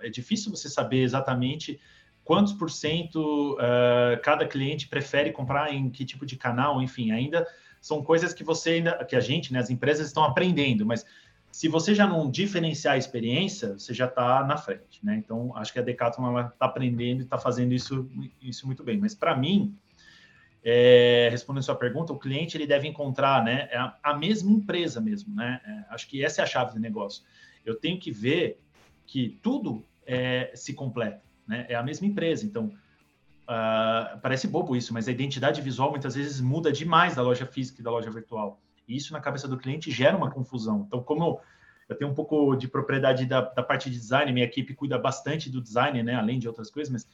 é 0.01 0.09
difícil 0.09 0.51
você 0.51 0.69
saber 0.69 1.03
exatamente 1.03 1.79
quantos 2.25 2.55
por 2.55 2.71
cento 2.71 3.55
uh, 3.55 4.21
cada 4.23 4.47
cliente 4.47 4.89
prefere 4.89 5.31
comprar 5.31 5.73
em 5.75 5.91
que 5.91 6.05
tipo 6.05 6.25
de 6.25 6.37
canal, 6.37 6.81
enfim, 6.83 7.11
ainda 7.11 7.47
são 7.83 8.03
coisas 8.03 8.33
que 8.33 8.43
você 8.43 8.71
ainda, 8.71 9.05
que 9.05 9.15
a 9.15 9.21
gente, 9.21 9.53
né, 9.53 9.59
as 9.59 9.69
empresas 9.69 10.07
estão 10.07 10.25
aprendendo, 10.25 10.87
mas 10.87 11.05
se 11.51 11.69
você 11.69 11.95
já 11.95 12.07
não 12.07 12.31
diferenciar 12.31 12.95
a 12.95 12.99
experiência, 12.99 13.79
você 13.79 13.93
já 13.93 14.07
está 14.07 14.45
na 14.45 14.57
frente, 14.57 15.05
né? 15.05 15.17
Então, 15.17 15.57
acho 15.57 15.73
que 15.73 15.79
a 15.79 15.83
Decathlon 15.83 16.39
está 16.41 16.67
aprendendo 16.67 17.21
e 17.21 17.25
está 17.25 17.39
fazendo 17.39 17.73
isso, 17.73 18.09
isso 18.41 18.67
muito 18.67 18.85
bem. 18.85 18.99
Mas 18.99 19.15
para 19.15 19.37
mim, 19.37 19.77
é, 20.63 21.29
respondendo 21.31 21.65
sua 21.65 21.75
pergunta, 21.75 22.13
o 22.13 22.19
cliente 22.19 22.57
ele 22.57 22.67
deve 22.67 22.87
encontrar, 22.87 23.43
né, 23.43 23.69
é 23.71 23.79
a, 23.79 23.97
a 24.03 24.17
mesma 24.17 24.51
empresa 24.51 25.01
mesmo, 25.01 25.35
né? 25.35 25.61
É, 25.67 25.95
acho 25.95 26.07
que 26.09 26.25
essa 26.25 26.41
é 26.41 26.45
a 26.45 26.47
chave 26.47 26.75
do 26.75 26.81
negócio. 26.81 27.25
Eu 27.65 27.75
tenho 27.75 27.99
que 27.99 28.11
ver 28.11 28.61
que 29.07 29.39
tudo 29.43 29.85
é, 30.07 30.53
se 30.55 30.73
completa, 30.73 31.23
né? 31.47 31.67
É 31.69 31.75
a 31.75 31.83
mesma 31.83 32.07
empresa. 32.07 32.47
Então, 32.47 32.67
uh, 33.49 34.19
parece 34.21 34.47
bobo 34.47 34.77
isso, 34.77 34.95
mas 34.95 35.09
a 35.09 35.13
identidade 35.13 35.61
visual 35.61 35.91
muitas 35.91 36.15
vezes 36.15 36.41
muda 36.41 36.71
demais 36.73 37.17
da 37.17 37.23
loja 37.23 37.47
física 37.47 37.81
e 37.81 37.85
da 37.85 37.91
loja 37.91 38.11
virtual. 38.11 38.61
Isso 38.95 39.13
na 39.13 39.21
cabeça 39.21 39.49
do 39.49 39.57
cliente 39.57 39.91
gera 39.91 40.17
uma 40.17 40.31
confusão. 40.31 40.85
Então, 40.87 41.03
como 41.03 41.41
eu 41.89 41.97
tenho 41.97 42.11
um 42.11 42.15
pouco 42.15 42.55
de 42.55 42.69
propriedade 42.69 43.27
da, 43.27 43.41
da, 43.41 43.63
parte 43.63 43.91
de 43.91 43.99
design, 43.99 44.33
minha 44.33 44.47
equipe 44.47 44.75
cuida 44.75 44.97
bastante 44.97 45.51
do 45.51 45.61
design, 45.61 46.03
né, 46.03 46.15
além 46.15 46.39
de 46.39 46.47
outras 46.47 46.71
coisas, 46.71 46.93
mas 46.93 47.09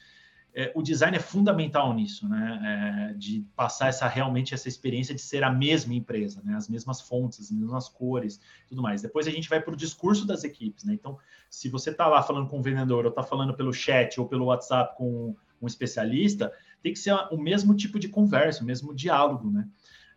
é, 0.54 0.70
o 0.74 0.82
design 0.82 1.16
é 1.16 1.20
fundamental 1.20 1.92
nisso, 1.94 2.28
né, 2.28 3.10
é, 3.12 3.14
de 3.14 3.46
passar 3.56 3.88
essa 3.88 4.06
realmente 4.06 4.54
essa 4.54 4.68
experiência 4.68 5.14
de 5.14 5.20
ser 5.20 5.42
a 5.44 5.50
mesma 5.50 5.94
empresa, 5.94 6.42
né, 6.44 6.54
as 6.54 6.68
mesmas 6.68 7.00
fontes, 7.00 7.40
as 7.40 7.50
mesmas 7.50 7.88
cores, 7.88 8.40
tudo 8.68 8.82
mais. 8.82 9.00
Depois 9.00 9.26
a 9.26 9.30
gente 9.30 9.48
vai 9.48 9.60
para 9.60 9.72
o 9.72 9.76
discurso 9.76 10.26
das 10.26 10.44
equipes, 10.44 10.84
né. 10.84 10.92
Então, 10.92 11.18
se 11.48 11.68
você 11.70 11.90
está 11.90 12.06
lá 12.06 12.22
falando 12.22 12.48
com 12.48 12.58
o 12.58 12.62
vendedor, 12.62 13.04
ou 13.04 13.10
está 13.10 13.22
falando 13.22 13.54
pelo 13.54 13.72
chat 13.72 14.20
ou 14.20 14.26
pelo 14.26 14.46
WhatsApp 14.46 14.96
com 14.96 15.34
um 15.60 15.66
especialista, 15.66 16.52
tem 16.82 16.92
que 16.92 16.98
ser 16.98 17.14
o 17.30 17.38
mesmo 17.38 17.74
tipo 17.74 17.98
de 17.98 18.08
conversa, 18.08 18.62
o 18.62 18.66
mesmo 18.66 18.94
diálogo, 18.94 19.50
né. 19.50 19.66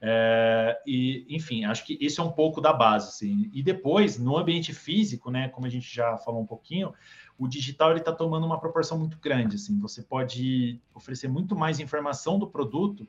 É, 0.02 0.82
e, 0.88 1.26
enfim, 1.30 1.66
acho 1.66 1.86
que 1.86 1.98
esse 2.00 2.20
é 2.20 2.24
um 2.24 2.32
pouco 2.32 2.62
da 2.62 2.72
base. 2.72 3.10
Assim. 3.10 3.50
E 3.54 3.62
depois, 3.62 4.18
no 4.18 4.38
ambiente 4.38 4.74
físico, 4.74 5.30
né, 5.30 5.50
como 5.50 5.66
a 5.68 5.70
gente 5.70 5.94
já 5.94 6.18
falou 6.18 6.42
um 6.42 6.46
pouquinho, 6.46 6.94
o 7.38 7.48
digital 7.48 7.96
está 7.96 8.12
tomando 8.12 8.46
uma 8.46 8.60
proporção 8.60 8.98
muito 8.98 9.18
grande. 9.20 9.56
Assim. 9.56 9.80
Você 9.80 10.02
pode 10.02 10.82
oferecer 10.94 11.28
muito 11.28 11.56
mais 11.56 11.80
informação 11.80 12.40
do 12.40 12.48
produto, 12.48 13.08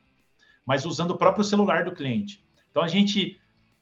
mas 0.65 0.85
usando 0.85 1.11
o 1.11 1.17
próprio 1.17 1.43
celular 1.43 1.85
do 1.85 1.93
cliente. 1.93 2.43
Então, 2.69 2.83
a 2.83 2.87
gente, 2.87 3.39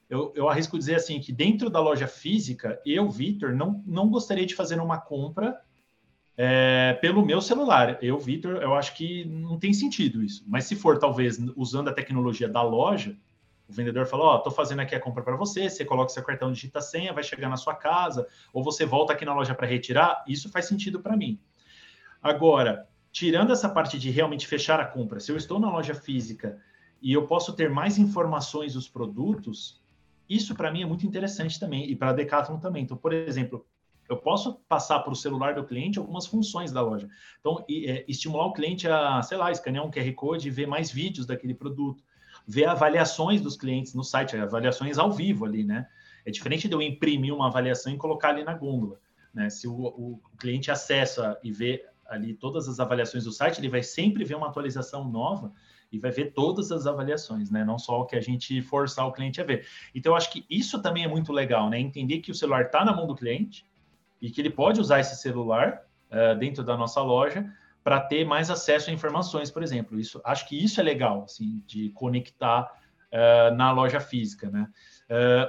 eu, 0.08 0.32
eu 0.34 0.48
arrisco 0.48 0.78
dizer 0.78 0.96
assim, 0.96 1.20
que 1.20 1.32
dentro 1.32 1.68
da 1.68 1.80
loja 1.80 2.06
física, 2.06 2.80
eu, 2.86 3.10
Vitor, 3.10 3.54
não, 3.54 3.82
não 3.86 4.08
gostaria 4.08 4.46
de 4.46 4.54
fazer 4.54 4.80
uma 4.80 4.98
compra 4.98 5.60
é, 6.42 6.94
pelo 6.94 7.22
meu 7.22 7.38
celular. 7.42 8.02
Eu, 8.02 8.18
Vitor, 8.18 8.62
eu 8.62 8.74
acho 8.74 8.96
que 8.96 9.26
não 9.26 9.58
tem 9.58 9.74
sentido 9.74 10.22
isso. 10.22 10.42
Mas 10.48 10.64
se 10.64 10.74
for, 10.74 10.98
talvez, 10.98 11.38
usando 11.54 11.88
a 11.88 11.92
tecnologia 11.92 12.48
da 12.48 12.62
loja, 12.62 13.14
o 13.68 13.72
vendedor 13.74 14.06
falou: 14.06 14.28
Ó, 14.28 14.36
oh, 14.36 14.38
tô 14.38 14.50
fazendo 14.50 14.80
aqui 14.80 14.94
a 14.94 15.00
compra 15.00 15.22
para 15.22 15.36
você, 15.36 15.68
você 15.68 15.84
coloca 15.84 16.08
seu 16.08 16.22
cartão, 16.22 16.50
digita 16.50 16.80
senha, 16.80 17.12
vai 17.12 17.22
chegar 17.22 17.50
na 17.50 17.58
sua 17.58 17.74
casa, 17.74 18.26
ou 18.54 18.64
você 18.64 18.86
volta 18.86 19.12
aqui 19.12 19.22
na 19.22 19.34
loja 19.34 19.54
para 19.54 19.66
retirar. 19.66 20.24
Isso 20.26 20.48
faz 20.48 20.64
sentido 20.64 21.00
para 21.00 21.14
mim. 21.14 21.38
Agora, 22.22 22.88
tirando 23.12 23.52
essa 23.52 23.68
parte 23.68 23.98
de 23.98 24.08
realmente 24.08 24.46
fechar 24.46 24.80
a 24.80 24.86
compra, 24.86 25.20
se 25.20 25.30
eu 25.30 25.36
estou 25.36 25.60
na 25.60 25.70
loja 25.70 25.94
física 25.94 26.58
e 27.02 27.12
eu 27.12 27.26
posso 27.26 27.52
ter 27.52 27.68
mais 27.68 27.98
informações 27.98 28.72
dos 28.72 28.88
produtos, 28.88 29.78
isso 30.26 30.54
para 30.54 30.72
mim 30.72 30.84
é 30.84 30.86
muito 30.86 31.06
interessante 31.06 31.60
também, 31.60 31.90
e 31.90 31.94
para 31.94 32.08
a 32.08 32.14
Decathlon 32.14 32.58
também. 32.58 32.82
Então, 32.82 32.96
por 32.96 33.12
exemplo, 33.12 33.66
eu 34.10 34.16
posso 34.16 34.54
passar 34.68 34.98
para 34.98 35.12
o 35.12 35.16
celular 35.16 35.54
do 35.54 35.64
cliente 35.64 35.98
algumas 35.98 36.26
funções 36.26 36.72
da 36.72 36.82
loja. 36.82 37.08
Então, 37.38 37.64
e, 37.68 37.86
é, 37.86 38.04
estimular 38.08 38.46
o 38.46 38.52
cliente 38.52 38.88
a, 38.88 39.22
sei 39.22 39.38
lá, 39.38 39.52
escanear 39.52 39.86
um 39.86 39.90
QR 39.90 40.12
Code 40.14 40.48
e 40.48 40.50
ver 40.50 40.66
mais 40.66 40.90
vídeos 40.90 41.26
daquele 41.26 41.54
produto, 41.54 42.02
ver 42.44 42.64
avaliações 42.64 43.40
dos 43.40 43.56
clientes 43.56 43.94
no 43.94 44.02
site, 44.02 44.36
avaliações 44.36 44.98
ao 44.98 45.12
vivo 45.12 45.44
ali, 45.44 45.62
né? 45.62 45.86
É 46.26 46.30
diferente 46.30 46.66
de 46.66 46.74
eu 46.74 46.82
imprimir 46.82 47.32
uma 47.32 47.46
avaliação 47.46 47.92
e 47.92 47.96
colocar 47.96 48.30
ali 48.30 48.42
na 48.42 48.52
gôndola. 48.52 49.00
Né? 49.32 49.48
Se 49.48 49.68
o, 49.68 49.72
o 49.74 50.20
cliente 50.36 50.70
acessa 50.70 51.38
e 51.42 51.52
vê 51.52 51.86
ali 52.04 52.34
todas 52.34 52.68
as 52.68 52.80
avaliações 52.80 53.24
do 53.24 53.32
site, 53.32 53.60
ele 53.60 53.68
vai 53.68 53.82
sempre 53.82 54.24
ver 54.24 54.34
uma 54.34 54.48
atualização 54.48 55.08
nova 55.08 55.52
e 55.92 55.98
vai 55.98 56.10
ver 56.10 56.32
todas 56.32 56.72
as 56.72 56.86
avaliações, 56.86 57.50
né? 57.50 57.64
Não 57.64 57.78
só 57.78 58.00
o 58.00 58.06
que 58.06 58.16
a 58.16 58.20
gente 58.20 58.60
forçar 58.60 59.06
o 59.06 59.12
cliente 59.12 59.40
a 59.40 59.44
ver. 59.44 59.66
Então, 59.94 60.12
eu 60.12 60.16
acho 60.16 60.30
que 60.30 60.44
isso 60.50 60.82
também 60.82 61.04
é 61.04 61.08
muito 61.08 61.32
legal, 61.32 61.70
né? 61.70 61.78
Entender 61.78 62.18
que 62.18 62.30
o 62.30 62.34
celular 62.34 62.62
está 62.62 62.84
na 62.84 62.94
mão 62.94 63.06
do 63.06 63.14
cliente, 63.14 63.64
e 64.20 64.30
que 64.30 64.40
ele 64.40 64.50
pode 64.50 64.80
usar 64.80 65.00
esse 65.00 65.16
celular 65.16 65.82
uh, 66.10 66.38
dentro 66.38 66.62
da 66.62 66.76
nossa 66.76 67.00
loja 67.00 67.44
para 67.82 68.00
ter 68.00 68.24
mais 68.24 68.50
acesso 68.50 68.90
a 68.90 68.92
informações, 68.92 69.50
por 69.50 69.62
exemplo. 69.62 69.98
Isso, 69.98 70.20
acho 70.24 70.46
que 70.48 70.62
isso 70.62 70.80
é 70.80 70.84
legal, 70.84 71.24
assim, 71.24 71.62
de 71.66 71.88
conectar 71.90 72.70
uh, 73.10 73.54
na 73.54 73.72
loja 73.72 74.00
física, 74.00 74.50
né? 74.50 74.68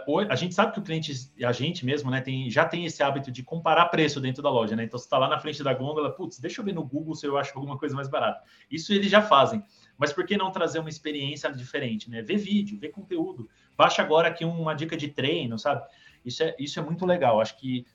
Uh, 0.07 0.19
a 0.27 0.35
gente 0.35 0.55
sabe 0.55 0.73
que 0.73 0.79
o 0.79 0.81
cliente, 0.81 1.13
a 1.45 1.51
gente 1.51 1.85
mesmo, 1.85 2.09
né, 2.09 2.19
tem, 2.19 2.49
já 2.49 2.65
tem 2.65 2.85
esse 2.85 3.03
hábito 3.03 3.31
de 3.31 3.43
comparar 3.43 3.85
preço 3.87 4.19
dentro 4.19 4.41
da 4.41 4.49
loja, 4.49 4.75
né? 4.75 4.83
Então, 4.85 4.97
você 4.97 5.05
está 5.05 5.17
lá 5.17 5.27
na 5.27 5.39
frente 5.39 5.63
da 5.63 5.73
gôndola, 5.73 6.11
putz, 6.11 6.39
deixa 6.39 6.61
eu 6.61 6.65
ver 6.65 6.73
no 6.73 6.83
Google 6.83 7.13
se 7.13 7.27
eu 7.27 7.37
acho 7.37 7.55
alguma 7.55 7.77
coisa 7.77 7.95
mais 7.95 8.07
barata. 8.07 8.41
Isso 8.71 8.91
eles 8.91 9.11
já 9.11 9.21
fazem. 9.21 9.63
Mas 9.97 10.11
por 10.11 10.25
que 10.25 10.35
não 10.35 10.51
trazer 10.51 10.79
uma 10.79 10.89
experiência 10.89 11.51
diferente, 11.51 12.09
né? 12.09 12.23
Ver 12.23 12.37
vídeo, 12.37 12.79
ver 12.79 12.89
conteúdo. 12.89 13.47
Baixa 13.77 14.01
agora 14.01 14.29
aqui 14.29 14.43
uma 14.43 14.73
dica 14.73 14.97
de 14.97 15.09
treino, 15.09 15.59
sabe? 15.59 15.85
Isso 16.25 16.41
é, 16.41 16.55
isso 16.57 16.79
é 16.79 16.81
muito 16.81 17.05
legal. 17.05 17.39
Acho 17.39 17.55
que 17.57 17.85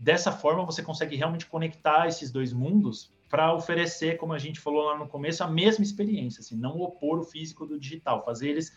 Dessa 0.00 0.32
forma, 0.32 0.64
você 0.64 0.82
consegue 0.82 1.14
realmente 1.14 1.44
conectar 1.44 2.08
esses 2.08 2.30
dois 2.30 2.54
mundos 2.54 3.12
para 3.28 3.54
oferecer, 3.54 4.16
como 4.16 4.32
a 4.32 4.38
gente 4.38 4.58
falou 4.58 4.82
lá 4.82 4.98
no 4.98 5.06
começo, 5.06 5.44
a 5.44 5.46
mesma 5.46 5.84
experiência, 5.84 6.40
assim, 6.40 6.56
não 6.56 6.80
opor 6.80 7.18
o 7.18 7.22
físico 7.22 7.66
do 7.66 7.78
digital, 7.78 8.24
fazer 8.24 8.48
eles 8.48 8.74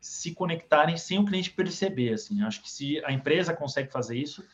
se 0.00 0.34
conectarem 0.34 0.96
sem 0.96 1.16
o 1.20 1.24
cliente 1.24 1.52
perceber. 1.52 2.14
Assim, 2.14 2.42
acho 2.42 2.60
que 2.60 2.68
se 2.68 3.02
a 3.04 3.12
empresa 3.12 3.54
consegue 3.54 3.92
fazer 3.92 4.18
isso, 4.18 4.44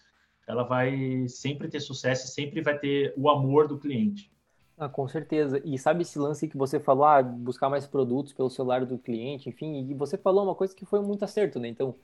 ela 0.47 0.63
vai 0.63 1.27
sempre 1.27 1.69
ter 1.69 1.81
sucesso, 1.81 2.29
sempre 2.29 2.61
vai 2.61 2.79
ter 2.79 3.15
o 3.17 3.31
amor 3.31 3.67
do 3.67 3.79
cliente. 3.79 4.31
Ah, 4.77 4.91
com 4.91 5.09
certeza. 5.09 5.61
E 5.65 5.79
sabe 5.79 6.03
esse 6.03 6.19
lance 6.19 6.47
que 6.47 6.57
você 6.57 6.79
falou, 6.79 7.05
ah, 7.05 7.23
buscar 7.23 7.71
mais 7.71 7.87
produtos 7.87 8.35
pelo 8.35 8.51
celular 8.51 8.85
do 8.85 8.99
cliente, 8.99 9.49
enfim, 9.49 9.89
e 9.91 9.95
você 9.95 10.19
falou 10.19 10.45
uma 10.45 10.55
coisa 10.55 10.75
que 10.75 10.85
foi 10.85 11.01
muito 11.01 11.25
acerto, 11.25 11.59
né? 11.59 11.69
Então, 11.69 11.95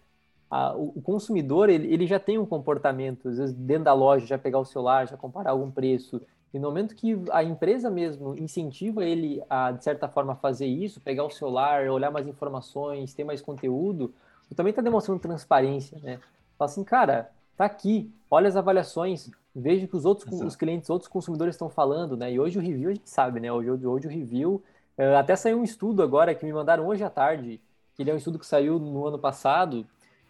a, 0.50 0.74
o, 0.74 1.00
consumidor, 1.02 1.68
ele, 1.68 1.92
ele 1.92 2.06
já 2.06 2.18
tem 2.18 2.38
um 2.38 2.46
comportamento, 2.46 3.28
às 3.28 3.38
vezes 3.38 3.54
dentro 3.54 3.84
da 3.84 3.92
loja, 3.92 4.26
já 4.26 4.38
pegar 4.38 4.58
o 4.58 4.64
celular, 4.64 5.06
já 5.08 5.16
comparar 5.16 5.50
algum 5.50 5.70
preço. 5.70 6.20
E 6.54 6.58
no 6.58 6.68
momento 6.68 6.94
que 6.94 7.18
a 7.32 7.42
empresa 7.42 7.90
mesmo 7.90 8.34
incentiva 8.36 9.04
ele 9.04 9.42
a, 9.50 9.72
de 9.72 9.82
certa 9.82 10.08
forma, 10.08 10.36
fazer 10.36 10.66
isso, 10.66 11.00
pegar 11.00 11.24
o 11.24 11.30
celular, 11.30 11.88
olhar 11.88 12.10
mais 12.10 12.26
informações, 12.26 13.12
ter 13.12 13.24
mais 13.24 13.42
conteúdo, 13.42 14.14
também 14.54 14.70
está 14.70 14.80
demonstrando 14.80 15.20
transparência, 15.20 15.98
né? 16.02 16.20
Fala 16.56 16.70
assim, 16.70 16.84
cara, 16.84 17.30
tá 17.56 17.64
aqui, 17.64 18.10
olha 18.30 18.48
as 18.48 18.56
avaliações, 18.56 19.30
veja 19.54 19.86
que 19.86 19.96
os 19.96 20.04
outros 20.04 20.28
Exato. 20.28 20.46
os 20.46 20.56
clientes, 20.56 20.88
outros 20.88 21.08
consumidores 21.08 21.54
estão 21.54 21.68
falando, 21.68 22.16
né? 22.16 22.32
E 22.32 22.38
hoje 22.38 22.58
o 22.58 22.62
review 22.62 22.90
a 22.90 22.94
gente 22.94 23.10
sabe, 23.10 23.40
né? 23.40 23.52
Hoje, 23.52 23.70
hoje 23.70 24.06
o 24.06 24.10
review 24.10 24.62
eh, 24.96 25.16
até 25.16 25.34
saiu 25.34 25.58
um 25.58 25.64
estudo 25.64 26.02
agora 26.02 26.34
que 26.34 26.46
me 26.46 26.52
mandaram 26.52 26.86
hoje 26.86 27.02
à 27.02 27.10
tarde, 27.10 27.60
que 27.94 28.02
ele 28.02 28.10
é 28.10 28.14
um 28.14 28.18
estudo 28.18 28.38
que 28.38 28.46
saiu 28.46 28.78
no 28.78 29.06
ano 29.06 29.18
passado, 29.18 29.84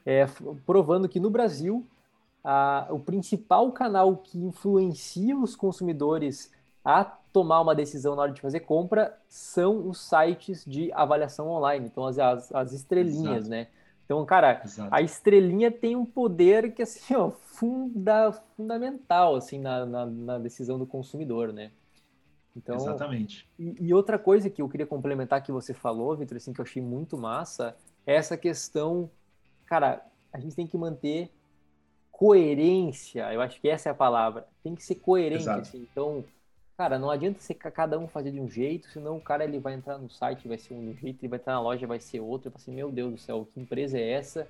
é, 0.07 0.25
provando 0.65 1.09
que 1.09 1.21
no 1.21 1.29
Brasil 1.29 1.85
a, 2.43 2.87
o 2.91 3.01
principal 3.01 3.73
canal 3.73 4.17
que 4.19 4.39
influencia 4.39 5.37
os 5.37 5.57
consumidores 5.57 6.53
a 6.85 7.05
tomar 7.05 7.61
uma 7.61 7.75
decisão 7.75 8.15
na 8.15 8.23
hora 8.23 8.33
de 8.33 8.41
fazer 8.41 8.61
compra 8.61 9.19
são 9.29 9.89
os 9.89 9.99
sites 10.09 10.65
de 10.65 10.93
avaliação 10.93 11.49
online, 11.51 11.87
então 11.87 12.07
as, 12.07 12.19
as, 12.19 12.55
as 12.55 12.73
estrelinhas, 12.73 13.39
Exato. 13.39 13.51
né? 13.51 13.67
Então, 14.05 14.25
cara, 14.25 14.63
Exato. 14.65 14.95
a 14.95 15.03
estrelinha 15.03 15.71
tem 15.71 15.97
um 15.97 16.07
poder 16.07 16.73
que, 16.73 16.83
assim, 16.83 17.15
ó, 17.17 17.33
funda, 17.33 18.31
fundamental, 18.57 19.35
assim, 19.35 19.59
na, 19.59 19.85
na, 19.85 20.07
na 20.07 20.39
decisão 20.39 20.79
do 20.79 20.87
consumidor, 20.87 21.53
né? 21.53 21.73
Então, 22.57 22.77
Exatamente. 22.77 23.47
E, 23.59 23.75
e, 23.81 23.93
outra 23.93 24.19
coisa 24.19 24.49
que 24.49 24.63
eu 24.63 24.69
queria 24.69 24.87
complementar 24.87 25.43
que 25.43 25.51
você 25.51 25.75
falou, 25.75 26.17
Vitor, 26.17 26.37
assim, 26.37 26.53
que 26.53 26.61
eu 26.61 26.65
achei 26.65 26.81
muito 26.81 27.19
massa, 27.19 27.77
é 28.07 28.15
essa 28.15 28.37
questão, 28.37 29.11
cara, 29.67 30.05
a 30.33 30.39
gente 30.39 30.57
tem 30.57 30.67
que 30.67 30.77
manter 30.77 31.31
coerência, 32.11 33.33
eu 33.33 33.43
acho 33.43 33.61
que 33.61 33.69
essa 33.69 33.91
é 33.91 33.93
a 33.93 33.95
palavra, 33.95 34.47
tem 34.63 34.75
que 34.75 34.83
ser 34.83 34.97
coerente, 34.97 35.49
assim, 35.49 35.87
então 35.91 36.25
Cara, 36.77 36.99
não 36.99 37.11
adianta 37.11 37.41
ser 37.41 37.55
cada 37.55 37.99
um 37.99 38.07
fazer 38.07 38.31
de 38.31 38.39
um 38.39 38.51
jeito, 38.51 38.87
senão 38.89 39.17
o 39.17 39.21
cara 39.21 39.45
ele 39.45 39.59
vai 39.59 39.73
entrar 39.73 39.97
no 39.97 40.11
site, 40.11 40.47
vai 40.47 40.59
ser 40.59 40.75
um 40.75 40.95
jeito, 40.95 41.23
ele 41.23 41.29
vai 41.29 41.39
entrar 41.39 41.55
na 41.55 41.61
loja, 41.61 41.87
vai 41.87 41.99
ser 41.99 42.21
outro. 42.21 42.51
Eu 42.51 42.53
assim, 42.55 42.71
meu 42.71 42.93
Deus 42.93 43.13
do 43.13 43.19
céu, 43.19 43.49
que 43.53 43.59
empresa 43.59 43.99
é 43.99 44.11
essa? 44.11 44.47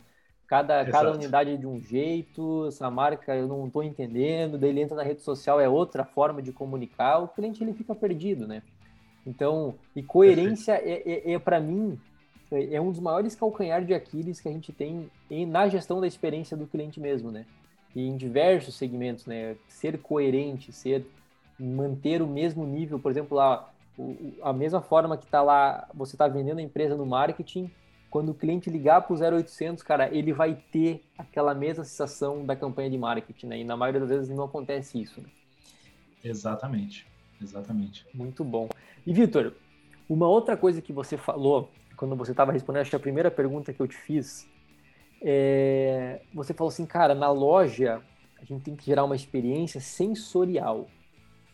Cada, 0.49 0.85
cada 0.87 1.13
unidade 1.13 1.53
é 1.53 1.57
de 1.57 1.67
um 1.67 1.79
jeito, 1.79 2.67
essa 2.67 2.91
marca 2.91 3.35
eu 3.35 3.47
não 3.47 3.67
estou 3.67 3.83
entendendo, 3.83 4.59
daí 4.59 4.71
ele 4.71 4.81
entra 4.81 4.97
na 4.97 5.05
rede 5.05 5.23
social, 5.23 5.61
é 5.61 5.69
outra 5.69 6.05
forma 6.05 6.43
de 6.43 6.53
comunicar, 6.53 7.19
o 7.19 7.29
cliente 7.29 7.63
ele 7.63 7.73
fica 7.73 7.95
perdido, 7.95 8.47
né? 8.47 8.63
Então, 9.25 9.77
e 9.95 10.03
coerência 10.03 10.73
é, 10.73 11.03
é, 11.05 11.33
é 11.33 11.39
para 11.39 11.61
mim, 11.61 11.99
é, 12.51 12.75
é 12.75 12.81
um 12.81 12.91
dos 12.91 13.01
maiores 13.01 13.35
calcanhar 13.35 13.85
de 13.85 13.95
Aquiles 13.95 14.41
que 14.41 14.49
a 14.49 14.53
gente 14.53 14.73
tem 14.73 15.11
em, 15.31 15.47
na 15.47 15.69
gestão 15.69 16.01
da 16.01 16.07
experiência 16.07 16.57
do 16.57 16.67
cliente 16.67 17.01
mesmo, 17.01 17.31
né? 17.31 17.45
E 17.95 18.07
em 18.07 18.17
diversos 18.17 18.77
segmentos, 18.77 19.27
né? 19.27 19.57
Ser 19.69 19.99
coerente, 19.99 20.73
ser 20.73 21.07
manter 21.59 22.21
o 22.21 22.27
mesmo 22.27 22.67
nível, 22.67 22.99
por 22.99 23.11
exemplo, 23.11 23.37
lá, 23.37 23.71
a 24.43 24.53
mesma 24.53 24.81
forma 24.81 25.17
que 25.17 25.25
está 25.25 25.43
lá, 25.43 25.89
você 25.95 26.15
está 26.15 26.29
vendendo 26.29 26.59
a 26.59 26.63
empresa 26.63 26.95
no 26.95 27.07
marketing, 27.07 27.71
quando 28.11 28.31
o 28.31 28.35
cliente 28.35 28.71
ligar 28.71 29.03
para 29.03 29.15
o 29.15 29.37
0800, 29.39 29.83
cara, 29.83 30.15
ele 30.15 30.33
vai 30.33 30.55
ter 30.71 31.03
aquela 31.19 31.55
mesma 31.55 31.85
sensação 31.85 32.45
da 32.45 32.55
campanha 32.55 32.91
de 32.91 32.99
marketing, 32.99 33.47
né? 33.47 33.59
E 33.61 33.65
na 33.65 33.77
maioria 33.77 34.01
das 34.01 34.11
vezes 34.11 34.29
não 34.29 34.45
acontece 34.45 35.01
isso. 35.01 35.21
Né? 35.21 35.29
Exatamente, 36.23 37.07
exatamente. 37.43 38.07
Muito 38.15 38.45
bom. 38.45 38.69
E 39.07 39.13
Vitor, 39.13 39.55
uma 40.09 40.29
outra 40.29 40.57
coisa 40.57 40.81
que 40.81 40.93
você 40.93 41.17
falou 41.17 41.71
quando 41.97 42.15
você 42.17 42.33
estava 42.33 42.53
respondendo, 42.53 42.83
acho 42.83 42.91
que 42.91 42.97
a 42.97 43.01
primeira 43.01 43.31
pergunta 43.31 43.73
que 43.73 43.81
eu 43.81 43.89
te 43.89 43.97
fiz, 43.97 44.49
é... 45.23 46.21
você 46.35 46.53
falou 46.53 46.69
assim, 46.69 46.87
cara, 46.87 47.15
na 47.15 47.31
loja 47.31 48.03
a 48.41 48.45
gente 48.45 48.63
tem 48.63 48.77
que 48.77 48.85
gerar 48.85 49.05
uma 49.05 49.17
experiência 49.17 49.81
sensorial 49.81 50.87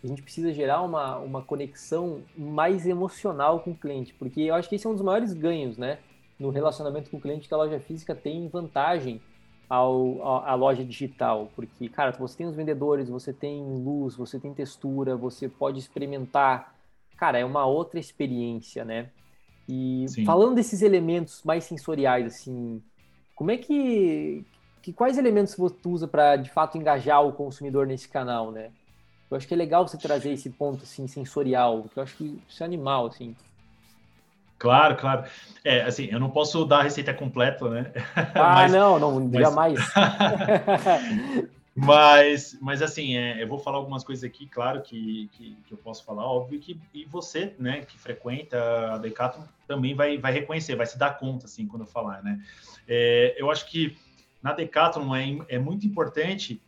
a 0.03 0.07
gente 0.07 0.23
precisa 0.23 0.53
gerar 0.53 0.83
uma, 0.83 1.19
uma 1.19 1.43
conexão 1.43 2.23
mais 2.37 2.87
emocional 2.87 3.61
com 3.61 3.71
o 3.71 3.77
cliente, 3.77 4.13
porque 4.15 4.41
eu 4.41 4.55
acho 4.55 4.69
que 4.69 4.75
esse 4.75 4.87
é 4.87 4.91
um 4.91 4.95
dos 4.95 5.03
maiores 5.03 5.33
ganhos, 5.33 5.79
né? 5.79 5.99
No 6.39 6.51
relacionamento 6.51 7.09
com 7.09 7.19
o 7.19 7.21
cliente 7.21 7.47
que 7.47 7.55
a 7.55 7.57
loja 7.57 7.79
física 7.79 8.15
tem 8.15 8.49
vantagem 8.49 9.21
ao, 9.69 10.45
à 10.45 10.55
loja 10.55 10.85
digital, 10.85 11.51
porque, 11.55 11.89
cara, 11.89 12.11
você 12.11 12.39
tem 12.39 12.47
os 12.47 12.57
vendedores, 12.57 13.09
você 13.09 13.33
tem 13.33 13.63
luz, 13.63 14.17
você 14.17 14.41
tem 14.41 14.53
textura, 14.53 15.17
você 15.17 15.49
pode 15.49 15.79
experimentar, 15.79 16.75
cara, 17.17 17.39
é 17.39 17.45
uma 17.45 17.65
outra 17.65 18.01
experiência, 18.01 18.85
né? 18.85 19.11
E 19.69 20.07
Sim. 20.09 20.25
falando 20.25 20.55
desses 20.55 20.83
elementos 20.83 21.43
mais 21.45 21.65
sensoriais, 21.65 22.27
assim, 22.27 22.83
como 23.35 23.51
é 23.51 23.57
que, 23.57 24.45
que 24.83 24.93
quais 24.93 25.19
elementos 25.19 25.55
você 25.55 25.77
usa 25.85 26.09
para 26.09 26.37
de 26.37 26.51
fato 26.51 26.77
engajar 26.77 27.25
o 27.25 27.33
consumidor 27.33 27.87
nesse 27.87 28.09
canal, 28.09 28.51
né? 28.51 28.71
Eu 29.31 29.37
acho 29.37 29.49
que 29.49 29.55
é 29.55 29.57
legal 29.57 29.87
você 29.89 29.97
trazer 29.97 30.33
esse 30.33 30.51
ponto 30.51 30.83
assim 30.83 31.07
sensorial, 31.07 31.85
que 31.93 31.99
eu 31.99 32.03
acho 32.03 32.17
que 32.17 32.43
isso 32.49 32.63
é 32.63 32.67
animal 32.67 33.07
assim. 33.07 33.35
Claro, 34.59 34.97
claro. 34.97 35.25
É, 35.65 35.83
assim, 35.83 36.05
eu 36.05 36.21
não 36.21 36.31
posso 36.31 36.65
dar 36.65 36.81
a 36.81 36.83
receita 36.83 37.13
completa, 37.15 37.69
né? 37.69 37.93
Ah, 38.35 38.55
mas, 38.55 38.73
não, 38.73 38.99
não, 38.99 39.21
mas... 39.29 39.41
jamais. 39.41 39.81
mas, 41.75 42.57
mas 42.61 42.83
assim, 42.83 43.17
é, 43.17 43.43
eu 43.43 43.49
vou 43.49 43.59
falar 43.59 43.79
algumas 43.79 44.05
coisas 44.05 44.23
aqui, 44.23 44.47
claro 44.47 44.83
que, 44.83 45.29
que, 45.33 45.57
que, 45.67 45.73
eu 45.73 45.79
posso 45.79 46.05
falar, 46.05 46.25
óbvio 46.25 46.61
que 46.61 46.79
e 46.93 47.05
você, 47.07 47.55
né, 47.59 47.81
que 47.83 47.99
frequenta 47.99 48.95
a 48.95 48.99
Decathlon, 48.99 49.45
também 49.67 49.95
vai, 49.95 50.19
vai 50.19 50.33
reconhecer, 50.33 50.77
vai 50.77 50.87
se 50.87 50.99
dar 50.99 51.19
conta, 51.19 51.47
assim, 51.47 51.67
quando 51.67 51.83
eu 51.83 51.87
falar, 51.87 52.23
né? 52.23 52.43
É, 52.87 53.35
eu 53.39 53.51
acho 53.51 53.67
que 53.71 53.97
na 54.43 54.53
Decathlon 54.53 55.15
é, 55.15 55.39
é 55.49 55.59
muito 55.59 55.87
importante 55.87 56.61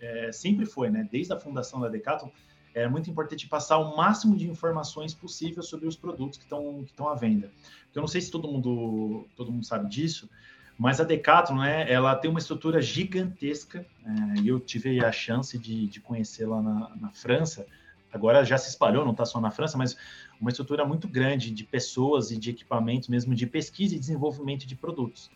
é, 0.00 0.30
sempre 0.30 0.64
foi, 0.64 0.90
né? 0.90 1.08
Desde 1.10 1.32
a 1.32 1.40
fundação 1.40 1.80
da 1.80 1.88
Decathlon, 1.88 2.30
é 2.74 2.88
muito 2.88 3.10
importante 3.10 3.48
passar 3.48 3.78
o 3.78 3.96
máximo 3.96 4.36
de 4.36 4.48
informações 4.48 5.14
possível 5.14 5.62
sobre 5.62 5.86
os 5.86 5.96
produtos 5.96 6.38
que 6.38 6.44
estão 6.44 6.82
que 6.84 6.90
estão 6.90 7.08
à 7.08 7.14
venda. 7.14 7.50
Porque 7.84 7.98
eu 7.98 8.00
não 8.00 8.08
sei 8.08 8.20
se 8.20 8.30
todo 8.30 8.48
mundo 8.48 9.26
todo 9.36 9.52
mundo 9.52 9.64
sabe 9.64 9.88
disso, 9.88 10.28
mas 10.78 11.00
a 11.00 11.04
Decathlon, 11.04 11.58
né? 11.58 11.90
Ela 11.90 12.14
tem 12.14 12.30
uma 12.30 12.40
estrutura 12.40 12.80
gigantesca. 12.80 13.86
É, 14.04 14.40
eu 14.44 14.58
tive 14.58 15.04
a 15.04 15.12
chance 15.12 15.58
de, 15.58 15.86
de 15.86 16.00
conhecê-la 16.00 16.62
na, 16.62 16.96
na 17.00 17.10
França. 17.10 17.66
Agora 18.12 18.44
já 18.44 18.58
se 18.58 18.68
espalhou, 18.68 19.04
não 19.04 19.12
está 19.12 19.24
só 19.24 19.40
na 19.40 19.50
França, 19.50 19.78
mas 19.78 19.96
uma 20.40 20.50
estrutura 20.50 20.84
muito 20.84 21.08
grande 21.08 21.50
de 21.50 21.64
pessoas 21.64 22.30
e 22.30 22.38
de 22.38 22.50
equipamentos, 22.50 23.08
mesmo 23.08 23.34
de 23.34 23.46
pesquisa 23.46 23.94
e 23.94 23.98
desenvolvimento 23.98 24.66
de 24.66 24.74
produtos. 24.74 25.30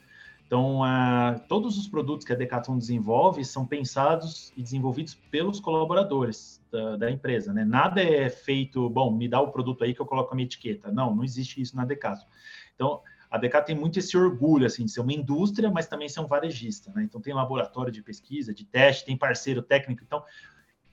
Então, 0.47 0.81
todos 1.49 1.77
os 1.77 1.89
produtos 1.89 2.25
que 2.25 2.33
a 2.33 2.37
Decathlon 2.37 2.79
desenvolve 2.79 3.45
são 3.45 3.67
pensados 3.67 4.53
e 4.57 4.63
desenvolvidos 4.63 5.15
pelos 5.15 5.59
colaboradores 5.59 6.63
da, 6.71 6.97
da, 6.97 7.11
empresa, 7.11 7.53
né? 7.53 7.65
Nada 7.65 8.01
é 8.01 8.31
feito, 8.31 8.89
bom, 8.89 9.11
me 9.11 9.27
dá 9.27 9.41
o 9.41 9.51
produto 9.51 9.83
aí 9.83 9.93
que 9.93 10.01
eu 10.01 10.07
coloco 10.07 10.33
a 10.33 10.37
minha 10.37 10.47
etiqueta. 10.47 10.93
Não, 10.93 11.17
não 11.17 11.25
existe 11.25 11.61
isso 11.61 11.75
na 11.75 11.85
Decathlon. 11.85 12.29
Então, 12.77 13.01
a 13.31 13.39
Decathlon 13.39 13.67
tem 13.67 13.77
muito 13.77 13.99
esse 13.99 14.17
orgulho, 14.17 14.67
assim, 14.67 14.85
de 14.85 14.93
ser 14.93 15.01
uma 15.01 15.13
indústria, 15.13 15.71
mas 15.71 15.87
também 15.87 16.09
ser 16.09 16.21
um 16.21 16.27
varejista, 16.27 16.93
né? 16.95 17.03
Então, 17.03 17.21
tem 17.21 17.35
laboratório 17.35 17.93
de 17.93 18.03
pesquisa, 18.03 18.55
de 18.55 18.65
teste, 18.65 19.07
tem 19.07 19.17
parceiro 19.17 19.63
técnico. 19.63 20.03
Então, 20.05 20.23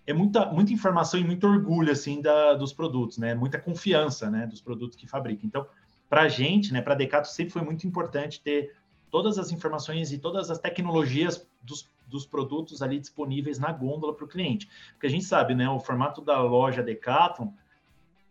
é 0.06 0.13
muita, 0.13 0.46
muita 0.48 0.74
informação 0.74 1.19
e 1.19 1.24
muito 1.24 1.48
orgulho, 1.48 1.91
assim, 1.91 2.22
da, 2.22 2.54
dos 2.54 2.74
produtos, 2.74 3.17
né? 3.17 3.34
Muita 3.34 3.60
confiança, 3.60 4.30
né? 4.30 4.48
Dos 4.48 4.62
produtos 4.62 4.98
que 4.98 5.08
fabrica. 5.08 5.46
Então, 5.46 5.65
para 6.10 6.24
a 6.24 6.28
gente, 6.28 6.74
né? 6.74 6.82
Para 6.82 6.93
a 6.93 6.98
Decathlon 6.98 7.32
sempre 7.32 7.54
foi 7.54 7.62
muito 7.62 7.88
importante 7.88 8.41
ter 8.41 8.76
todas 9.10 9.38
as 9.38 9.52
informações 9.52 10.12
e 10.12 10.17
todas 10.17 10.50
as 10.50 10.58
tecnologias 10.58 11.48
dos, 11.62 11.89
dos 12.08 12.26
produtos 12.26 12.82
ali 12.82 13.00
disponíveis 13.00 13.60
na 13.60 13.72
gôndola 13.72 14.13
para 14.15 14.26
o 14.26 14.28
cliente. 14.28 14.67
Porque 14.93 15.08
a 15.08 15.10
gente 15.10 15.24
sabe, 15.24 15.54
né, 15.54 15.69
o 15.69 15.80
formato 15.80 16.22
da 16.22 16.41
loja 16.41 16.82
Decathlon, 16.82 17.50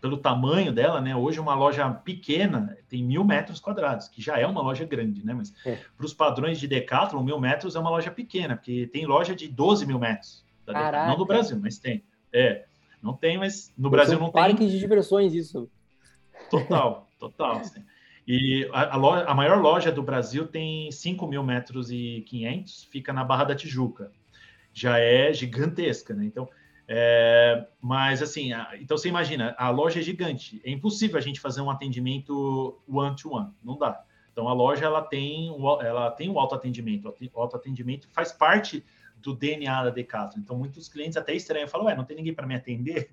pelo 0.03 0.17
tamanho 0.17 0.73
dela, 0.73 1.01
né, 1.01 1.15
hoje 1.15 1.39
uma 1.39 1.55
loja 1.55 1.89
pequena 1.89 2.77
tem 2.89 3.05
mil 3.05 3.23
metros 3.23 3.61
quadrados, 3.61 4.09
que 4.09 4.21
já 4.21 4.37
é 4.37 4.45
uma 4.45 4.61
loja 4.61 4.85
grande, 4.85 5.25
né, 5.25 5.33
mas 5.33 5.55
é. 5.65 5.79
para 5.97 6.05
os 6.05 6.13
padrões 6.13 6.59
de 6.59 6.67
Decathlon, 6.67 7.23
mil 7.23 7.39
metros 7.39 7.77
é 7.77 7.79
uma 7.79 7.89
loja 7.89 8.11
pequena, 8.11 8.57
porque 8.57 8.89
tem 8.89 9.07
loja 9.07 9.33
de 9.33 9.47
12 9.47 9.87
mil 9.87 10.01
metros. 10.01 10.45
Não 10.67 11.19
no 11.19 11.25
Brasil, 11.25 11.57
mas 11.61 11.79
tem. 11.79 12.03
É, 12.33 12.65
não 13.01 13.15
tem, 13.15 13.39
mas 13.39 13.73
no 13.79 13.91
Brasil 13.91 14.19
não 14.19 14.27
tem. 14.27 14.43
Parque 14.43 14.67
de 14.67 14.79
diversões 14.79 15.35
isso. 15.35 15.71
Total, 16.51 17.09
total. 17.19 17.59
Assim. 17.59 17.85
E 18.27 18.69
a, 18.73 18.95
a, 18.95 18.97
loja, 18.97 19.25
a, 19.25 19.35
maior 19.35 19.61
loja 19.61 19.93
do 19.93 20.03
Brasil 20.03 20.49
tem 20.49 20.91
5 20.91 21.27
mil 21.29 21.45
metros 21.45 21.91
e 21.93 22.25
500, 22.29 22.85
fica 22.85 23.13
na 23.13 23.23
Barra 23.23 23.45
da 23.45 23.55
Tijuca. 23.55 24.11
Já 24.73 24.99
é 24.99 25.33
gigantesca, 25.33 26.15
né? 26.15 26.25
Então, 26.25 26.49
é, 26.89 27.67
mas 27.81 28.23
assim, 28.23 28.53
a, 28.53 28.71
então 28.81 28.97
você 28.97 29.09
imagina, 29.09 29.55
a 29.59 29.71
loja 29.71 30.01
é 30.01 30.03
gigante, 30.03 30.61
é 30.65 30.71
impossível 30.71 31.17
a 31.17 31.21
gente 31.21 31.41
fazer 31.41 31.61
um 31.61 31.71
atendimento 31.71 32.81
one-to-one, 32.89 33.47
-one, 33.47 33.55
não 33.63 33.79
dá. 33.79 34.05
Então 34.33 34.49
a 34.49 34.53
loja 34.53 34.85
ela 34.85 35.03
tem 35.03 35.51
um, 35.51 35.81
ela 35.81 36.11
tem 36.11 36.29
um 36.29 36.39
autoatendimento, 36.39 37.15
o 37.33 37.41
autoatendimento 37.41 38.09
faz 38.13 38.33
parte 38.33 38.85
do 39.17 39.35
DNA 39.35 39.85
da 39.85 39.91
Decathlon. 39.91 40.41
Então 40.41 40.57
muitos 40.57 40.89
clientes 40.89 41.17
até 41.17 41.35
estranham, 41.35 41.69
falam, 41.69 41.87
ué, 41.87 41.95
não 41.95 42.05
tem 42.05 42.17
ninguém 42.17 42.35
para 42.35 42.47
me 42.47 42.55
atender? 42.55 43.11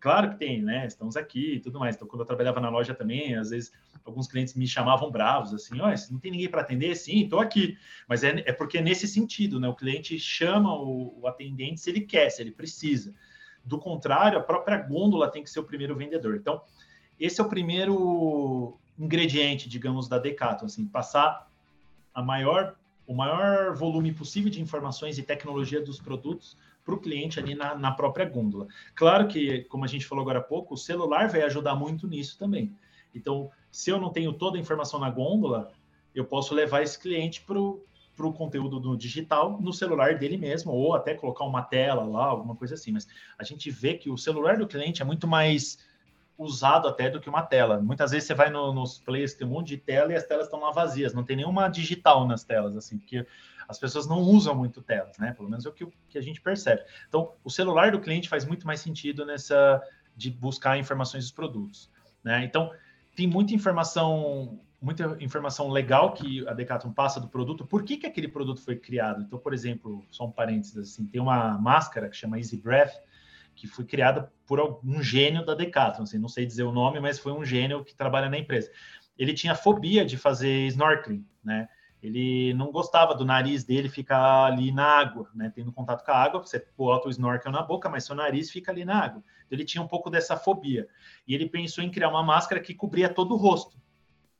Claro 0.00 0.30
que 0.30 0.36
tem, 0.36 0.62
né? 0.62 0.86
Estamos 0.86 1.16
aqui 1.16 1.54
e 1.54 1.60
tudo 1.60 1.78
mais. 1.78 1.96
Então, 1.96 2.06
quando 2.06 2.20
eu 2.20 2.26
trabalhava 2.26 2.60
na 2.60 2.68
loja 2.68 2.94
também, 2.94 3.34
às 3.34 3.50
vezes 3.50 3.72
alguns 4.04 4.28
clientes 4.28 4.54
me 4.54 4.66
chamavam 4.66 5.10
bravos, 5.10 5.52
assim, 5.52 5.80
olha, 5.80 5.96
não 6.10 6.18
tem 6.18 6.30
ninguém 6.30 6.48
para 6.48 6.60
atender? 6.60 6.94
Sim, 6.94 7.24
estou 7.24 7.40
aqui. 7.40 7.76
Mas 8.08 8.22
é, 8.22 8.42
é 8.46 8.52
porque 8.52 8.78
é 8.78 8.82
nesse 8.82 9.08
sentido, 9.08 9.58
né? 9.58 9.68
O 9.68 9.74
cliente 9.74 10.18
chama 10.18 10.74
o, 10.74 11.20
o 11.20 11.26
atendente 11.26 11.80
se 11.80 11.90
ele 11.90 12.02
quer, 12.02 12.30
se 12.30 12.42
ele 12.42 12.52
precisa. 12.52 13.14
Do 13.64 13.78
contrário, 13.78 14.38
a 14.38 14.42
própria 14.42 14.78
gôndola 14.78 15.30
tem 15.30 15.42
que 15.42 15.50
ser 15.50 15.60
o 15.60 15.64
primeiro 15.64 15.96
vendedor. 15.96 16.36
Então, 16.36 16.62
esse 17.18 17.40
é 17.40 17.44
o 17.44 17.48
primeiro 17.48 18.78
ingrediente, 18.98 19.68
digamos, 19.68 20.08
da 20.08 20.18
Decathlon, 20.18 20.66
assim, 20.66 20.86
passar 20.86 21.50
a 22.14 22.22
maior, 22.22 22.76
o 23.06 23.14
maior 23.14 23.74
volume 23.74 24.12
possível 24.12 24.50
de 24.50 24.60
informações 24.60 25.18
e 25.18 25.22
tecnologia 25.22 25.80
dos 25.80 26.00
produtos 26.00 26.56
para 26.86 26.94
o 26.94 27.00
cliente 27.00 27.40
ali 27.40 27.56
na, 27.56 27.74
na 27.74 27.90
própria 27.90 28.24
gôndola. 28.24 28.68
Claro 28.94 29.26
que, 29.26 29.64
como 29.64 29.84
a 29.84 29.88
gente 29.88 30.06
falou 30.06 30.22
agora 30.22 30.38
há 30.38 30.42
pouco, 30.42 30.74
o 30.74 30.78
celular 30.78 31.28
vai 31.28 31.42
ajudar 31.42 31.74
muito 31.74 32.06
nisso 32.06 32.38
também. 32.38 32.72
Então, 33.12 33.50
se 33.72 33.90
eu 33.90 34.00
não 34.00 34.10
tenho 34.10 34.32
toda 34.32 34.56
a 34.56 34.60
informação 34.60 35.00
na 35.00 35.10
gôndola, 35.10 35.72
eu 36.14 36.24
posso 36.24 36.54
levar 36.54 36.82
esse 36.82 36.98
cliente 36.98 37.42
para 37.42 37.58
o 37.58 38.32
conteúdo 38.32 38.78
do 38.78 38.96
digital 38.96 39.60
no 39.60 39.72
celular 39.72 40.16
dele 40.16 40.36
mesmo, 40.38 40.70
ou 40.70 40.94
até 40.94 41.12
colocar 41.12 41.44
uma 41.44 41.62
tela 41.62 42.04
lá, 42.04 42.26
alguma 42.26 42.54
coisa 42.54 42.74
assim. 42.74 42.92
Mas 42.92 43.08
a 43.36 43.42
gente 43.42 43.68
vê 43.68 43.94
que 43.94 44.08
o 44.08 44.16
celular 44.16 44.56
do 44.56 44.68
cliente 44.68 45.02
é 45.02 45.04
muito 45.04 45.26
mais 45.26 45.78
usado 46.38 46.86
até 46.86 47.08
do 47.08 47.20
que 47.20 47.28
uma 47.28 47.42
tela. 47.42 47.80
Muitas 47.80 48.10
vezes 48.10 48.26
você 48.26 48.34
vai 48.34 48.50
no, 48.50 48.72
nos 48.72 48.98
players, 48.98 49.34
tem 49.34 49.46
um 49.46 49.50
monte 49.50 49.68
de 49.68 49.78
tela 49.78 50.12
e 50.12 50.16
as 50.16 50.24
telas 50.24 50.46
estão 50.46 50.60
lá 50.60 50.70
vazias, 50.70 51.14
não 51.14 51.24
tem 51.24 51.36
nenhuma 51.36 51.68
digital 51.68 52.26
nas 52.26 52.44
telas, 52.44 52.76
assim, 52.76 52.98
porque 52.98 53.26
as 53.68 53.78
pessoas 53.78 54.06
não 54.06 54.20
usam 54.20 54.54
muito 54.54 54.82
telas, 54.82 55.18
né? 55.18 55.32
Pelo 55.32 55.48
menos 55.48 55.66
é 55.66 55.68
o 55.68 55.72
que, 55.72 55.86
que 56.08 56.18
a 56.18 56.20
gente 56.22 56.40
percebe. 56.40 56.82
Então, 57.08 57.32
o 57.42 57.50
celular 57.50 57.90
do 57.90 58.00
cliente 58.00 58.28
faz 58.28 58.44
muito 58.44 58.66
mais 58.66 58.80
sentido 58.80 59.24
nessa 59.24 59.82
de 60.16 60.30
buscar 60.30 60.78
informações 60.78 61.24
dos 61.24 61.32
produtos, 61.32 61.90
né? 62.22 62.44
Então, 62.44 62.70
tem 63.14 63.26
muita 63.26 63.54
informação, 63.54 64.60
muita 64.80 65.16
informação 65.20 65.70
legal 65.70 66.12
que 66.12 66.46
a 66.46 66.52
Decathlon 66.52 66.92
passa 66.92 67.18
do 67.18 67.28
produto. 67.28 67.66
Por 67.66 67.82
que, 67.82 67.96
que 67.96 68.06
aquele 68.06 68.28
produto 68.28 68.60
foi 68.60 68.76
criado? 68.76 69.22
Então, 69.22 69.38
por 69.38 69.52
exemplo, 69.52 70.04
só 70.10 70.26
um 70.26 70.30
parênteses 70.30 70.76
assim, 70.76 71.06
tem 71.06 71.20
uma 71.20 71.58
máscara 71.58 72.08
que 72.08 72.16
chama 72.16 72.38
Easy 72.38 72.56
Breath, 72.56 72.94
que 73.56 73.66
foi 73.66 73.86
criada 73.86 74.30
por 74.46 74.60
um 74.84 75.02
gênio 75.02 75.44
da 75.44 75.54
Decathlon, 75.54 76.04
assim, 76.04 76.18
não 76.18 76.28
sei 76.28 76.44
dizer 76.44 76.62
o 76.62 76.70
nome, 76.70 77.00
mas 77.00 77.18
foi 77.18 77.32
um 77.32 77.44
gênio 77.44 77.82
que 77.82 77.96
trabalha 77.96 78.28
na 78.28 78.38
empresa. 78.38 78.70
Ele 79.18 79.32
tinha 79.32 79.54
fobia 79.54 80.04
de 80.04 80.18
fazer 80.18 80.66
snorkeling, 80.66 81.26
né? 81.42 81.66
Ele 82.02 82.52
não 82.52 82.70
gostava 82.70 83.14
do 83.14 83.24
nariz 83.24 83.64
dele 83.64 83.88
ficar 83.88 84.44
ali 84.44 84.70
na 84.70 84.84
água, 84.84 85.30
né? 85.34 85.50
Tendo 85.52 85.72
contato 85.72 86.04
com 86.04 86.10
a 86.10 86.22
água, 86.22 86.40
você 86.44 86.64
bota 86.76 87.08
o 87.08 87.10
snorkel 87.10 87.50
na 87.50 87.62
boca, 87.62 87.88
mas 87.88 88.04
seu 88.04 88.14
nariz 88.14 88.50
fica 88.50 88.70
ali 88.70 88.84
na 88.84 89.02
água. 89.02 89.24
Então, 89.46 89.56
ele 89.56 89.64
tinha 89.64 89.82
um 89.82 89.88
pouco 89.88 90.10
dessa 90.10 90.36
fobia. 90.36 90.86
E 91.26 91.34
ele 91.34 91.48
pensou 91.48 91.82
em 91.82 91.90
criar 91.90 92.10
uma 92.10 92.22
máscara 92.22 92.60
que 92.60 92.74
cobria 92.74 93.08
todo 93.08 93.32
o 93.32 93.38
rosto. 93.38 93.80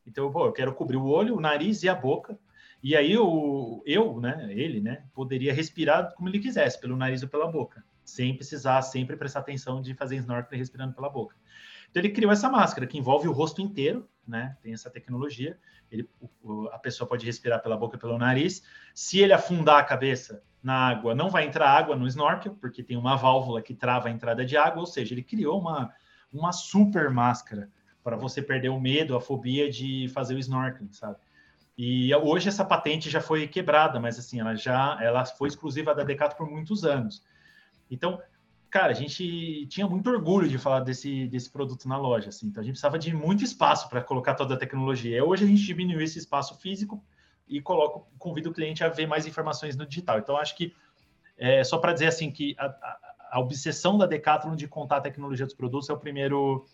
Então, 0.07 0.31
pô, 0.31 0.45
eu 0.45 0.53
quero 0.53 0.75
cobrir 0.75 0.99
o 0.99 1.07
olho, 1.07 1.37
o 1.37 1.41
nariz 1.41 1.83
e 1.83 1.89
a 1.89 1.95
boca. 1.95 2.39
E 2.83 2.95
aí 2.95 3.11
eu, 3.11 3.83
eu, 3.87 4.21
né, 4.21 4.47
ele, 4.51 4.81
né, 4.81 5.05
poderia 5.15 5.55
respirar 5.55 6.13
como 6.15 6.29
ele 6.29 6.39
quisesse, 6.39 6.79
pelo 6.79 6.97
nariz 6.97 7.23
ou 7.23 7.29
pela 7.29 7.51
boca 7.51 7.83
sem 8.07 8.35
precisar 8.35 8.81
sempre 8.83 9.17
prestar 9.17 9.41
atenção 9.41 9.83
de 9.83 9.93
fazer 9.95 10.17
snorkel 10.17 10.57
respirando 10.57 10.95
pela 10.95 11.11
boca. 11.11 11.37
Então 11.91 12.01
ele 12.03 12.13
criou 12.13 12.33
essa 12.33 12.49
máscara 12.49 12.87
que 12.87 12.97
envolve 12.97 13.29
o 13.29 13.33
rosto 13.33 13.61
inteiro, 13.61 14.09
né? 14.27 14.57
Tem 14.63 14.73
essa 14.73 14.89
tecnologia. 14.89 15.59
Ele, 15.91 16.09
o, 16.43 16.69
a 16.69 16.79
pessoa 16.79 17.09
pode 17.09 17.27
respirar 17.27 17.63
pela 17.63 17.77
boca 17.77 17.97
e 17.97 17.99
pelo 17.99 18.19
nariz. 18.19 18.63
Se 18.95 19.19
ele 19.21 19.33
afundar 19.33 19.79
a 19.79 19.85
cabeça 19.85 20.43
na 20.63 20.89
água, 20.89 21.15
não 21.15 21.31
vai 21.31 21.47
entrar 21.47 21.71
água 21.71 21.95
no 21.97 22.07
snorkel, 22.07 22.55
porque 22.55 22.83
tem 22.83 22.97
uma 22.97 23.17
válvula 23.17 23.63
que 23.63 23.75
trava 23.75 24.09
a 24.09 24.11
entrada 24.11 24.45
de 24.45 24.57
água. 24.57 24.81
Ou 24.81 24.87
seja, 24.87 25.15
ele 25.15 25.23
criou 25.23 25.61
uma, 25.61 25.93
uma 26.33 26.53
super 26.53 27.11
máscara 27.11 27.71
para 28.03 28.17
você 28.17 28.41
perder 28.41 28.69
o 28.69 28.81
medo, 28.81 29.17
a 29.17 29.21
fobia 29.21 29.71
de 29.71 30.09
fazer 30.15 30.35
o 30.35 30.39
snorkeling, 30.39 30.93
sabe? 30.93 31.19
E 31.79 32.15
hoje 32.15 32.49
essa 32.49 32.65
patente 32.65 33.11
já 33.11 33.21
foi 33.21 33.47
quebrada, 33.47 34.01
mas 34.01 34.19
assim, 34.19 34.41
ela 34.41 34.55
já 34.55 34.99
ela 35.03 35.25
foi 35.27 35.49
exclusiva 35.49 35.95
da 35.95 36.05
Decathlon 36.05 36.37
por 36.37 36.51
muitos 36.51 36.85
anos. 36.85 37.23
Então, 37.91 38.21
cara, 38.71 38.93
a 38.93 38.95
gente 38.95 39.67
tinha 39.67 39.87
muito 39.87 40.11
orgulho 40.11 40.49
de 40.49 40.59
falar 40.59 40.81
desse, 40.81 41.27
desse 41.29 41.51
produto 41.51 41.89
na 41.89 41.97
loja, 41.97 42.29
assim. 42.29 42.47
Então, 42.47 42.61
a 42.61 42.65
gente 42.65 42.75
precisava 42.75 42.99
de 42.99 43.15
muito 43.15 43.45
espaço 43.45 43.89
para 43.89 44.03
colocar 44.03 44.35
toda 44.35 44.55
a 44.55 44.57
tecnologia. 44.57 45.25
Hoje 45.25 45.45
a 45.45 45.47
gente 45.47 45.63
diminuiu 45.63 46.01
esse 46.01 46.19
espaço 46.19 46.55
físico 46.57 47.03
e 47.49 47.61
coloco, 47.61 48.09
convido 48.19 48.51
o 48.51 48.53
cliente 48.53 48.83
a 48.83 48.89
ver 48.89 49.07
mais 49.07 49.27
informações 49.27 49.77
no 49.77 49.87
digital. 49.87 50.19
Então, 50.19 50.37
acho 50.37 50.57
que 50.57 50.75
é, 51.39 51.63
só 51.63 51.79
para 51.79 51.93
dizer 51.93 52.07
assim 52.07 52.31
que 52.31 52.55
a, 52.59 52.67
a, 52.67 52.99
a, 53.33 53.41
obsessão 53.41 53.99
da 53.99 54.07
Decathlon 54.07 54.57
de 54.57 54.67
contar 54.67 54.97
a 54.97 55.01
tecnologia 55.01 55.45
dos 55.45 55.55
produtos 55.55 55.89
é 55.89 55.93
o 55.93 55.99
primeiro 55.99 56.67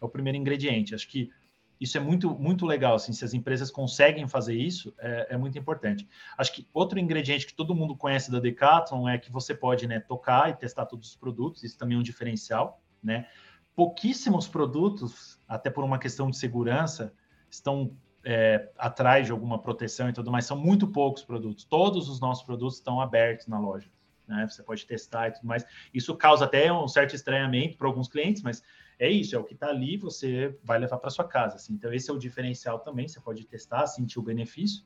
é 0.00 0.04
o 0.04 0.08
primeiro 0.08 0.38
ingrediente. 0.38 0.94
Acho 0.94 1.08
que 1.08 1.30
isso 1.80 1.96
é 1.98 2.00
muito, 2.00 2.30
muito 2.30 2.64
legal, 2.64 2.94
assim, 2.94 3.12
se 3.12 3.24
as 3.24 3.34
empresas 3.34 3.70
conseguem 3.70 4.28
fazer 4.28 4.54
isso, 4.54 4.94
é, 4.98 5.28
é, 5.30 5.36
muito 5.36 5.58
importante. 5.58 6.08
Acho 6.38 6.52
que 6.52 6.68
outro 6.72 6.98
ingrediente 6.98 7.46
que 7.46 7.54
todo 7.54 7.74
mundo 7.74 7.96
conhece 7.96 8.30
da 8.30 8.38
Decathlon 8.38 9.08
é 9.08 9.18
que 9.18 9.30
você 9.30 9.54
pode, 9.54 9.86
né, 9.86 10.00
tocar 10.00 10.50
e 10.50 10.54
testar 10.54 10.86
todos 10.86 11.10
os 11.10 11.16
produtos, 11.16 11.62
isso 11.64 11.76
também 11.76 11.96
é 11.96 12.00
um 12.00 12.02
diferencial, 12.02 12.82
né? 13.02 13.26
Pouquíssimos 13.74 14.46
produtos, 14.46 15.40
até 15.48 15.68
por 15.68 15.82
uma 15.82 15.98
questão 15.98 16.30
de 16.30 16.36
segurança, 16.36 17.12
estão 17.50 17.96
é, 18.24 18.70
atrás 18.78 19.26
de 19.26 19.32
alguma 19.32 19.60
proteção 19.60 20.08
e 20.08 20.12
tudo 20.12 20.30
mais, 20.30 20.46
são 20.46 20.56
muito 20.56 20.86
poucos 20.86 21.24
produtos. 21.24 21.64
Todos 21.64 22.08
os 22.08 22.20
nossos 22.20 22.44
produtos 22.44 22.76
estão 22.76 23.00
abertos 23.00 23.48
na 23.48 23.58
loja, 23.58 23.90
né? 24.28 24.46
Você 24.48 24.62
pode 24.62 24.86
testar 24.86 25.28
e 25.28 25.32
tudo 25.32 25.46
mais. 25.46 25.66
Isso 25.92 26.14
causa 26.16 26.44
até 26.44 26.72
um 26.72 26.86
certo 26.86 27.14
estranhamento 27.16 27.76
para 27.76 27.88
alguns 27.88 28.08
clientes, 28.08 28.42
mas 28.42 28.62
é 28.98 29.10
isso, 29.10 29.34
é 29.34 29.38
o 29.38 29.44
que 29.44 29.54
está 29.54 29.68
ali, 29.68 29.96
você 29.96 30.56
vai 30.62 30.78
levar 30.78 30.98
para 30.98 31.10
sua 31.10 31.26
casa. 31.26 31.56
Assim. 31.56 31.74
Então, 31.74 31.92
esse 31.92 32.10
é 32.10 32.12
o 32.12 32.18
diferencial 32.18 32.78
também, 32.78 33.08
você 33.08 33.20
pode 33.20 33.44
testar, 33.46 33.86
sentir 33.86 34.18
o 34.18 34.22
benefício. 34.22 34.84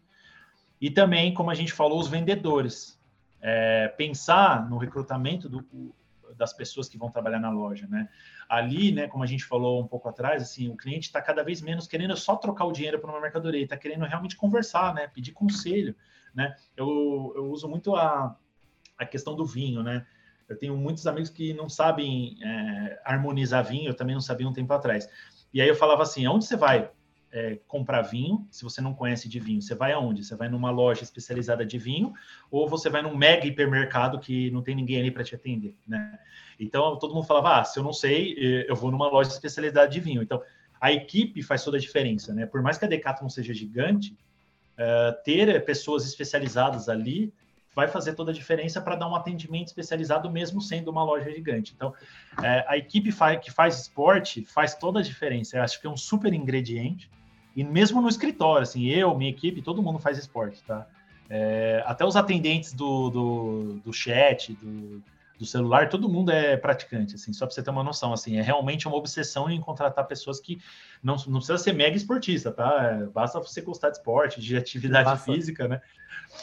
E 0.81 0.91
também, 0.91 1.35
como 1.35 1.51
a 1.51 1.55
gente 1.55 1.73
falou, 1.73 1.99
os 1.99 2.09
vendedores. 2.09 2.99
É, 3.41 3.89
pensar 3.89 4.69
no 4.69 4.79
recrutamento 4.79 5.49
do, 5.49 5.65
das 6.37 6.53
pessoas 6.53 6.89
que 6.89 6.99
vão 6.99 7.11
trabalhar 7.11 7.39
na 7.39 7.51
loja, 7.51 7.87
né? 7.89 8.09
Ali, 8.49 8.93
né, 8.93 9.07
como 9.07 9.23
a 9.23 9.27
gente 9.27 9.45
falou 9.45 9.83
um 9.83 9.87
pouco 9.87 10.09
atrás, 10.09 10.43
assim, 10.43 10.69
o 10.69 10.77
cliente 10.77 11.07
está 11.07 11.21
cada 11.21 11.43
vez 11.43 11.61
menos 11.61 11.87
querendo 11.87 12.17
só 12.17 12.37
trocar 12.37 12.65
o 12.65 12.73
dinheiro 12.73 12.99
por 12.99 13.11
uma 13.11 13.21
mercadoria, 13.21 13.63
está 13.63 13.77
querendo 13.77 14.05
realmente 14.05 14.37
conversar, 14.37 14.95
né? 14.95 15.07
Pedir 15.09 15.33
conselho, 15.33 15.95
né? 16.35 16.57
Eu, 16.77 17.33
eu 17.37 17.51
uso 17.51 17.69
muito 17.69 17.95
a, 17.95 18.37
a 18.97 19.07
questão 19.07 19.35
do 19.35 19.45
vinho, 19.45 19.83
né? 19.83 20.07
Eu 20.49 20.57
tenho 20.57 20.77
muitos 20.77 21.07
amigos 21.07 21.31
que 21.31 21.53
não 21.53 21.69
sabem 21.69 22.37
é, 22.43 23.01
harmonizar 23.05 23.65
vinho, 23.65 23.91
eu 23.91 23.95
também 23.95 24.15
não 24.15 24.21
sabia 24.21 24.49
um 24.49 24.53
tempo 24.53 24.73
atrás. 24.73 25.09
E 25.53 25.61
aí 25.61 25.69
eu 25.69 25.75
falava 25.75 26.03
assim: 26.03 26.25
aonde 26.27 26.47
você 26.47 26.57
vai 26.57 26.91
é, 27.31 27.59
comprar 27.67 28.03
vinho, 28.03 28.47
se 28.51 28.65
você 28.65 28.81
não 28.81 28.95
conhece 28.95 29.29
de 29.29 29.39
vinho? 29.39 29.61
Você 29.61 29.75
vai 29.75 29.93
aonde? 29.93 30.25
Você 30.25 30.35
vai 30.35 30.49
numa 30.49 30.71
loja 30.71 31.03
especializada 31.03 31.65
de 31.65 31.79
vinho 31.79 32.13
ou 32.51 32.69
você 32.69 32.89
vai 32.89 33.03
num 33.03 33.17
mega 33.17 33.47
hipermercado 33.47 34.19
que 34.19 34.51
não 34.51 34.63
tem 34.63 34.75
ninguém 34.75 35.01
ali 35.01 35.11
para 35.11 35.25
te 35.25 35.35
atender, 35.35 35.77
né? 35.87 36.19
Então 36.59 36.99
todo 36.99 37.15
mundo 37.15 37.27
falava: 37.27 37.61
ah, 37.61 37.65
se 37.65 37.79
eu 37.79 37.83
não 37.83 37.93
sei, 37.93 38.35
eu 38.69 38.75
vou 38.75 38.91
numa 38.91 39.09
loja 39.09 39.31
especializada 39.31 39.89
de 39.89 40.01
vinho. 40.01 40.23
Então 40.23 40.43
a 40.81 40.93
equipe 40.93 41.43
faz 41.43 41.65
toda 41.65 41.77
a 41.77 41.81
diferença, 41.81 42.33
né? 42.33 42.47
Por 42.47 42.63
mais 42.63 42.79
que 42.79 42.85
a 42.85 42.89
Decathlon 42.89 43.29
seja 43.29 43.53
gigante, 43.53 44.17
uh, 44.79 45.23
ter 45.25 45.65
pessoas 45.65 46.07
especializadas 46.07 46.89
ali 46.89 47.33
vai 47.75 47.89
fazer 47.89 48.15
toda 48.15 48.31
a 48.31 48.35
diferença 48.35 48.81
para 48.81 48.97
dar 48.97 49.09
um 49.09 49.15
atendimento 49.15 49.69
especializado, 49.69 50.31
mesmo 50.31 50.61
sendo 50.61 50.91
uma 50.91 51.03
loja 51.03 51.31
gigante. 51.31 51.73
Então, 51.77 51.95
é, 52.43 52.65
a 52.69 52.77
equipe 52.77 53.13
que 53.41 53.51
faz 53.51 53.81
esporte 53.81 54.45
faz 54.45 54.75
toda 54.75 55.01
a 55.01 55.03
diferença. 55.03 55.57
Eu 55.57 55.63
acho 55.63 55.81
que 55.81 55.87
é 55.87 55.91
um 55.91 55.97
super 55.97 56.33
ingrediente. 56.33 57.11
E 57.55 57.65
mesmo 57.65 58.01
no 58.01 58.09
escritório, 58.09 58.63
assim, 58.63 58.87
eu, 58.87 59.17
minha 59.17 59.31
equipe, 59.31 59.63
todo 59.63 59.83
mundo 59.83 59.99
faz 59.99 60.19
esporte, 60.19 60.63
tá? 60.65 60.87
É, 61.31 61.83
até 61.87 62.05
os 62.05 62.17
atendentes 62.17 62.73
do, 62.73 63.11
do, 63.11 63.81
do 63.85 63.93
chat, 63.93 64.53
do, 64.55 65.03
do 65.39 65.47
celular, 65.47 65.89
todo 65.89 66.09
mundo 66.09 66.33
é 66.33 66.57
praticante, 66.57 67.15
assim, 67.15 67.33
só 67.33 67.47
para 67.47 67.55
você 67.55 67.63
ter 67.63 67.71
uma 67.71 67.85
noção, 67.85 68.13
assim, 68.13 68.37
é 68.37 68.43
realmente 68.43 68.89
uma 68.89 68.97
obsessão 68.97 69.49
em 69.49 69.61
contratar 69.61 70.05
pessoas 70.07 70.41
que 70.41 70.61
não, 71.03 71.15
não 71.29 71.39
precisa 71.39 71.59
ser 71.59 71.73
mega 71.73 71.97
esportista, 71.97 72.51
tá? 72.51 73.01
É, 73.01 73.07
basta 73.07 73.39
você 73.39 73.61
gostar 73.61 73.91
de 73.91 73.99
esporte, 73.99 74.41
de 74.41 74.57
atividade 74.57 75.23
física, 75.23 75.69
né? 75.69 75.81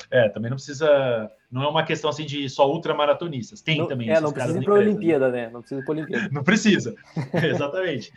É, 0.10 0.30
também 0.30 0.50
não 0.50 0.56
precisa, 0.56 1.30
não 1.52 1.64
é 1.64 1.68
uma 1.68 1.84
questão 1.84 2.10
assim 2.10 2.26
de 2.26 2.50
só 2.50 2.72
ultramaratonistas, 2.72 3.62
tem 3.62 3.80
não, 3.80 3.88
também. 3.88 4.10
É, 4.10 4.22
não 4.22 4.32
precisa 4.32 4.58
ir 4.58 4.64
para 4.64 4.74
a 4.74 4.78
Olimpíada, 4.78 5.30
né? 5.30 5.50
Não 5.50 5.60
precisa 5.60 5.84
para 5.84 5.92
Olimpíada. 5.92 6.30
não 6.32 6.44
precisa, 6.44 6.96
exatamente. 7.44 8.14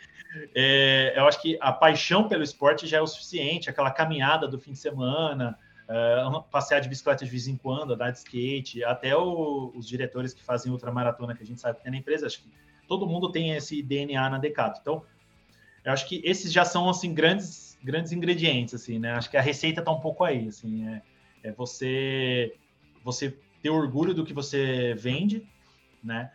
É, 0.55 1.13
eu 1.17 1.27
acho 1.27 1.41
que 1.41 1.57
a 1.59 1.73
paixão 1.73 2.27
pelo 2.27 2.43
esporte 2.43 2.87
já 2.87 2.99
é 2.99 3.01
o 3.01 3.07
suficiente, 3.07 3.69
aquela 3.69 3.91
caminhada 3.91 4.47
do 4.47 4.59
fim 4.59 4.71
de 4.71 4.79
semana, 4.79 5.57
uh, 5.89 6.43
passear 6.43 6.79
de 6.79 6.87
bicicleta 6.87 7.25
de 7.25 7.31
vez 7.31 7.47
em 7.47 7.57
quando, 7.57 7.93
andar 7.93 8.11
de 8.11 8.19
skate, 8.19 8.83
até 8.83 9.15
o, 9.15 9.71
os 9.75 9.87
diretores 9.87 10.33
que 10.33 10.43
fazem 10.43 10.71
ultramaratona, 10.71 11.35
que 11.35 11.43
a 11.43 11.45
gente 11.45 11.59
sabe 11.59 11.77
que 11.77 11.83
tem 11.83 11.91
na 11.91 11.97
empresa, 11.97 12.27
acho 12.27 12.41
que 12.41 12.49
todo 12.87 13.07
mundo 13.07 13.31
tem 13.31 13.51
esse 13.51 13.81
DNA 13.81 14.29
na 14.29 14.37
Decato. 14.37 14.79
Então, 14.81 15.03
eu 15.83 15.91
acho 15.91 16.07
que 16.07 16.21
esses 16.23 16.51
já 16.51 16.63
são, 16.63 16.89
assim, 16.89 17.13
grandes, 17.13 17.77
grandes 17.83 18.11
ingredientes, 18.11 18.73
assim, 18.73 18.99
né? 18.99 19.13
Acho 19.13 19.29
que 19.29 19.37
a 19.37 19.41
receita 19.41 19.81
está 19.81 19.91
um 19.91 19.99
pouco 19.99 20.23
aí, 20.23 20.47
assim, 20.47 20.87
é, 20.87 21.01
é 21.43 21.51
você, 21.51 22.55
você 23.03 23.35
ter 23.61 23.69
orgulho 23.69 24.13
do 24.13 24.23
que 24.23 24.33
você 24.33 24.93
vende, 24.93 25.47
né? 26.03 26.31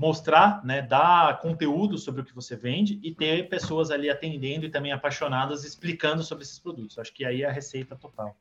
mostrar, 0.00 0.64
né, 0.64 0.80
dar 0.80 1.38
conteúdo 1.40 1.98
sobre 1.98 2.22
o 2.22 2.24
que 2.24 2.34
você 2.34 2.56
vende 2.56 2.98
e 3.02 3.14
ter 3.14 3.50
pessoas 3.50 3.90
ali 3.90 4.08
atendendo 4.08 4.64
e 4.64 4.70
também 4.70 4.92
apaixonadas 4.92 5.62
explicando 5.62 6.22
sobre 6.22 6.42
esses 6.42 6.58
produtos. 6.58 6.98
Acho 6.98 7.12
que 7.12 7.22
aí 7.22 7.42
é 7.42 7.46
a 7.46 7.52
receita 7.52 7.94
total. 7.94 8.34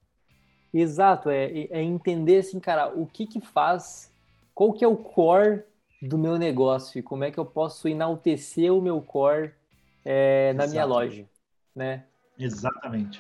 Exato, 0.74 1.30
é, 1.30 1.68
é 1.72 1.82
entender 1.82 2.38
assim, 2.38 2.60
cara, 2.60 2.94
o 2.94 3.06
que 3.06 3.26
que 3.26 3.42
faz, 3.42 4.12
qual 4.54 4.72
que 4.72 4.86
é 4.86 4.88
o 4.88 4.96
core 4.96 5.64
do 6.02 6.18
meu 6.18 6.38
negócio 6.38 7.00
e 7.00 7.04
como 7.04 7.24
é 7.24 7.32
que 7.32 7.40
eu 7.40 7.46
posso 7.46 7.88
enaltecer 7.88 8.74
o 8.74 8.82
meu 8.82 9.02
core 9.02 9.52
é, 10.06 10.54
na 10.54 10.68
minha 10.68 10.86
loja, 10.86 11.28
né? 11.76 12.06
Exatamente. 12.38 13.20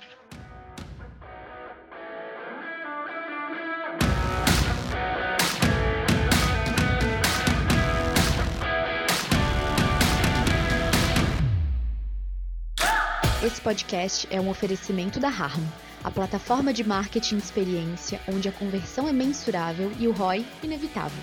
Esse 13.41 13.61
podcast 13.61 14.27
é 14.29 14.39
um 14.39 14.49
oferecimento 14.49 15.19
da 15.19 15.29
Harmo, 15.29 15.67
a 16.09 16.11
plataforma 16.11 16.73
de 16.73 16.83
marketing 16.83 17.37
de 17.37 17.43
experiência 17.43 18.19
onde 18.27 18.49
a 18.49 18.51
conversão 18.51 19.07
é 19.07 19.13
mensurável 19.13 19.91
e 19.99 20.07
o 20.07 20.11
ROI 20.11 20.43
inevitável. 20.63 21.21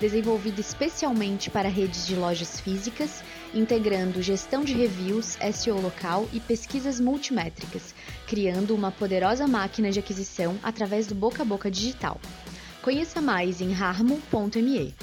Desenvolvido 0.00 0.58
especialmente 0.58 1.50
para 1.50 1.68
redes 1.68 2.06
de 2.06 2.16
lojas 2.16 2.58
físicas, 2.58 3.22
integrando 3.52 4.22
gestão 4.22 4.64
de 4.64 4.72
reviews, 4.72 5.36
SEO 5.52 5.78
local 5.78 6.26
e 6.32 6.40
pesquisas 6.40 6.98
multimétricas, 6.98 7.94
criando 8.26 8.74
uma 8.74 8.90
poderosa 8.90 9.46
máquina 9.46 9.90
de 9.90 9.98
aquisição 9.98 10.58
através 10.62 11.06
do 11.06 11.14
boca 11.14 11.42
a 11.42 11.44
boca 11.44 11.70
digital. 11.70 12.18
Conheça 12.80 13.20
mais 13.20 13.60
em 13.60 13.74
harmo.me. 13.74 14.94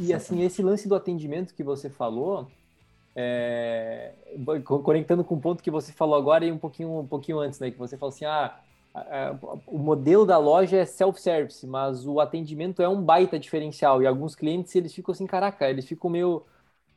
E 0.00 0.14
assim, 0.14 0.42
esse 0.42 0.62
lance 0.62 0.88
do 0.88 0.94
atendimento 0.94 1.54
que 1.54 1.62
você 1.62 1.90
falou, 1.90 2.50
é, 3.14 4.14
conectando 4.64 5.24
com 5.24 5.34
o 5.36 5.40
ponto 5.40 5.62
que 5.62 5.70
você 5.70 5.92
falou 5.92 6.16
agora 6.16 6.44
e 6.44 6.52
um 6.52 6.58
pouquinho, 6.58 7.00
um 7.00 7.06
pouquinho 7.06 7.38
antes, 7.40 7.60
né? 7.60 7.70
Que 7.70 7.78
você 7.78 7.98
falou 7.98 8.14
assim, 8.14 8.24
ah, 8.24 8.58
o 9.66 9.78
modelo 9.78 10.26
da 10.26 10.38
loja 10.38 10.78
é 10.78 10.84
self-service, 10.84 11.66
mas 11.66 12.06
o 12.06 12.20
atendimento 12.20 12.82
é 12.82 12.88
um 12.88 13.02
baita 13.02 13.38
diferencial. 13.38 14.02
E 14.02 14.06
alguns 14.06 14.34
clientes, 14.34 14.74
eles 14.74 14.94
ficam 14.94 15.12
assim, 15.12 15.26
caraca, 15.26 15.68
eles 15.70 15.86
ficam 15.86 16.10
meio... 16.10 16.44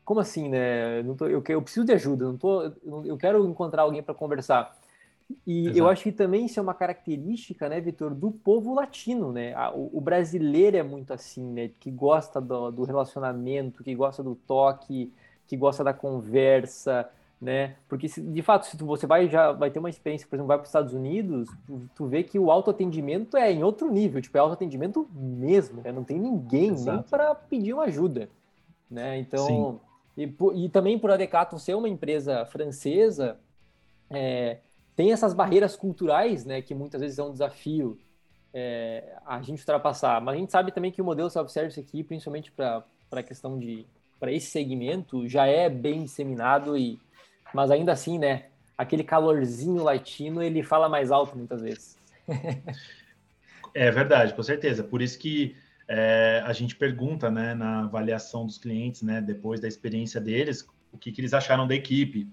Como 0.06 0.20
assim, 0.20 0.50
né? 0.50 1.04
Não 1.04 1.16
tô, 1.16 1.28
eu, 1.28 1.44
eu 1.48 1.62
preciso 1.62 1.86
de 1.86 1.94
ajuda, 1.94 2.26
não 2.26 2.38
tô, 2.38 2.64
eu 3.06 3.18
quero 3.18 3.46
encontrar 3.48 3.84
alguém 3.84 4.04
para 4.04 4.14
conversar. 4.14 4.76
E 5.46 5.62
Exato. 5.62 5.78
eu 5.78 5.88
acho 5.88 6.04
que 6.04 6.12
também 6.12 6.46
isso 6.46 6.60
é 6.60 6.64
uma 6.64 6.74
característica, 6.74 7.68
né, 7.68 7.80
Vitor, 7.82 8.14
do 8.14 8.32
povo 8.32 8.74
latino, 8.74 9.32
né? 9.32 9.54
O, 9.74 9.98
o, 9.98 10.02
brasileiro 10.02 10.78
é 10.78 10.84
muito 10.84 11.14
assim, 11.14 11.44
né? 11.44 11.72
Que 11.80 11.90
gosta 11.90 12.40
do, 12.40 12.72
do, 12.72 12.84
relacionamento, 12.84 13.84
que 13.84 13.94
gosta 13.96 14.22
do 14.22 14.36
toque, 14.36 15.12
que 15.48 15.58
gosta 15.58 15.84
da 15.84 15.94
conversa, 15.94 17.10
né? 17.42 17.76
Porque 17.90 18.08
se, 18.08 18.22
de 18.22 18.42
fato, 18.42 18.66
se 18.66 18.78
tu, 18.78 18.86
você 18.86 19.06
vai 19.06 19.30
já 19.30 19.52
vai 19.52 19.70
ter 19.70 19.80
uma 19.80 19.90
experiência, 19.90 20.28
por 20.28 20.36
exemplo, 20.36 20.48
vai 20.48 20.58
para 20.58 20.64
os 20.64 20.70
Estados 20.70 20.94
Unidos, 20.94 21.50
tu, 21.68 21.90
tu, 21.96 22.06
vê 22.08 22.24
que 22.24 22.40
o 22.40 22.50
autoatendimento 22.50 23.36
é 23.36 23.52
em 23.52 23.64
outro 23.64 23.92
nível, 23.92 24.22
tipo 24.22 24.38
é 24.38 24.40
autoatendimento 24.40 25.10
mesmo, 25.14 25.82
né? 25.82 25.92
Não 25.92 26.04
tem 26.04 26.20
ninguém 26.20 26.72
Exato. 26.72 26.98
nem 26.98 27.04
para 27.04 27.36
pedir 27.36 27.74
uma 27.74 27.84
ajuda, 27.84 28.30
né? 28.90 29.18
Então, 29.20 29.80
e, 30.18 30.32
e, 30.56 30.70
também 30.70 30.98
por 30.98 31.12
a 31.12 31.18
Decato 31.18 31.58
ser 31.60 31.74
uma 31.74 31.90
empresa 31.90 32.46
francesa, 32.46 33.38
é, 34.10 34.60
tem 34.96 35.12
essas 35.12 35.34
barreiras 35.34 35.76
culturais, 35.76 36.46
né, 36.46 36.62
que 36.62 36.74
muitas 36.74 37.02
vezes 37.02 37.20
é 37.20 37.24
um 37.24 37.32
desafio 37.32 37.98
é, 38.54 39.16
a 39.26 39.42
gente 39.42 39.60
ultrapassar. 39.60 40.22
Mas 40.22 40.36
a 40.36 40.38
gente 40.38 40.52
sabe 40.52 40.72
também 40.72 40.92
que 40.92 41.02
o 41.02 41.06
modelo 41.06 41.30
self-service 41.30 41.80
aqui, 41.80 42.04
principalmente 42.04 42.52
para 42.52 42.86
a 43.12 43.24
questão 43.24 43.58
de 43.58 43.86
para 44.20 44.32
esse 44.32 44.48
segmento, 44.52 45.28
já 45.28 45.46
é 45.46 45.70
bem 45.70 46.04
disseminado 46.04 46.78
e 46.78 46.98
mas 47.54 47.70
ainda 47.70 47.92
assim, 47.92 48.18
né, 48.18 48.46
aquele 48.78 49.04
calorzinho 49.04 49.84
latino 49.84 50.42
ele 50.42 50.64
fala 50.64 50.88
mais 50.88 51.12
alto 51.12 51.38
muitas 51.38 51.62
vezes. 51.62 51.98
é 53.74 53.92
verdade, 53.92 54.34
com 54.34 54.42
certeza. 54.42 54.84
Por 54.84 55.02
isso 55.02 55.20
que 55.20 55.56
é, 55.88 56.42
a 56.46 56.54
gente 56.54 56.76
pergunta, 56.76 57.30
né, 57.30 57.54
na 57.54 57.82
avaliação 57.82 58.46
dos 58.46 58.58
clientes, 58.58 59.02
né, 59.02 59.22
depois 59.22 59.60
da 59.60 59.68
experiência 59.68 60.22
deles, 60.22 60.66
o 60.92 60.98
que, 60.98 61.12
que 61.12 61.22
eles 61.22 61.34
acharam 61.34 61.68
da 61.68 61.76
equipe, 61.76 62.28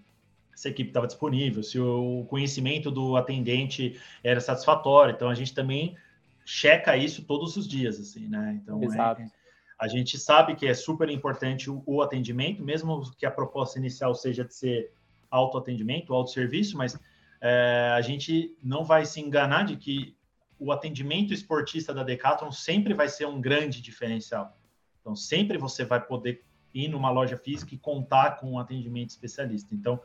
se 0.54 0.68
a 0.68 0.70
equipe 0.70 0.90
estava 0.90 1.06
disponível, 1.06 1.62
se 1.62 1.78
o 1.78 2.24
conhecimento 2.28 2.90
do 2.90 3.16
atendente 3.16 3.98
era 4.22 4.40
satisfatório. 4.40 5.14
Então 5.14 5.28
a 5.28 5.34
gente 5.34 5.54
também 5.54 5.96
checa 6.44 6.96
isso 6.96 7.24
todos 7.24 7.56
os 7.56 7.66
dias, 7.66 7.98
assim, 7.98 8.28
né? 8.28 8.60
Então 8.62 8.80
é, 8.82 9.30
a 9.78 9.88
gente 9.88 10.18
sabe 10.18 10.54
que 10.54 10.66
é 10.66 10.74
super 10.74 11.08
importante 11.08 11.70
o, 11.70 11.82
o, 11.86 12.02
atendimento, 12.02 12.62
mesmo 12.62 13.10
que 13.16 13.24
a 13.24 13.30
proposta 13.30 13.78
inicial 13.78 14.14
seja 14.14 14.44
de 14.44 14.54
ser 14.54 14.92
autoatendimento, 15.30 16.12
autosserviço, 16.12 16.76
mas 16.76 16.98
é, 17.40 17.92
a 17.94 18.00
gente 18.02 18.54
não 18.62 18.84
vai 18.84 19.06
se 19.06 19.20
enganar 19.20 19.64
de 19.64 19.76
que 19.76 20.14
o 20.58 20.70
atendimento 20.70 21.32
esportista 21.32 21.94
da 21.94 22.02
Decathlon 22.02 22.52
sempre 22.52 22.92
vai 22.92 23.08
ser 23.08 23.26
um 23.26 23.40
grande 23.40 23.80
diferencial. 23.80 24.54
Então 25.00 25.16
sempre 25.16 25.56
você 25.56 25.84
vai 25.84 26.00
poder 26.04 26.44
ir 26.74 26.88
numa 26.88 27.10
loja 27.10 27.36
física 27.36 27.74
e 27.74 27.78
contar 27.78 28.32
com 28.32 28.52
um 28.52 28.58
atendimento 28.58 29.10
especialista. 29.10 29.74
Então 29.74 30.00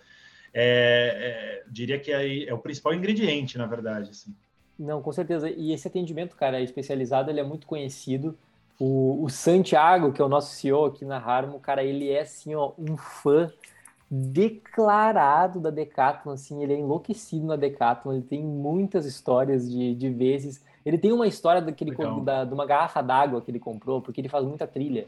é, 0.58 1.62
é, 1.62 1.64
diria 1.70 2.00
que 2.00 2.14
é, 2.14 2.46
é, 2.46 2.54
o 2.54 2.58
principal 2.58 2.94
ingrediente, 2.94 3.58
na 3.58 3.66
verdade. 3.66 4.12
Assim. 4.12 4.34
Não, 4.80 5.02
com 5.02 5.12
certeza. 5.12 5.50
E 5.50 5.74
esse 5.74 5.88
atendimento, 5.90 6.38
cara, 6.38 6.62
especializado, 6.62 7.30
ele 7.30 7.42
é 7.42 7.44
muito 7.44 7.68
conhecido. 7.68 8.38
O, 8.80 9.22
o 9.22 9.30
Santiago, 9.30 10.14
que 10.14 10.22
é 10.22 10.26
o 10.26 10.30
nosso 10.30 10.56
CEO 10.56 10.86
aqui 10.86 11.04
na 11.04 11.18
Harmo, 11.18 11.60
cara, 11.60 11.84
ele 11.84 12.10
é 12.10 12.22
assim, 12.22 12.56
ó, 12.56 12.72
um 12.78 12.96
fã 12.96 13.52
declarado 14.10 15.60
da 15.60 15.70
Decathlon, 15.70 16.34
assim, 16.34 16.64
ele 16.64 16.74
é 16.74 16.80
enlouquecido 16.80 17.46
na 17.46 17.56
Decathlon, 17.58 18.14
ele 18.14 18.22
tem 18.22 18.42
muitas 18.42 19.06
histórias 19.06 19.70
de, 19.70 19.94
de 19.94 20.10
vezes. 20.10 20.64
Ele 20.86 20.98
tem 20.98 21.12
uma 21.12 21.28
história 21.28 21.62
daquele, 21.62 21.94
da, 22.24 22.46
de 22.46 22.54
uma 22.54 22.66
garrafa 22.66 23.02
d'água 23.02 23.42
que 23.42 23.52
ele 23.52 23.60
comprou, 23.60 24.02
porque 24.02 24.22
ele 24.22 24.30
faz 24.30 24.46
muita 24.46 24.66
trilha. 24.66 25.08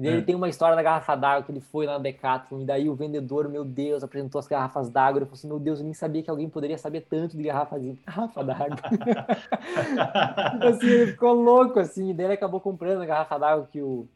E 0.00 0.06
ele 0.06 0.18
é. 0.18 0.22
tem 0.22 0.34
uma 0.36 0.48
história 0.48 0.76
da 0.76 0.82
garrafa 0.82 1.16
d'água 1.16 1.42
que 1.42 1.50
ele 1.50 1.60
foi 1.60 1.84
lá 1.84 1.94
na 1.94 1.98
Decathlon, 1.98 2.60
e 2.60 2.64
daí 2.64 2.88
o 2.88 2.94
vendedor, 2.94 3.48
meu 3.48 3.64
Deus, 3.64 4.04
apresentou 4.04 4.38
as 4.38 4.46
garrafas 4.46 4.88
d'água. 4.88 5.18
Ele 5.18 5.24
falou 5.26 5.34
assim: 5.34 5.48
Meu 5.48 5.58
Deus, 5.58 5.80
eu 5.80 5.84
nem 5.84 5.92
sabia 5.92 6.22
que 6.22 6.30
alguém 6.30 6.48
poderia 6.48 6.78
saber 6.78 7.00
tanto 7.00 7.36
de 7.36 7.42
garrafa, 7.42 7.80
de 7.80 7.98
garrafa 8.06 8.44
d'água. 8.44 8.76
assim, 10.68 10.86
ele 10.86 11.06
ficou 11.08 11.32
louco, 11.34 11.80
assim, 11.80 12.10
e 12.10 12.14
daí 12.14 12.26
ele 12.26 12.34
acabou 12.34 12.60
comprando 12.60 13.02
a 13.02 13.06
garrafa 13.06 13.38
d'água 13.38 13.68
que 13.72 13.82
o, 13.82 14.08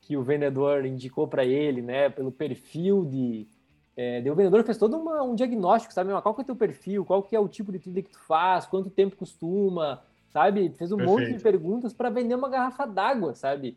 que 0.00 0.16
o 0.16 0.22
vendedor 0.22 0.86
indicou 0.86 1.28
para 1.28 1.44
ele, 1.44 1.82
né, 1.82 2.08
pelo 2.08 2.32
perfil 2.32 3.04
de. 3.04 3.46
É, 3.94 4.22
daí 4.22 4.30
o 4.30 4.34
vendedor 4.34 4.64
fez 4.64 4.78
todo 4.78 4.96
uma, 4.96 5.22
um 5.22 5.34
diagnóstico, 5.34 5.92
sabe? 5.92 6.10
Qual 6.22 6.34
que 6.34 6.40
é 6.40 6.44
o 6.44 6.46
teu 6.46 6.56
perfil, 6.56 7.04
qual 7.04 7.22
que 7.22 7.36
é 7.36 7.40
o 7.40 7.48
tipo 7.48 7.70
de 7.70 7.78
trilha 7.78 8.02
que 8.02 8.10
tu 8.10 8.20
faz, 8.20 8.64
quanto 8.64 8.88
tempo 8.88 9.16
costuma, 9.16 10.02
sabe? 10.30 10.70
Fez 10.78 10.92
um 10.92 10.96
Perfeito. 10.96 11.20
monte 11.20 11.32
de 11.34 11.42
perguntas 11.42 11.92
para 11.92 12.08
vender 12.08 12.34
uma 12.34 12.48
garrafa 12.48 12.86
d'água, 12.86 13.34
sabe? 13.34 13.76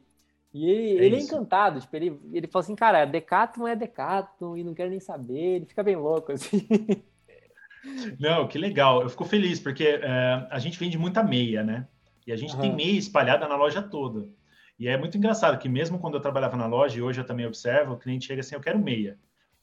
E 0.54 0.68
ele 0.70 1.00
é, 1.00 1.06
ele 1.06 1.16
é 1.18 1.20
encantado, 1.20 1.80
tipo, 1.80 1.96
ele, 1.96 2.20
ele 2.34 2.48
fala 2.48 2.64
assim, 2.64 2.76
cara, 2.76 3.06
Decathlon 3.06 3.68
é 3.68 3.76
Decathlon 3.76 4.58
e 4.58 4.64
não 4.64 4.74
quero 4.74 4.90
nem 4.90 5.00
saber, 5.00 5.58
ele 5.58 5.66
fica 5.66 5.84
bem 5.84 5.96
louco, 5.96 6.32
assim. 6.32 6.68
Não, 8.20 8.48
que 8.48 8.58
legal, 8.58 9.02
eu 9.02 9.10
fico 9.10 9.24
feliz, 9.24 9.60
porque 9.60 9.86
é, 10.04 10.48
a 10.50 10.60
gente 10.60 10.78
vende 10.78 10.98
muita 10.98 11.24
meia, 11.24 11.64
né? 11.64 11.88
E 12.28 12.32
a 12.32 12.36
gente 12.36 12.54
uhum. 12.56 12.62
tem 12.62 12.76
meia 12.76 12.98
espalhada 12.98 13.48
na 13.48 13.56
loja 13.56 13.82
toda. 13.82 14.28
E 14.78 14.88
é 14.88 14.98
muito 14.98 15.18
engraçado 15.18 15.58
que 15.58 15.70
mesmo 15.70 16.00
quando 16.00 16.16
eu 16.16 16.22
trabalhava 16.22 16.58
na 16.58 16.66
loja, 16.66 16.98
e 16.98 17.02
hoje 17.02 17.22
eu 17.22 17.26
também 17.26 17.46
observo, 17.46 17.94
o 17.94 17.98
cliente 17.98 18.28
chega 18.28 18.42
assim, 18.42 18.56
eu 18.56 18.62
quero 18.62 18.80
meia. 18.80 19.18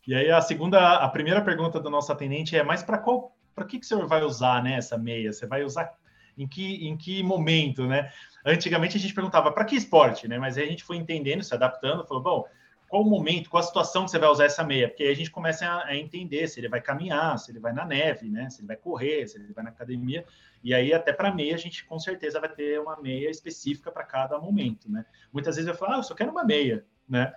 E 0.06 0.14
aí 0.14 0.30
a 0.30 0.40
segunda, 0.40 0.96
a 0.96 1.08
primeira 1.08 1.40
pergunta 1.40 1.80
do 1.80 1.90
nosso 1.90 2.12
atendente 2.12 2.56
é, 2.56 2.62
mas 2.62 2.82
para 2.82 2.98
qual, 2.98 3.36
para 3.54 3.64
que, 3.64 3.78
que 3.78 3.84
o 3.84 3.88
senhor 3.88 4.06
vai 4.06 4.22
usar, 4.22 4.62
né, 4.62 4.74
essa 4.74 4.96
meia? 4.96 5.32
Você 5.32 5.46
vai 5.46 5.62
usar 5.62 5.92
em 6.36 6.46
que, 6.46 6.86
em 6.86 6.96
que 6.96 7.22
momento, 7.22 7.86
né? 7.86 8.10
Antigamente 8.44 8.96
a 8.96 9.00
gente 9.00 9.14
perguntava 9.14 9.50
para 9.50 9.64
que 9.64 9.76
esporte, 9.76 10.28
né? 10.28 10.38
Mas 10.38 10.56
aí 10.56 10.64
a 10.64 10.68
gente 10.68 10.84
foi 10.84 10.96
entendendo, 10.96 11.42
se 11.42 11.54
adaptando, 11.54 12.06
falou, 12.06 12.22
bom, 12.22 12.44
qual 12.88 13.02
o 13.02 13.04
momento, 13.04 13.50
qual 13.50 13.60
a 13.60 13.66
situação 13.66 14.04
que 14.04 14.10
você 14.10 14.18
vai 14.18 14.28
usar 14.28 14.44
essa 14.44 14.62
meia? 14.62 14.88
Porque 14.88 15.02
aí 15.02 15.10
a 15.10 15.16
gente 15.16 15.30
começa 15.30 15.66
a, 15.66 15.86
a, 15.86 15.96
entender 15.96 16.46
se 16.46 16.60
ele 16.60 16.68
vai 16.68 16.80
caminhar, 16.80 17.38
se 17.38 17.50
ele 17.50 17.58
vai 17.58 17.72
na 17.72 17.84
neve, 17.84 18.28
né? 18.28 18.48
Se 18.48 18.60
ele 18.60 18.68
vai 18.68 18.76
correr, 18.76 19.26
se 19.26 19.38
ele 19.38 19.52
vai 19.52 19.64
na 19.64 19.70
academia. 19.70 20.24
E 20.62 20.72
aí, 20.72 20.92
até 20.92 21.12
para 21.12 21.34
meia, 21.34 21.54
a 21.54 21.58
gente 21.58 21.84
com 21.84 21.98
certeza 21.98 22.40
vai 22.40 22.48
ter 22.48 22.80
uma 22.80 22.96
meia 23.00 23.28
específica 23.28 23.90
para 23.90 24.04
cada 24.04 24.38
momento, 24.38 24.90
né? 24.90 25.04
Muitas 25.32 25.56
vezes 25.56 25.68
eu 25.68 25.76
falo, 25.76 25.94
ah, 25.94 25.96
eu 25.98 26.02
só 26.02 26.14
quero 26.14 26.30
uma 26.30 26.44
meia, 26.44 26.84
né? 27.08 27.32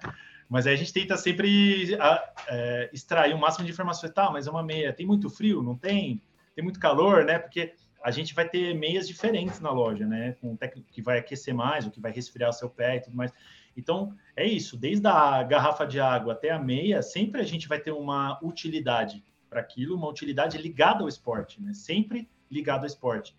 Mas 0.48 0.66
aí 0.66 0.74
a 0.74 0.78
gente 0.78 0.94
tenta 0.94 1.16
sempre 1.16 1.96
a, 2.00 2.34
é, 2.48 2.90
extrair 2.92 3.34
o 3.34 3.38
máximo 3.38 3.66
de 3.66 3.72
informações. 3.72 4.12
Tá, 4.14 4.30
mas 4.32 4.48
é 4.48 4.52
uma 4.52 4.64
meia, 4.64 4.94
tem 4.94 5.06
muito 5.06 5.30
frio? 5.30 5.62
Não 5.62 5.76
tem? 5.76 6.22
Tem 6.56 6.64
muito 6.64 6.80
calor, 6.80 7.24
né? 7.24 7.38
Porque 7.38 7.74
a 8.04 8.12
gente 8.12 8.34
vai 8.34 8.48
ter 8.48 8.74
meias 8.74 9.08
diferentes 9.08 9.60
na 9.60 9.72
loja, 9.72 10.06
né? 10.06 10.34
Com 10.42 10.56
técnico 10.56 10.90
que 10.92 11.02
vai 11.02 11.20
aquecer 11.20 11.54
mais, 11.54 11.86
o 11.86 11.92
que 11.92 12.00
vai 12.00 12.12
resfriar 12.12 12.50
o 12.50 12.54
seu 12.54 12.70
pé 12.70 12.98
e 12.98 13.02
tudo 13.02 13.16
mais. 13.16 13.32
Então, 13.76 14.16
é 14.36 14.46
isso. 14.46 14.78
Desde 14.78 15.08
a 15.08 15.44
garrafa 15.44 15.86
de 15.86 16.00
água 16.00 16.34
até 16.34 16.52
a 16.52 16.60
meia, 16.60 17.02
sempre 17.02 17.42
a 17.42 17.44
gente 17.44 17.68
vai 17.68 17.80
ter 17.80 17.92
uma 17.92 18.40
utilidade 18.44 19.24
para 19.50 19.60
aquilo, 19.60 19.96
uma 19.96 20.08
utilidade 20.08 20.58
ligada 20.58 21.02
ao 21.02 21.08
esporte, 21.08 21.62
né? 21.62 21.74
Sempre 21.74 22.30
ligado 22.50 22.82
ao 22.82 22.88
esporte. 22.88 23.36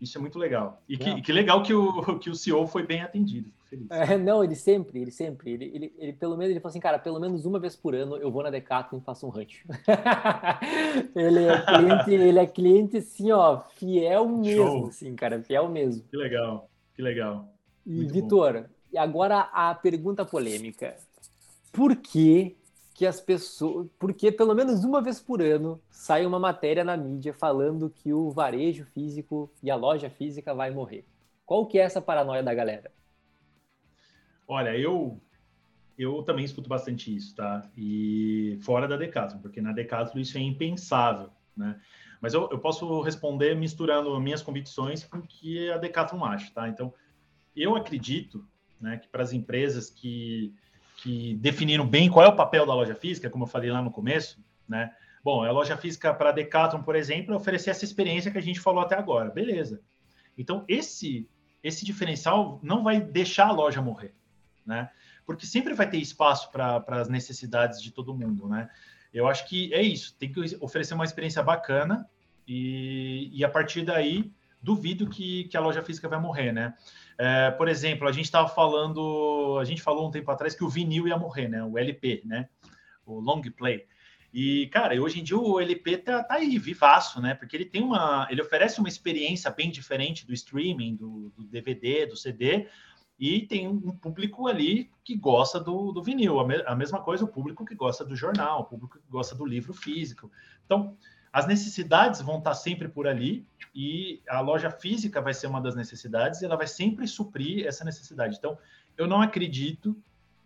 Isso 0.00 0.16
é 0.16 0.20
muito 0.20 0.38
legal. 0.38 0.82
E 0.88 0.96
que, 0.96 1.20
que, 1.20 1.32
legal 1.32 1.62
que 1.62 1.74
o, 1.74 2.18
que 2.18 2.30
o 2.30 2.34
CEO 2.34 2.66
foi 2.66 2.86
bem 2.86 3.02
atendido. 3.02 3.52
É, 3.90 4.18
não, 4.18 4.42
ele 4.42 4.54
sempre, 4.54 5.00
ele 5.00 5.10
sempre, 5.10 5.52
ele, 5.52 5.64
ele, 5.72 5.94
ele, 5.96 6.12
pelo 6.12 6.36
menos 6.36 6.50
ele 6.50 6.60
falou 6.60 6.70
assim, 6.70 6.80
cara, 6.80 6.98
pelo 6.98 7.20
menos 7.20 7.44
uma 7.44 7.58
vez 7.58 7.76
por 7.76 7.94
ano 7.94 8.16
eu 8.16 8.30
vou 8.30 8.42
na 8.42 8.50
Decathlon 8.50 8.98
e 8.98 9.04
faço 9.04 9.26
um 9.26 9.30
rancho. 9.30 9.66
ele 11.14 11.44
é 11.44 11.62
cliente, 11.62 12.10
ele 12.10 12.38
é 12.38 12.46
cliente 12.46 12.96
assim, 12.96 13.30
ó, 13.30 13.60
fiel 13.76 14.28
mesmo, 14.28 14.66
Show. 14.66 14.86
assim, 14.88 15.14
cara, 15.14 15.40
fiel 15.42 15.68
mesmo. 15.68 16.02
Que 16.10 16.16
legal, 16.16 16.68
que 16.94 17.02
legal. 17.02 17.48
E 17.86 18.04
Vitor, 18.06 18.66
e 18.92 18.98
agora 18.98 19.40
a 19.52 19.74
pergunta 19.74 20.24
polêmica. 20.24 20.96
Por 21.72 21.94
que 21.96 22.56
que 23.00 23.06
as 23.06 23.18
pessoas, 23.18 23.86
porque 23.98 24.30
pelo 24.30 24.54
menos 24.54 24.84
uma 24.84 25.00
vez 25.00 25.18
por 25.18 25.40
ano 25.40 25.80
sai 25.90 26.26
uma 26.26 26.38
matéria 26.38 26.84
na 26.84 26.98
mídia 26.98 27.32
falando 27.32 27.88
que 27.88 28.12
o 28.12 28.30
varejo 28.30 28.84
físico 28.84 29.50
e 29.62 29.70
a 29.70 29.74
loja 29.74 30.10
física 30.10 30.52
vai 30.52 30.70
morrer. 30.70 31.06
Qual 31.46 31.64
que 31.64 31.78
é 31.78 31.82
essa 31.82 32.00
paranoia 32.02 32.42
da 32.42 32.52
galera? 32.52 32.90
Olha, 34.50 34.76
eu 34.76 35.22
eu 35.96 36.24
também 36.24 36.44
escuto 36.44 36.68
bastante 36.68 37.14
isso, 37.14 37.36
tá? 37.36 37.70
E 37.76 38.58
fora 38.62 38.88
da 38.88 38.96
Decathlon, 38.96 39.38
porque 39.38 39.60
na 39.60 39.72
Decathlon 39.72 40.20
isso 40.20 40.36
é 40.36 40.40
impensável, 40.40 41.30
né? 41.56 41.80
Mas 42.20 42.34
eu, 42.34 42.48
eu 42.50 42.58
posso 42.58 43.00
responder 43.00 43.54
misturando 43.54 44.18
minhas 44.20 44.42
convicções 44.42 45.04
com 45.04 45.18
o 45.18 45.22
que 45.22 45.70
a 45.70 45.76
Decathlon 45.78 46.24
acha, 46.24 46.52
tá? 46.52 46.68
Então, 46.68 46.92
eu 47.54 47.76
acredito, 47.76 48.44
né, 48.80 48.96
que 48.96 49.06
para 49.06 49.22
as 49.22 49.32
empresas 49.32 49.88
que 49.88 50.52
que 50.96 51.34
definiram 51.36 51.86
bem 51.86 52.10
qual 52.10 52.26
é 52.26 52.28
o 52.28 52.36
papel 52.36 52.66
da 52.66 52.74
loja 52.74 52.96
física, 52.96 53.30
como 53.30 53.44
eu 53.44 53.48
falei 53.48 53.70
lá 53.70 53.80
no 53.80 53.92
começo, 53.92 54.44
né? 54.68 54.92
Bom, 55.22 55.44
a 55.44 55.52
loja 55.52 55.76
física 55.76 56.12
para 56.12 56.32
Decathlon, 56.32 56.82
por 56.82 56.96
exemplo, 56.96 57.32
é 57.32 57.36
oferecer 57.36 57.70
essa 57.70 57.84
experiência 57.84 58.32
que 58.32 58.38
a 58.38 58.42
gente 58.42 58.58
falou 58.58 58.82
até 58.82 58.96
agora, 58.96 59.30
beleza? 59.30 59.80
Então 60.36 60.64
esse 60.66 61.28
esse 61.62 61.84
diferencial 61.84 62.58
não 62.64 62.82
vai 62.82 63.00
deixar 63.00 63.46
a 63.46 63.52
loja 63.52 63.80
morrer, 63.80 64.12
né? 64.70 64.90
Porque 65.26 65.44
sempre 65.44 65.74
vai 65.74 65.90
ter 65.90 65.98
espaço 65.98 66.50
para 66.50 66.82
as 66.88 67.08
necessidades 67.08 67.82
de 67.82 67.90
todo 67.90 68.14
mundo, 68.14 68.48
né? 68.48 68.70
Eu 69.12 69.26
acho 69.26 69.46
que 69.48 69.74
é 69.74 69.82
isso, 69.82 70.14
tem 70.18 70.32
que 70.32 70.56
oferecer 70.60 70.94
uma 70.94 71.04
experiência 71.04 71.42
bacana 71.42 72.08
e, 72.46 73.28
e 73.32 73.44
a 73.44 73.48
partir 73.48 73.82
daí 73.82 74.32
duvido 74.62 75.08
que, 75.08 75.44
que 75.44 75.56
a 75.56 75.60
loja 75.60 75.82
física 75.82 76.08
vai 76.08 76.20
morrer, 76.20 76.52
né? 76.52 76.74
É, 77.18 77.50
por 77.50 77.68
exemplo, 77.68 78.06
a 78.08 78.12
gente 78.12 78.26
estava 78.26 78.48
falando, 78.48 79.58
a 79.60 79.64
gente 79.64 79.82
falou 79.82 80.08
um 80.08 80.10
tempo 80.10 80.30
atrás 80.30 80.54
que 80.54 80.64
o 80.64 80.68
vinil 80.68 81.08
ia 81.08 81.16
morrer, 81.16 81.48
né? 81.48 81.62
O 81.64 81.76
LP, 81.76 82.22
né? 82.24 82.48
O 83.04 83.18
long 83.18 83.42
play. 83.42 83.86
E, 84.32 84.68
cara, 84.68 84.94
hoje 85.00 85.20
em 85.20 85.24
dia 85.24 85.36
o 85.36 85.58
LP 85.58 85.98
tá, 85.98 86.22
tá 86.22 86.34
aí, 86.36 86.56
vivaço, 86.56 87.20
né? 87.20 87.34
Porque 87.34 87.56
ele 87.56 87.64
tem 87.64 87.82
uma. 87.82 88.28
Ele 88.30 88.40
oferece 88.40 88.78
uma 88.78 88.88
experiência 88.88 89.50
bem 89.50 89.70
diferente 89.70 90.24
do 90.24 90.32
streaming, 90.32 90.94
do, 90.94 91.32
do 91.36 91.44
DVD, 91.44 92.06
do 92.06 92.16
CD, 92.16 92.68
e 93.20 93.42
tem 93.42 93.68
um 93.68 93.94
público 93.94 94.48
ali 94.48 94.90
que 95.04 95.14
gosta 95.14 95.60
do, 95.60 95.92
do 95.92 96.02
vinil. 96.02 96.40
A, 96.40 96.46
me, 96.46 96.62
a, 96.64 96.74
mesma 96.74 97.02
coisa, 97.02 97.22
o 97.22 97.28
público 97.28 97.66
que 97.66 97.74
gosta 97.74 98.02
do 98.02 98.16
jornal, 98.16 98.62
o 98.62 98.64
público 98.64 98.98
que 98.98 99.10
gosta 99.10 99.34
do 99.34 99.44
livro 99.44 99.74
físico. 99.74 100.32
Então, 100.64 100.96
as 101.30 101.46
necessidades 101.46 102.22
vão 102.22 102.38
estar 102.38 102.54
sempre 102.54 102.88
por 102.88 103.06
ali 103.06 103.46
e 103.74 104.22
a 104.26 104.40
loja 104.40 104.70
física 104.70 105.20
vai 105.20 105.34
ser 105.34 105.48
uma 105.48 105.60
das 105.60 105.76
necessidades 105.76 106.40
e 106.40 106.46
ela 106.46 106.56
vai 106.56 106.66
sempre 106.66 107.06
suprir 107.06 107.66
essa 107.66 107.84
necessidade. 107.84 108.36
Então, 108.38 108.56
eu 108.96 109.06
não 109.06 109.20
acredito, 109.20 109.94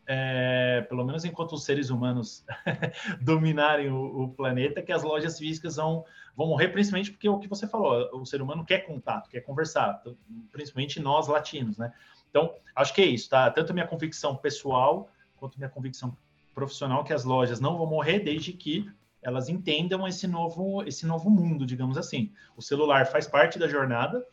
é, 0.05 0.85
pelo 0.89 1.05
menos 1.05 1.25
enquanto 1.25 1.53
os 1.53 1.65
seres 1.65 1.91
humanos 1.91 2.45
dominarem 3.23 3.89
o, 3.89 4.25
o, 4.25 4.29
planeta, 4.31 4.83
que 4.83 4.93
as 4.93 5.05
lojas 5.05 5.39
físicas 5.39 5.77
vão, 5.77 6.05
vão 6.37 6.49
morrer, 6.49 6.69
principalmente 6.71 7.13
porque 7.13 7.29
é 7.29 7.31
o 7.31 7.39
que 7.39 7.49
você 7.49 7.69
falou, 7.69 8.11
o 8.21 8.27
ser 8.27 8.43
humano 8.43 8.65
quer 8.65 8.81
contato, 8.81 9.31
quer 9.31 9.43
conversar, 9.43 10.03
principalmente 10.51 10.99
nós 10.99 11.29
latinos, 11.29 11.79
né? 11.79 11.93
Então, 12.35 12.53
acho 12.75 12.93
que 12.93 13.01
é 13.01 13.07
isso, 13.07 13.31
tá? 13.31 13.49
Tanto 13.49 13.73
minha 13.73 13.87
convicção 13.87 14.35
pessoal 14.35 15.09
quanto 15.37 15.57
minha 15.57 15.71
convicção 15.71 16.17
profissional 16.53 17.05
que 17.05 17.13
as 17.13 17.23
lojas 17.23 17.61
não 17.61 17.79
vão 17.79 17.87
morrer 17.87 18.19
desde 18.19 18.53
que 18.53 18.91
elas 19.23 19.49
entendam 19.49 20.07
esse 20.07 20.27
novo, 20.27 20.83
esse 20.83 21.07
novo 21.07 21.31
mundo, 21.31 21.65
digamos 21.65 21.97
assim. 21.97 22.33
O 22.57 22.61
celular 22.61 23.07
faz 23.07 23.29
parte 23.29 23.57
da 23.57 23.69
jornada, 23.69 24.27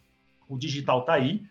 o 0.50 0.58
digital 0.58 1.02
está 1.02 1.14
aí, 1.14 1.46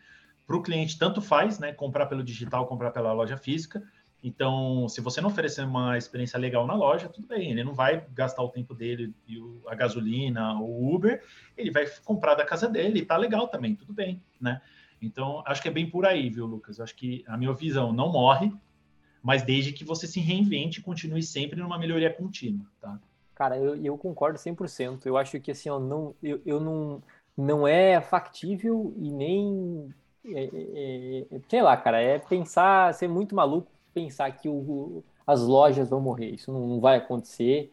para 0.45 0.57
o 0.57 0.63
cliente 0.63 0.99
tanto 0.99 1.23
faz, 1.23 1.61
né? 1.61 1.73
Comprar 1.73 2.07
pelo 2.07 2.25
digital, 2.25 2.67
comprar 2.67 2.91
pela 2.91 3.13
loja 3.13 3.37
física. 3.37 3.81
Então, 4.21 4.89
se 4.89 5.01
você 5.01 5.21
não 5.21 5.31
oferecer 5.31 5.65
uma 5.65 5.97
experiência 5.97 6.37
legal 6.37 6.67
na 6.67 6.75
loja, 6.75 7.09
tudo 7.09 7.29
bem, 7.29 7.53
ele 7.53 7.63
não 7.63 7.75
vai 7.75 8.05
gastar 8.13 8.43
o 8.43 8.49
tempo 8.49 8.75
dele 8.75 9.15
e 9.29 9.39
a 9.69 9.75
gasolina, 9.77 10.55
o 10.61 10.93
Uber, 10.93 11.23
ele 11.57 11.71
vai 11.71 11.87
comprar 12.05 12.35
da 12.35 12.45
casa 12.45 12.69
dele 12.69 13.07
tá 13.07 13.17
legal 13.17 13.47
também, 13.47 13.77
tudo 13.77 13.93
bem, 13.93 14.21
né? 14.41 14.61
Então, 15.01 15.43
acho 15.47 15.63
que 15.63 15.69
é 15.69 15.71
bem 15.71 15.89
por 15.89 16.05
aí, 16.05 16.29
viu, 16.29 16.47
Lucas? 16.47 16.81
Acho 16.81 16.95
que 16.95 17.25
a 17.27 17.37
minha 17.37 17.53
visão 17.53 17.93
não 17.93 18.13
morre, 18.13 18.53
mas 19.23 19.43
desde 19.43 19.73
que 19.73 19.85
você 19.85 20.07
se 20.07 20.21
reinvente 20.21 20.81
e 20.81 20.83
continue 20.83 21.23
sempre 21.23 21.61
numa 21.61 21.79
melhoria 21.79 22.13
contínua, 22.13 22.67
tá? 22.81 22.99
Cara, 23.35 23.57
eu, 23.57 23.75
eu 23.83 23.97
concordo 23.97 24.39
100%. 24.39 25.07
Eu 25.07 25.17
acho 25.17 25.41
que 25.41 25.51
assim, 25.51 25.71
ó, 25.71 25.79
não, 25.79 26.15
eu, 26.23 26.41
eu 26.45 26.61
não, 26.61 27.03
não 27.37 27.67
é 27.67 28.01
factível 28.01 28.95
e 28.99 29.11
nem. 29.11 29.95
É, 30.27 30.45
é, 30.45 31.27
é, 31.31 31.41
sei 31.49 31.63
lá, 31.63 31.75
cara, 31.77 32.01
é 32.01 32.19
pensar, 32.19 32.93
ser 32.93 33.09
muito 33.09 33.35
maluco 33.35 33.71
pensar 33.95 34.31
que 34.33 34.49
o, 34.49 35.03
as 35.27 35.41
lojas 35.41 35.89
vão 35.89 36.01
morrer. 36.01 36.31
Isso 36.31 36.53
não, 36.53 36.67
não 36.67 36.81
vai 36.81 36.99
acontecer. 36.99 37.73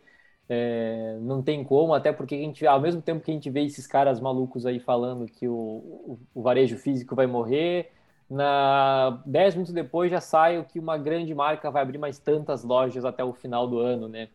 É, 0.50 1.18
não 1.22 1.42
tem 1.42 1.64
como, 1.64 1.94
até 1.94 2.12
porque 2.14 2.36
a 2.36 2.38
gente, 2.38 2.66
ao 2.66 2.80
mesmo 2.80 3.02
tempo 3.02 3.24
que 3.24 3.32
a 3.32 3.34
gente 3.34 3.50
vê 3.50 3.66
esses 3.66 3.86
caras 3.86 4.20
malucos 4.20 4.66
aí 4.66 4.80
falando 4.80 5.26
que 5.26 5.48
o, 5.48 5.54
o, 5.54 6.20
o 6.34 6.42
varejo 6.42 6.78
físico 6.78 7.16
vai 7.16 7.28
morrer, 7.28 7.92
na 8.30 9.22
10 9.26 9.56
minutos 9.56 9.74
depois 9.74 10.12
já 10.12 10.22
sai 10.22 10.58
o 10.58 10.64
que 10.64 10.80
uma 10.80 10.98
grande 10.98 11.34
marca 11.34 11.72
vai 11.72 11.82
abrir 11.82 11.98
mais 11.98 12.20
tantas 12.20 12.64
lojas 12.64 13.06
até 13.06 13.24
o 13.24 13.34
final 13.34 13.68
do 13.68 13.80
ano, 13.80 14.08
né? 14.08 14.30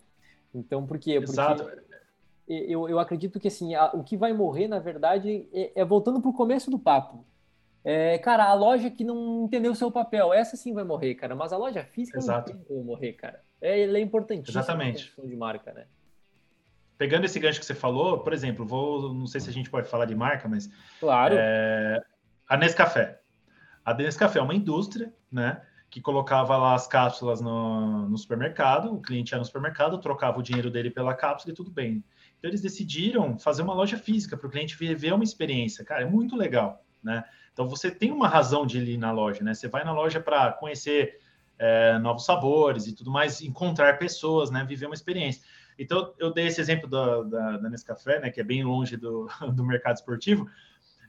Então, 0.54 0.86
por 0.86 0.98
quê? 0.98 1.14
Porque 1.14 1.32
Exato. 1.32 1.66
Eu, 2.46 2.88
eu 2.88 2.98
acredito 2.98 3.40
que 3.40 3.48
assim, 3.48 3.74
a, 3.74 3.86
o 3.94 4.02
que 4.02 4.16
vai 4.16 4.32
morrer, 4.32 4.68
na 4.68 4.78
verdade, 4.78 5.48
é, 5.52 5.72
é 5.74 5.84
voltando 5.84 6.20
para 6.20 6.30
o 6.30 6.34
começo 6.34 6.70
do 6.70 6.78
papo. 6.78 7.24
É, 7.84 8.18
cara, 8.18 8.44
a 8.44 8.54
loja 8.54 8.90
que 8.90 9.04
não 9.04 9.44
entendeu 9.44 9.72
o 9.72 9.76
seu 9.76 9.90
papel, 9.90 10.32
essa 10.32 10.56
sim 10.56 10.72
vai 10.72 10.84
morrer, 10.84 11.14
cara. 11.14 11.34
Mas 11.34 11.52
a 11.52 11.56
loja 11.56 11.84
física 11.84 12.18
Exato. 12.18 12.50
não 12.50 12.58
tem 12.58 12.66
como 12.66 12.84
morrer, 12.84 13.14
cara. 13.14 13.42
É, 13.60 13.78
ele 13.78 13.98
é 13.98 14.00
importantíssimo 14.00 14.60
Exatamente. 14.60 15.12
de 15.22 15.36
marca, 15.36 15.72
né? 15.72 15.86
Pegando 17.02 17.24
esse 17.24 17.40
gancho 17.40 17.58
que 17.58 17.66
você 17.66 17.74
falou, 17.74 18.20
por 18.20 18.32
exemplo, 18.32 18.64
vou, 18.64 19.12
não 19.12 19.26
sei 19.26 19.40
se 19.40 19.50
a 19.50 19.52
gente 19.52 19.68
pode 19.68 19.88
falar 19.88 20.04
de 20.04 20.14
marca, 20.14 20.48
mas 20.48 20.70
claro. 21.00 21.34
É, 21.36 22.00
a 22.48 22.56
Nescafé. 22.56 23.18
A 23.84 23.92
Nescafé 23.92 24.38
é 24.38 24.42
uma 24.42 24.54
indústria, 24.54 25.12
né? 25.28 25.60
que 25.90 26.00
colocava 26.00 26.56
lá 26.56 26.76
as 26.76 26.86
cápsulas 26.86 27.40
no, 27.40 28.08
no, 28.08 28.16
supermercado, 28.16 28.94
o 28.94 29.02
cliente 29.02 29.32
ia 29.32 29.38
no 29.38 29.44
supermercado, 29.44 29.98
trocava 29.98 30.38
o 30.38 30.42
dinheiro 30.44 30.70
dele 30.70 30.92
pela 30.92 31.12
cápsula 31.12 31.52
e 31.52 31.56
tudo 31.56 31.72
bem. 31.72 32.04
Então 32.38 32.48
eles 32.48 32.60
decidiram 32.60 33.36
fazer 33.36 33.62
uma 33.62 33.74
loja 33.74 33.98
física 33.98 34.36
para 34.36 34.46
o 34.46 34.50
cliente 34.50 34.76
viver 34.76 35.12
uma 35.12 35.24
experiência. 35.24 35.84
Cara, 35.84 36.02
é 36.02 36.06
muito 36.06 36.36
legal, 36.36 36.84
né? 37.02 37.24
Então 37.52 37.66
você 37.66 37.90
tem 37.90 38.12
uma 38.12 38.28
razão 38.28 38.64
de 38.64 38.78
ir 38.78 38.96
na 38.96 39.10
loja, 39.10 39.42
né? 39.42 39.54
Você 39.54 39.66
vai 39.66 39.82
na 39.82 39.92
loja 39.92 40.20
para 40.20 40.52
conhecer 40.52 41.18
é, 41.58 41.98
novos 41.98 42.24
sabores 42.24 42.86
e 42.86 42.94
tudo 42.94 43.10
mais, 43.10 43.42
encontrar 43.42 43.98
pessoas, 43.98 44.52
né? 44.52 44.64
Viver 44.64 44.86
uma 44.86 44.94
experiência. 44.94 45.42
Então 45.82 46.12
eu 46.18 46.32
dei 46.32 46.46
esse 46.46 46.60
exemplo 46.60 46.88
da, 46.88 47.22
da, 47.22 47.56
da 47.58 47.70
Nescafé, 47.70 48.20
né? 48.20 48.30
Que 48.30 48.40
é 48.40 48.44
bem 48.44 48.64
longe 48.64 48.96
do, 48.96 49.28
do 49.54 49.64
mercado 49.64 49.96
esportivo, 49.96 50.48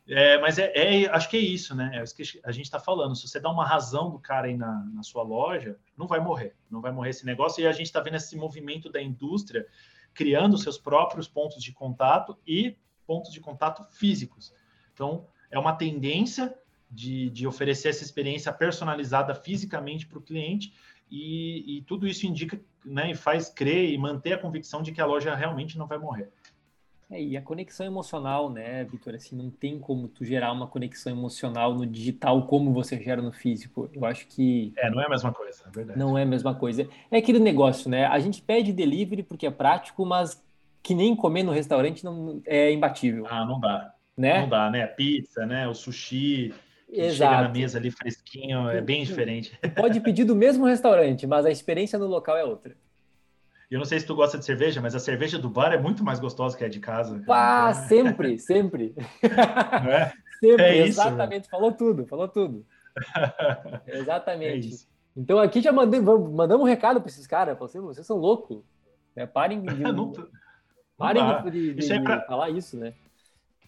é, 0.08 0.38
mas 0.40 0.58
é, 0.58 0.72
é, 0.76 1.10
acho 1.10 1.30
que 1.30 1.38
é 1.38 1.40
isso, 1.40 1.74
né? 1.74 1.92
É 1.94 2.04
isso 2.04 2.16
que 2.16 2.24
a 2.44 2.52
gente 2.52 2.66
está 2.66 2.80
falando. 2.80 3.16
Se 3.16 3.28
você 3.28 3.40
dá 3.40 3.50
uma 3.50 3.66
razão 3.66 4.10
do 4.10 4.20
cara 4.20 4.48
aí 4.48 4.58
na, 4.58 4.84
na 4.94 5.04
sua 5.04 5.24
loja, 5.24 5.78
não 5.98 6.08
vai 6.08 6.20
morrer, 6.20 6.56
não 6.70 6.82
vai 6.82 6.92
morrer 6.92 7.12
esse 7.12 7.26
negócio. 7.26 7.62
E 7.62 7.68
a 7.68 7.72
gente 7.72 7.88
está 7.88 8.02
vendo 8.02 8.16
esse 8.16 8.36
movimento 8.36 8.92
da 8.92 9.02
indústria 9.02 9.66
criando 10.14 10.58
seus 10.58 10.78
próprios 10.78 11.28
pontos 11.28 11.64
de 11.64 11.72
contato 11.72 12.38
e 12.46 12.78
pontos 13.08 13.32
de 13.32 13.40
contato 13.40 13.86
físicos. 13.92 14.54
Então, 14.94 15.26
é 15.50 15.58
uma 15.58 15.74
tendência 15.74 16.54
de, 16.90 17.30
de 17.30 17.48
oferecer 17.48 17.90
essa 17.90 18.04
experiência 18.04 18.52
personalizada 18.52 19.34
fisicamente 19.34 20.06
para 20.06 20.20
o 20.20 20.22
cliente, 20.22 20.74
e, 21.16 21.78
e, 21.78 21.82
tudo 21.84 22.08
isso 22.08 22.26
indica 22.26 22.60
né, 22.84 23.12
e 23.12 23.16
faz 23.16 23.48
crer 23.48 23.92
e 23.92 23.98
manter 24.00 24.34
a 24.34 24.38
convicção 24.38 24.82
de 24.82 24.92
que 24.92 25.00
a 25.00 25.06
loja 25.06 25.36
realmente 25.36 25.78
não 25.78 25.86
vai 25.86 26.00
morrer. 26.00 26.32
É, 27.12 27.22
e 27.22 27.38
a 27.38 27.42
conexão 27.42 27.86
emocional, 27.86 28.50
né, 28.50 28.84
Vitor? 28.86 29.14
Assim, 29.14 29.36
não 29.36 29.52
tem 29.52 29.78
como 29.78 30.08
tu 30.08 30.26
gerar 30.26 30.52
uma 30.52 30.66
conexão 30.66 31.14
emocional 31.14 31.76
no 31.76 31.86
digital 31.86 32.48
como 32.48 32.74
você 32.74 33.00
gera 33.00 33.22
no 33.22 33.32
físico. 33.32 33.88
Eu 33.94 34.04
acho 34.06 34.26
que. 34.26 34.74
É, 34.76 34.90
não 34.90 35.00
é 35.00 35.06
a 35.06 35.10
mesma 35.10 35.32
coisa, 35.32 35.64
é 35.68 35.70
verdade. 35.70 36.00
Não 36.00 36.18
é 36.18 36.24
a 36.24 36.26
mesma 36.26 36.56
coisa. 36.56 36.90
É 37.12 37.18
aquele 37.18 37.38
negócio, 37.38 37.88
né? 37.92 38.08
A 38.08 38.18
gente 38.18 38.42
pede 38.42 38.74
delivery 38.74 39.22
porque 39.22 39.46
é 39.46 39.52
prático, 39.52 40.04
mas 40.04 40.44
que 40.82 40.96
nem 40.96 41.16
comer 41.16 41.44
no 41.44 41.52
restaurante 41.52 42.04
não 42.04 42.42
é 42.44 42.72
imbatível. 42.72 43.28
Ah, 43.30 43.46
não 43.46 43.60
dá. 43.60 43.94
Né? 44.18 44.42
Não 44.42 44.50
dá, 44.50 44.72
né? 44.72 44.84
A 44.84 44.88
pizza, 44.88 45.46
né? 45.46 45.68
O 45.68 45.76
sushi. 45.76 46.52
Exato. 46.94 47.34
Chega 47.34 47.42
na 47.42 47.50
mesa 47.50 47.78
ali 47.80 47.90
fresquinho, 47.90 48.70
é 48.70 48.80
bem 48.80 49.04
diferente. 49.04 49.58
Pode 49.76 50.00
pedir 50.00 50.24
do 50.24 50.36
mesmo 50.36 50.66
restaurante, 50.66 51.26
mas 51.26 51.46
a 51.46 51.52
experiência 51.52 51.98
no 51.98 52.06
local 52.06 52.38
é 52.38 52.44
outra. 52.44 52.76
Eu 53.70 53.80
não 53.80 53.86
sei 53.86 54.00
se 54.00 54.06
tu 54.06 54.14
gosta 54.14 54.38
de 54.38 54.46
cerveja, 54.46 54.80
mas 54.80 54.94
a 54.94 55.00
cerveja 55.00 55.40
do 55.40 55.50
bar 55.50 55.74
é 55.74 55.80
muito 55.80 56.04
mais 56.04 56.20
gostosa 56.20 56.56
que 56.56 56.64
a 56.64 56.70
de 56.70 56.80
casa. 56.80 57.24
Ah, 57.28 57.72
então... 57.72 57.88
sempre, 57.88 58.38
sempre. 58.40 58.96
É? 59.24 60.12
sempre, 60.40 60.64
é 60.64 60.78
isso, 60.86 61.02
exatamente. 61.02 61.46
Né? 61.46 61.50
Falou 61.50 61.72
tudo, 61.72 62.06
falou 62.06 62.28
tudo. 62.28 62.64
exatamente. 63.88 64.76
É 64.76 64.94
então 65.18 65.40
aqui 65.40 65.60
já 65.60 65.72
mandei, 65.72 66.00
mandamos 66.00 66.64
um 66.64 66.70
recado 66.70 67.02
para 67.02 67.10
esses 67.10 67.26
caras. 67.26 67.58
Vocês, 67.58 67.84
vocês 67.84 68.06
são 68.06 68.18
loucos. 68.18 68.62
Né? 69.16 69.26
Parem 69.26 69.62
de, 69.62 69.74
não, 69.76 70.14
parem 70.96 71.24
não 71.24 71.44
de, 71.50 71.74
de, 71.74 71.88
de, 71.88 71.94
é 71.94 72.00
pra... 72.00 72.22
falar 72.22 72.52
isso, 72.52 72.78
né? 72.78 72.94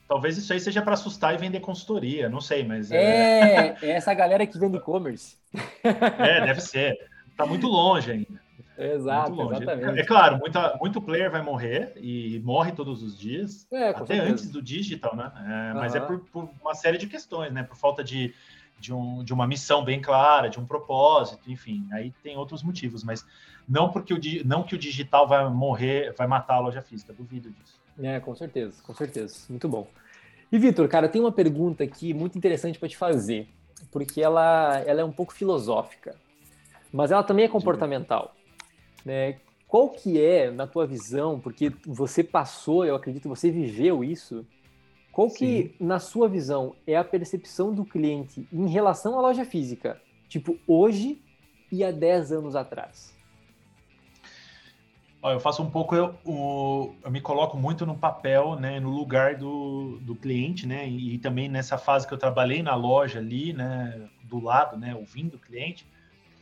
Talvez 0.08 0.38
isso 0.38 0.53
aí 0.53 0.60
seja 0.60 0.82
para 0.82 0.93
assustar 0.93 1.34
e 1.34 1.38
vender 1.38 1.60
consultoria, 1.60 2.30
não 2.30 2.39
sei, 2.39 2.64
mas. 2.64 2.91
É, 2.91 2.97
é... 3.01 3.78
é 3.82 3.89
essa 3.91 4.14
galera 4.14 4.45
que 4.45 4.58
vende 4.58 4.78
e-commerce. 4.78 5.38
É, 5.84 6.45
deve 6.45 6.62
ser. 6.62 6.97
Está 7.32 7.45
muito 7.45 7.68
longe 7.68 8.12
ainda. 8.12 8.45
Exato, 8.78 9.53
exatamente. 9.53 9.99
É, 9.99 10.01
é, 10.01 10.06
claro, 10.06 10.38
muita, 10.38 10.78
muito 10.80 11.01
player 11.01 11.32
vai 11.32 11.41
morrer 11.41 11.93
e 11.95 12.41
morre 12.43 12.72
todos 12.74 13.01
os 13.01 13.18
dias, 13.18 13.66
é, 13.72 13.89
até 13.89 14.16
certeza. 14.16 14.32
antes 14.32 14.51
do 14.51 14.62
digital, 14.62 15.16
né? 15.16 15.32
É, 15.36 15.74
uhum. 15.74 15.80
Mas 15.80 15.95
é 15.95 15.99
por, 15.99 16.20
por, 16.20 16.49
uma 16.62 16.74
série 16.74 16.97
de 16.97 17.08
questões, 17.08 17.53
né? 17.53 17.64
Por 17.64 17.78
falta 17.78 18.03
de, 18.03 18.34
de, 18.80 18.93
um, 18.93 19.24
de 19.24 19.34
uma 19.34 19.47
missão 19.47 19.84
bem 19.84 20.01
clara, 20.01 20.49
de 20.49 20.60
um 20.60 20.66
propósito, 20.66 21.49
enfim. 21.49 21.88
Aí 21.91 22.12
tem 22.22 22.38
outros 22.38 22.64
motivos, 22.64 23.03
mas 23.03 23.26
não 23.68 23.89
porque 23.89 24.14
o, 24.14 24.20
não 24.45 24.64
que 24.64 24.76
o 24.76 24.78
digital 24.78 25.26
vai 25.28 25.47
morrer, 25.49 26.14
vai 26.18 26.28
matar 26.28 26.56
a 26.56 26.60
loja 26.60 26.82
física, 26.82 27.14
duvido 27.14 27.49
disso. 27.49 27.84
É, 28.01 28.19
com 28.19 28.35
certeza, 28.35 28.81
com 28.83 28.93
certeza. 28.93 29.45
Muito 29.49 29.67
bom. 29.69 29.87
E 30.51 30.59
Vitor, 30.59 30.87
cara, 30.87 31.09
tem 31.09 31.21
uma 31.21 31.31
pergunta 31.31 31.83
aqui 31.83 32.13
muito 32.13 32.37
interessante 32.37 32.77
para 32.77 32.89
te 32.89 32.97
fazer, 32.97 33.47
porque 33.91 34.21
ela, 34.21 34.79
ela 34.85 35.01
é 35.01 35.03
um 35.03 35.11
pouco 35.11 35.33
filosófica, 35.33 36.15
mas 36.91 37.11
ela 37.11 37.23
também 37.23 37.45
é 37.45 37.49
comportamental. 37.49 38.35
Né? 39.03 39.37
Qual 39.67 39.89
que 39.89 40.21
é, 40.21 40.51
na 40.51 40.67
tua 40.67 40.85
visão, 40.85 41.39
porque 41.39 41.71
você 41.85 42.23
passou, 42.23 42.85
eu 42.85 42.95
acredito, 42.95 43.27
você 43.27 43.49
viveu 43.49 44.03
isso, 44.03 44.45
qual 45.11 45.29
que, 45.29 45.63
Sim. 45.63 45.73
na 45.79 45.97
sua 45.97 46.27
visão, 46.27 46.75
é 46.85 46.97
a 46.97 47.03
percepção 47.03 47.73
do 47.73 47.85
cliente 47.85 48.45
em 48.51 48.67
relação 48.67 49.17
à 49.17 49.21
loja 49.21 49.45
física? 49.45 50.01
Tipo, 50.27 50.57
hoje 50.67 51.21
e 51.71 51.85
há 51.85 51.91
10 51.91 52.33
anos 52.33 52.55
atrás? 52.55 53.14
Eu 55.34 55.39
faço 55.39 55.63
um 55.63 55.69
pouco, 55.69 55.95
eu, 55.95 56.15
eu, 56.26 57.11
me 57.11 57.21
coloco 57.21 57.57
muito 57.57 57.86
no 57.86 57.97
papel, 57.97 58.55
né, 58.55 58.80
no 58.80 58.89
lugar 58.89 59.36
do, 59.36 59.97
do 60.01 60.15
cliente, 60.15 60.67
né, 60.67 60.88
e, 60.88 61.17
também 61.17 61.49
nessa 61.49 61.78
fase 61.78 62.07
que 62.07 62.13
eu 62.13 62.17
trabalhei 62.17 62.61
na 62.61 62.76
loja 62.76 63.19
ali, 63.19 63.53
né, 63.53 64.09
do 64.23 64.39
lado, 64.39 64.78
né, 64.78 64.93
ouvindo 64.93 65.36
o 65.36 65.39
cliente, 65.39 65.88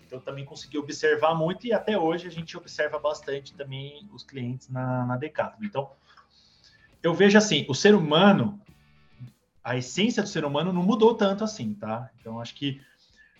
então 0.05 0.19
também 0.19 0.45
consegui 0.45 0.77
observar 0.77 1.33
muito 1.33 1.65
e 1.65 1.73
até 1.73 1.97
hoje 1.97 2.27
a 2.27 2.31
gente 2.31 2.55
observa 2.57 2.99
bastante 2.99 3.53
também 3.53 4.07
os 4.13 4.23
clientes 4.23 4.69
na, 4.69 5.05
na 5.05 5.17
Decathlon. 5.17 5.65
Então, 5.65 5.89
eu 7.01 7.13
vejo 7.13 7.37
assim, 7.37 7.65
o 7.67 7.73
ser 7.73 7.95
humano, 7.95 8.59
a 9.63 9.77
essência 9.77 10.21
do 10.21 10.29
ser 10.29 10.45
humano 10.45 10.71
não 10.71 10.83
mudou 10.83 11.15
tanto 11.15 11.43
assim, 11.43 11.73
tá? 11.73 12.09
Então, 12.19 12.39
acho 12.39 12.53
que 12.55 12.81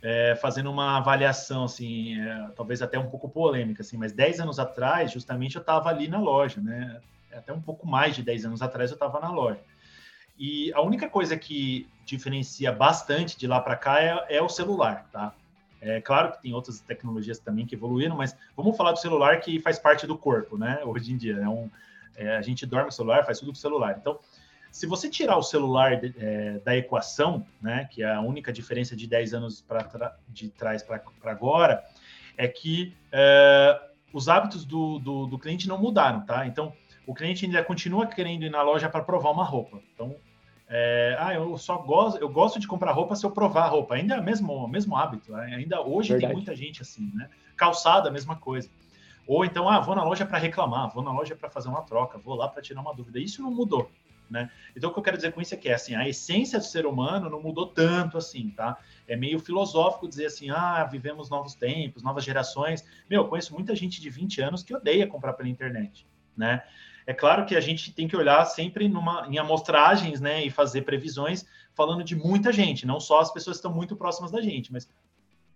é, 0.04 0.36
fazendo 0.36 0.70
uma 0.70 0.98
avaliação, 0.98 1.64
assim, 1.64 2.20
é, 2.20 2.50
talvez 2.58 2.82
até 2.82 3.00
um 3.00 3.10
pouco 3.10 3.30
polêmica, 3.30 3.82
assim, 3.82 3.96
mas 3.96 4.12
10 4.12 4.42
anos 4.42 4.60
atrás, 4.60 5.14
justamente, 5.14 5.56
eu 5.56 5.62
estava 5.62 5.88
ali 5.88 6.10
na 6.10 6.20
loja, 6.20 6.60
né? 6.60 7.00
Até 7.32 7.54
um 7.54 7.62
pouco 7.62 7.88
mais 7.88 8.14
de 8.14 8.22
10 8.22 8.46
anos 8.46 8.62
atrás 8.62 8.92
eu 8.92 8.96
estava 8.96 9.22
na 9.22 9.32
loja. 9.32 9.62
E 10.38 10.74
a 10.74 10.82
única 10.82 11.08
coisa 11.10 11.38
que 11.38 11.88
diferencia 12.06 12.70
bastante 12.72 13.38
de 13.38 13.48
lá 13.48 13.62
para 13.62 13.78
cá 13.78 14.02
é, 14.02 14.38
é, 14.38 14.42
o 14.42 14.50
celular, 14.50 15.08
tá? 15.10 15.34
É 15.80 16.02
claro 16.02 16.34
que 16.34 16.42
tem 16.42 16.54
outras 16.54 16.82
tecnologias 16.82 17.40
também 17.40 17.66
que 17.66 17.76
evoluíram, 17.76 18.18
mas 18.18 18.36
vamos 18.58 18.76
falar 18.76 18.92
do 18.92 19.00
celular 19.00 19.40
que 19.40 19.60
faz 19.60 19.80
parte 19.80 20.06
do 20.06 20.18
corpo, 20.18 20.58
né? 20.58 20.82
Hoje 20.84 21.14
em 21.14 21.18
dia, 21.18 21.38
é 21.38 21.48
um, 21.48 21.70
é, 22.16 22.36
a 22.36 22.42
gente 22.42 22.66
dorme 22.66 22.86
com 22.86 22.90
o 22.90 22.94
celular, 22.94 23.26
faz 23.26 23.40
tudo 23.40 23.52
com 23.54 23.58
o 23.58 23.62
celular. 23.62 23.96
Então, 23.98 24.20
se 24.74 24.88
você 24.88 25.08
tirar 25.08 25.38
o 25.38 25.44
celular 25.44 26.04
é, 26.04 26.60
da 26.66 26.76
equação, 26.76 27.46
né, 27.62 27.88
que 27.92 28.02
é 28.02 28.12
a 28.12 28.22
única 28.22 28.52
diferença 28.52 28.96
de 28.96 29.06
10 29.06 29.36
anos 29.36 29.62
pra, 29.62 30.18
de 30.28 30.50
trás 30.50 30.82
para 30.82 31.00
agora, 31.26 31.84
é 32.36 32.48
que 32.48 32.98
é, 33.12 33.80
os 34.12 34.28
hábitos 34.28 34.66
do, 34.66 34.98
do, 34.98 35.28
do, 35.28 35.38
cliente 35.38 35.68
não 35.68 35.78
mudaram, 35.78 36.26
tá? 36.26 36.48
Então, 36.48 36.74
o 37.06 37.14
cliente 37.14 37.46
ainda 37.46 37.64
continua 37.64 38.08
querendo 38.08 38.46
ir 38.46 38.50
na 38.50 38.64
loja 38.64 38.90
para 38.90 39.04
provar 39.04 39.30
uma 39.30 39.44
roupa. 39.44 39.80
Então, 39.94 40.16
é, 40.68 41.16
ah, 41.20 41.36
eu 41.36 41.56
só 41.56 41.78
gosto, 41.78 42.20
eu 42.20 42.30
gosto 42.30 42.60
de 42.60 42.66
comprar 42.68 42.94
roupa 42.94 43.16
se 43.16 43.24
eu 43.24 43.30
provar 43.30 43.66
a 43.66 43.68
roupa. 43.68 43.94
Ainda 43.94 44.16
é 44.16 44.20
o 44.20 44.24
mesmo, 44.24 44.68
mesmo 44.68 44.98
hábito. 44.98 45.34
Né? 45.34 45.54
Ainda 45.56 45.82
hoje 45.82 46.14
Verdade. 46.14 46.34
tem 46.34 46.36
muita 46.36 46.56
gente 46.56 46.82
assim, 46.82 47.12
né? 47.14 47.30
Calçada, 47.56 48.10
a 48.10 48.12
mesma 48.12 48.38
coisa. 48.38 48.72
Ou 49.28 49.46
então, 49.46 49.70
ah, 49.70 49.80
vou 49.80 49.96
na 49.96 50.04
loja 50.04 50.26
para 50.26 50.40
reclamar, 50.40 50.92
vou 50.92 51.04
na 51.04 51.12
loja 51.12 51.36
para 51.36 51.50
fazer 51.50 51.70
uma 51.70 51.84
troca, 51.84 52.18
vou 52.18 52.36
lá 52.36 52.48
para 52.48 52.62
tirar 52.62 52.82
uma 52.82 52.94
dúvida. 52.94 53.20
Isso 53.20 53.42
não 53.42 53.52
mudou, 53.52 53.90
né? 54.30 54.50
Então, 54.76 54.90
o 54.90 54.94
que 54.94 55.00
eu 55.00 55.04
quero 55.04 55.18
dizer 55.18 55.32
com 55.32 55.42
isso 55.42 55.54
é 55.54 55.58
que 55.58 55.70
assim, 55.70 55.96
a 55.96 56.08
essência 56.08 56.60
do 56.60 56.66
ser 56.66 56.86
humano 56.86 57.30
não 57.30 57.42
mudou 57.42 57.68
tanto 57.68 58.18
assim, 58.18 58.50
tá? 58.50 58.78
É 59.08 59.16
meio 59.16 59.40
filosófico 59.40 60.08
dizer 60.08 60.28
assim, 60.28 60.50
ah, 60.50 60.84
vivemos 60.84 61.30
novos 61.30 61.54
tempos, 61.56 62.04
novas 62.04 62.24
gerações. 62.24 62.86
Meu, 63.10 63.24
eu 63.24 63.28
conheço 63.28 63.54
muita 63.54 63.76
gente 63.76 64.02
de 64.02 64.10
20 64.10 64.42
anos 64.42 64.64
que 64.64 64.76
odeia 64.76 65.08
comprar 65.08 65.34
pela 65.34 65.50
internet, 65.50 66.08
né? 66.36 66.64
É 67.06 67.14
claro 67.14 67.46
que 67.46 67.56
a 67.56 67.60
gente 67.60 67.92
tem 67.92 68.08
que 68.08 68.16
olhar 68.16 68.46
sempre 68.46 68.88
numa, 68.88 69.28
em 69.30 69.38
amostragens, 69.38 70.22
né, 70.22 70.46
e 70.46 70.50
fazer 70.50 70.84
previsões 70.84 71.46
falando 71.74 72.04
de 72.04 72.16
muita 72.16 72.52
gente, 72.54 72.86
não 72.86 73.00
só 73.00 73.20
as 73.20 73.32
pessoas 73.32 73.58
que 73.58 73.60
estão 73.60 73.74
muito 73.74 73.96
próximas 73.96 74.32
da 74.32 74.42
gente, 74.42 74.72
mas 74.72 74.88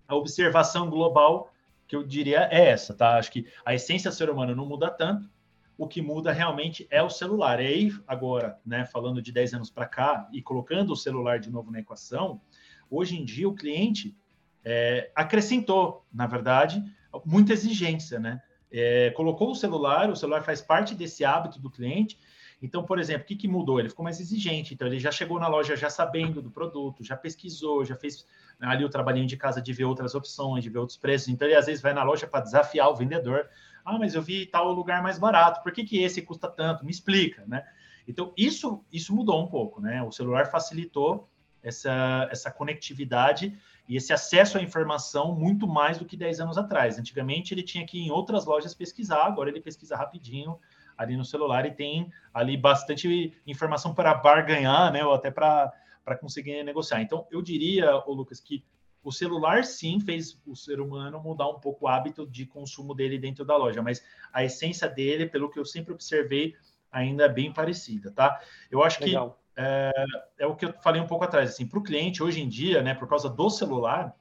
a 0.07 0.15
observação 0.15 0.89
global 0.89 1.53
que 1.87 1.95
eu 1.95 2.03
diria 2.03 2.49
é 2.51 2.69
essa, 2.69 2.93
tá? 2.93 3.17
Acho 3.17 3.31
que 3.31 3.47
a 3.65 3.73
essência 3.73 4.11
do 4.11 4.15
ser 4.17 4.29
humano 4.29 4.55
não 4.55 4.65
muda 4.65 4.89
tanto, 4.89 5.29
o 5.77 5.87
que 5.87 6.01
muda 6.01 6.31
realmente 6.31 6.87
é 6.89 7.03
o 7.03 7.09
celular. 7.09 7.61
E 7.61 7.67
aí, 7.67 7.91
agora, 8.07 8.59
né, 8.65 8.85
falando 8.85 9.21
de 9.21 9.31
10 9.31 9.53
anos 9.53 9.69
para 9.69 9.85
cá 9.85 10.27
e 10.33 10.41
colocando 10.41 10.91
o 10.91 10.95
celular 10.95 11.39
de 11.39 11.51
novo 11.51 11.71
na 11.71 11.79
equação, 11.79 12.41
hoje 12.89 13.19
em 13.19 13.23
dia 13.23 13.47
o 13.47 13.53
cliente 13.53 14.17
é, 14.63 15.11
acrescentou, 15.15 16.05
na 16.11 16.25
verdade, 16.25 16.83
muita 17.25 17.53
exigência, 17.53 18.19
né? 18.19 18.41
é, 18.71 19.11
colocou 19.11 19.51
o 19.51 19.55
celular, 19.55 20.09
o 20.09 20.15
celular 20.15 20.43
faz 20.43 20.61
parte 20.61 20.93
desse 20.93 21.23
hábito 21.23 21.59
do 21.59 21.69
cliente. 21.69 22.17
Então, 22.61 22.83
por 22.83 22.97
exemplo, 22.97 23.23
o 23.23 23.25
que, 23.25 23.35
que 23.35 23.47
mudou? 23.47 23.79
Ele 23.79 23.89
ficou 23.89 24.03
mais 24.03 24.19
exigente. 24.19 24.73
Então, 24.73 24.87
ele 24.87 24.99
já 24.99 25.11
chegou 25.11 25.39
na 25.39 25.47
loja 25.47 25.75
já 25.75 25.89
sabendo 25.89 26.41
do 26.41 26.49
produto, 26.49 27.03
já 27.03 27.15
pesquisou, 27.15 27.85
já 27.85 27.95
fez 27.95 28.25
né, 28.59 28.67
ali 28.67 28.83
o 28.83 28.89
trabalhinho 28.89 29.27
de 29.27 29.37
casa 29.37 29.61
de 29.61 29.71
ver 29.71 29.85
outras 29.85 30.15
opções, 30.15 30.63
de 30.63 30.69
ver 30.69 30.79
outros 30.79 30.97
preços. 30.97 31.27
Então, 31.27 31.47
ele 31.47 31.55
às 31.55 31.67
vezes 31.67 31.81
vai 31.81 31.93
na 31.93 32.03
loja 32.03 32.25
para 32.25 32.41
desafiar 32.41 32.89
o 32.89 32.95
vendedor. 32.95 33.47
Ah, 33.85 33.97
mas 33.99 34.15
eu 34.15 34.21
vi 34.21 34.45
tal 34.45 34.71
lugar 34.71 35.03
mais 35.03 35.19
barato. 35.19 35.61
Por 35.61 35.71
que, 35.71 35.83
que 35.83 36.01
esse 36.01 36.21
custa 36.21 36.49
tanto? 36.49 36.83
Me 36.83 36.91
explica, 36.91 37.45
né? 37.45 37.63
Então, 38.07 38.33
isso, 38.35 38.83
isso 38.91 39.13
mudou 39.13 39.43
um 39.43 39.47
pouco, 39.47 39.79
né? 39.79 40.01
O 40.01 40.11
celular 40.11 40.49
facilitou 40.49 41.29
essa, 41.61 42.27
essa 42.31 42.49
conectividade 42.49 43.55
e 43.87 43.95
esse 43.95 44.11
acesso 44.11 44.57
à 44.57 44.61
informação 44.61 45.35
muito 45.35 45.67
mais 45.67 45.97
do 45.97 46.05
que 46.05 46.17
10 46.17 46.39
anos 46.39 46.57
atrás. 46.57 46.97
Antigamente 46.97 47.53
ele 47.53 47.63
tinha 47.63 47.85
que 47.85 47.99
ir 47.99 48.07
em 48.07 48.11
outras 48.11 48.45
lojas 48.45 48.73
pesquisar, 48.73 49.25
agora 49.25 49.49
ele 49.49 49.61
pesquisa 49.61 49.95
rapidinho 49.95 50.57
ali 50.97 51.15
no 51.15 51.23
celular 51.23 51.65
e 51.65 51.71
tem 51.71 52.11
ali 52.33 52.57
bastante 52.57 53.33
informação 53.45 53.93
para 53.93 54.13
barganhar, 54.13 54.91
né, 54.91 55.05
ou 55.05 55.13
até 55.13 55.29
para 55.31 55.71
conseguir 56.19 56.63
negociar. 56.63 57.01
Então, 57.01 57.27
eu 57.31 57.41
diria, 57.41 57.95
ô 58.05 58.13
Lucas, 58.13 58.39
que 58.39 58.63
o 59.03 59.11
celular 59.11 59.63
sim 59.63 59.99
fez 59.99 60.37
o 60.45 60.55
ser 60.55 60.81
humano 60.81 61.21
mudar 61.21 61.47
um 61.47 61.59
pouco 61.59 61.85
o 61.85 61.87
hábito 61.87 62.27
de 62.27 62.45
consumo 62.45 62.93
dele 62.93 63.17
dentro 63.17 63.45
da 63.45 63.55
loja, 63.55 63.81
mas 63.81 64.03
a 64.33 64.43
essência 64.43 64.89
dele, 64.89 65.25
pelo 65.25 65.49
que 65.49 65.59
eu 65.59 65.65
sempre 65.65 65.93
observei, 65.93 66.55
ainda 66.91 67.25
é 67.25 67.29
bem 67.29 67.53
parecida, 67.53 68.11
tá? 68.11 68.41
Eu 68.69 68.83
acho 68.83 69.01
Legal. 69.03 69.31
que 69.31 69.61
é, 69.61 69.91
é, 70.39 70.45
o 70.45 70.55
que 70.55 70.65
eu 70.65 70.73
falei 70.81 71.01
um 71.01 71.07
pouco 71.07 71.23
atrás, 71.23 71.51
assim, 71.51 71.65
para 71.65 71.79
o 71.79 71.83
cliente 71.83 72.21
hoje 72.21 72.41
em 72.41 72.49
dia, 72.49 72.81
né, 72.81 72.93
por 72.93 73.07
causa 73.07 73.29
do 73.29 73.49
celular, 73.49 74.15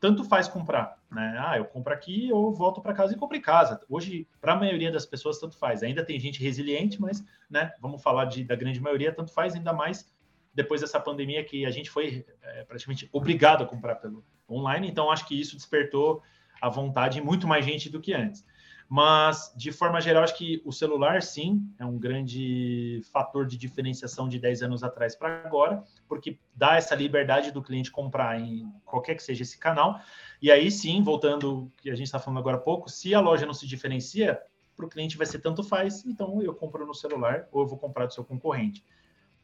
tanto 0.00 0.24
faz 0.24 0.48
comprar, 0.48 0.98
né? 1.10 1.36
Ah, 1.38 1.58
eu 1.58 1.64
compro 1.66 1.92
aqui, 1.92 2.30
eu 2.30 2.50
volto 2.52 2.80
para 2.80 2.94
casa 2.94 3.12
e 3.12 3.16
compro 3.16 3.36
em 3.36 3.40
casa. 3.40 3.80
Hoje, 3.88 4.26
para 4.40 4.54
a 4.54 4.56
maioria 4.56 4.90
das 4.90 5.04
pessoas, 5.04 5.38
tanto 5.38 5.58
faz. 5.58 5.82
Ainda 5.82 6.02
tem 6.02 6.18
gente 6.18 6.42
resiliente, 6.42 6.98
mas, 7.00 7.22
né, 7.50 7.72
vamos 7.80 8.02
falar 8.02 8.24
de, 8.24 8.42
da 8.42 8.56
grande 8.56 8.80
maioria, 8.80 9.12
tanto 9.12 9.30
faz, 9.30 9.54
ainda 9.54 9.72
mais 9.72 10.10
depois 10.54 10.80
dessa 10.80 10.98
pandemia 10.98 11.44
que 11.44 11.64
a 11.64 11.70
gente 11.70 11.90
foi 11.90 12.24
é, 12.42 12.64
praticamente 12.64 13.08
obrigado 13.12 13.62
a 13.62 13.66
comprar 13.66 13.96
pelo 13.96 14.24
online. 14.48 14.88
Então, 14.88 15.10
acho 15.10 15.28
que 15.28 15.38
isso 15.38 15.54
despertou 15.54 16.22
a 16.60 16.68
vontade 16.68 17.16
de 17.16 17.20
muito 17.20 17.46
mais 17.46 17.64
gente 17.64 17.90
do 17.90 18.00
que 18.00 18.14
antes. 18.14 18.44
Mas, 18.92 19.52
de 19.56 19.70
forma 19.70 20.00
geral, 20.00 20.24
acho 20.24 20.36
que 20.36 20.60
o 20.64 20.72
celular, 20.72 21.22
sim, 21.22 21.64
é 21.78 21.86
um 21.86 21.96
grande 21.96 23.00
fator 23.12 23.46
de 23.46 23.56
diferenciação 23.56 24.28
de 24.28 24.36
10 24.36 24.64
anos 24.64 24.82
atrás 24.82 25.14
para 25.14 25.44
agora, 25.44 25.84
porque 26.08 26.36
dá 26.56 26.74
essa 26.74 26.92
liberdade 26.96 27.52
do 27.52 27.62
cliente 27.62 27.88
comprar 27.88 28.40
em 28.40 28.68
qualquer 28.84 29.14
que 29.14 29.22
seja 29.22 29.44
esse 29.44 29.56
canal. 29.60 30.00
E 30.42 30.50
aí, 30.50 30.72
sim, 30.72 31.04
voltando 31.04 31.70
que 31.80 31.88
a 31.88 31.94
gente 31.94 32.06
está 32.06 32.18
falando 32.18 32.40
agora 32.40 32.56
há 32.56 32.60
pouco, 32.60 32.90
se 32.90 33.14
a 33.14 33.20
loja 33.20 33.46
não 33.46 33.54
se 33.54 33.64
diferencia, 33.64 34.42
para 34.74 34.86
o 34.86 34.88
cliente 34.88 35.16
vai 35.16 35.26
ser 35.26 35.38
tanto 35.38 35.62
faz, 35.62 36.04
então 36.04 36.42
eu 36.42 36.52
compro 36.52 36.84
no 36.84 36.94
celular 36.94 37.46
ou 37.52 37.62
eu 37.62 37.68
vou 37.68 37.78
comprar 37.78 38.06
do 38.06 38.12
seu 38.12 38.24
concorrente. 38.24 38.84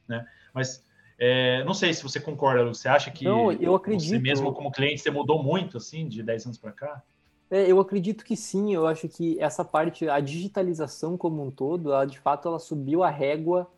Né? 0.09 0.27
Mas 0.53 0.85
é, 1.17 1.63
não 1.63 1.73
sei 1.73 1.95
se 1.95 2.03
você 2.03 2.19
concorda, 2.19 2.65
você 2.65 2.89
acha 2.89 3.13
que 3.13 3.25
não, 3.25 3.53
eu 3.53 3.77
acredito. 3.77 4.09
você 4.09 4.19
mesmo 4.19 4.53
como 4.53 4.73
cliente, 4.73 5.03
você 5.03 5.11
mudou 5.13 5.41
muito, 5.41 5.77
assim, 5.77 6.09
de 6.09 6.21
10 6.21 6.47
anos 6.47 6.59
para 6.59 6.73
cá? 6.73 7.03
É, 7.49 7.71
eu 7.71 7.79
acredito 7.81 8.25
que 8.25 8.37
sim, 8.37 8.75
eu 8.75 8.87
acho 8.87 9.09
que 9.09 9.39
essa 9.41 9.65
parte, 9.65 10.09
a 10.09 10.19
digitalização 10.21 11.17
como 11.17 11.43
um 11.45 11.51
todo, 11.51 11.93
ela 11.93 12.05
de 12.05 12.19
fato 12.19 12.49
ela 12.49 12.59
subiu 12.59 13.05
a 13.05 13.11
régua 13.11 13.71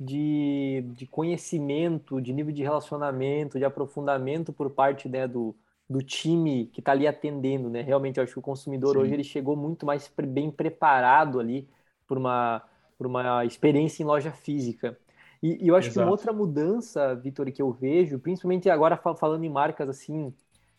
de, 0.00 0.82
de 0.94 1.06
conhecimento, 1.06 2.20
de 2.20 2.32
nível 2.32 2.52
de 2.52 2.62
relacionamento, 2.62 3.58
de 3.58 3.64
aprofundamento 3.64 4.52
por 4.52 4.70
parte 4.70 5.08
né, 5.08 5.26
do, 5.28 5.56
do 5.90 6.02
time 6.02 6.66
que 6.68 6.80
está 6.80 6.92
ali 6.92 7.06
atendendo, 7.08 7.70
né? 7.70 7.82
Realmente, 7.82 8.18
eu 8.18 8.24
acho 8.24 8.34
que 8.34 8.38
o 8.38 8.42
consumidor 8.42 8.96
Sim. 8.96 8.98
hoje 8.98 9.14
ele 9.14 9.24
chegou 9.24 9.56
muito 9.56 9.86
mais 9.86 10.08
bem 10.28 10.50
preparado 10.50 11.40
ali 11.40 11.68
por 12.06 12.18
uma, 12.18 12.62
por 12.98 13.06
uma 13.06 13.44
experiência 13.44 14.02
em 14.02 14.06
loja 14.06 14.32
física. 14.32 14.98
E, 15.42 15.64
e 15.64 15.68
eu 15.68 15.76
acho 15.76 15.90
Exato. 15.90 15.92
que 15.92 15.98
uma 15.98 16.10
outra 16.10 16.32
mudança, 16.32 17.14
Vitor, 17.16 17.50
que 17.52 17.62
eu 17.62 17.72
vejo, 17.72 18.18
principalmente 18.20 18.68
agora 18.70 18.96
falando 18.96 19.44
em 19.44 19.50
marcas 19.50 19.88
assim, 19.88 20.32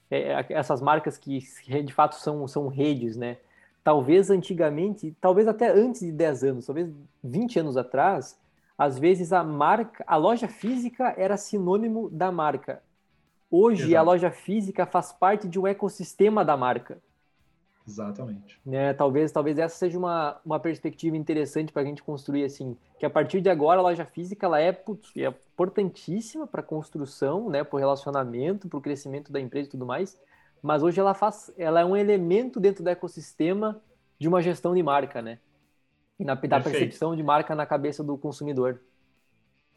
é, 0.10 0.34
é 0.34 0.46
essas 0.50 0.82
marcas 0.82 1.18
que 1.18 1.40
de 1.84 1.94
fato 1.94 2.16
são, 2.16 2.48
são 2.48 2.68
redes, 2.68 3.16
né? 3.16 3.38
Talvez 3.84 4.30
antigamente, 4.30 5.16
talvez 5.22 5.48
até 5.48 5.72
antes 5.72 6.02
de 6.02 6.12
10 6.12 6.44
anos, 6.44 6.66
talvez 6.66 6.90
20 7.24 7.60
anos 7.60 7.78
atrás, 7.78 8.38
às 8.78 9.00
vezes 9.00 9.34
a 9.34 9.44
marca, 9.44 10.04
a 10.08 10.16
loja 10.16 10.48
física 10.48 11.14
era 11.18 11.38
sinônimo 11.38 12.10
da 12.10 12.32
marca. 12.32 12.82
Hoje 13.52 13.90
Exato. 13.92 13.98
a 13.98 14.02
loja 14.02 14.32
física 14.32 14.86
faz 14.86 15.12
parte 15.12 15.48
de 15.48 15.60
um 15.60 15.66
ecossistema 15.66 16.46
da 16.46 16.56
marca. 16.56 17.00
Exatamente. 17.90 18.60
Né? 18.66 18.94
Talvez, 18.94 19.32
talvez 19.32 19.58
essa 19.58 19.76
seja 19.76 19.98
uma, 19.98 20.40
uma 20.46 20.60
perspectiva 20.60 21.18
interessante 21.18 21.74
para 21.74 21.82
a 21.82 21.86
gente 21.86 22.04
construir 22.04 22.44
assim, 22.44 22.78
que 22.98 23.06
a 23.06 23.10
partir 23.10 23.42
de 23.42 23.50
agora 23.50 23.80
a 23.80 23.84
loja 23.84 24.06
física 24.06 24.46
ela 24.46 24.60
é, 24.60 24.72
putz, 24.72 25.12
é 25.18 25.28
importantíssima 25.28 26.46
para 26.46 26.62
a 26.62 26.64
construção, 26.64 27.50
né, 27.50 27.64
para 27.64 27.76
o 27.76 27.80
relacionamento, 27.80 28.68
para 28.68 28.78
o 28.78 28.82
crescimento 28.82 29.32
da 29.32 29.40
empresa 29.40 29.68
e 29.68 29.72
tudo 29.72 29.86
mais. 29.86 30.20
Mas 30.62 30.84
hoje 30.84 31.00
ela 31.00 31.14
faz, 31.14 31.52
ela 31.58 31.80
é 31.80 31.86
um 31.86 31.96
elemento 31.96 32.60
dentro 32.60 32.84
do 32.84 32.90
ecossistema 32.90 33.82
de 34.20 34.28
uma 34.28 34.42
gestão 34.42 34.76
de 34.76 34.84
marca, 34.84 35.22
né? 35.22 35.40
E 36.20 36.26
na, 36.26 36.36
da 36.36 36.60
percepção 36.60 37.16
de 37.16 37.24
marca 37.24 37.56
na 37.56 37.66
cabeça 37.66 38.04
do 38.04 38.18
consumidor. 38.18 38.82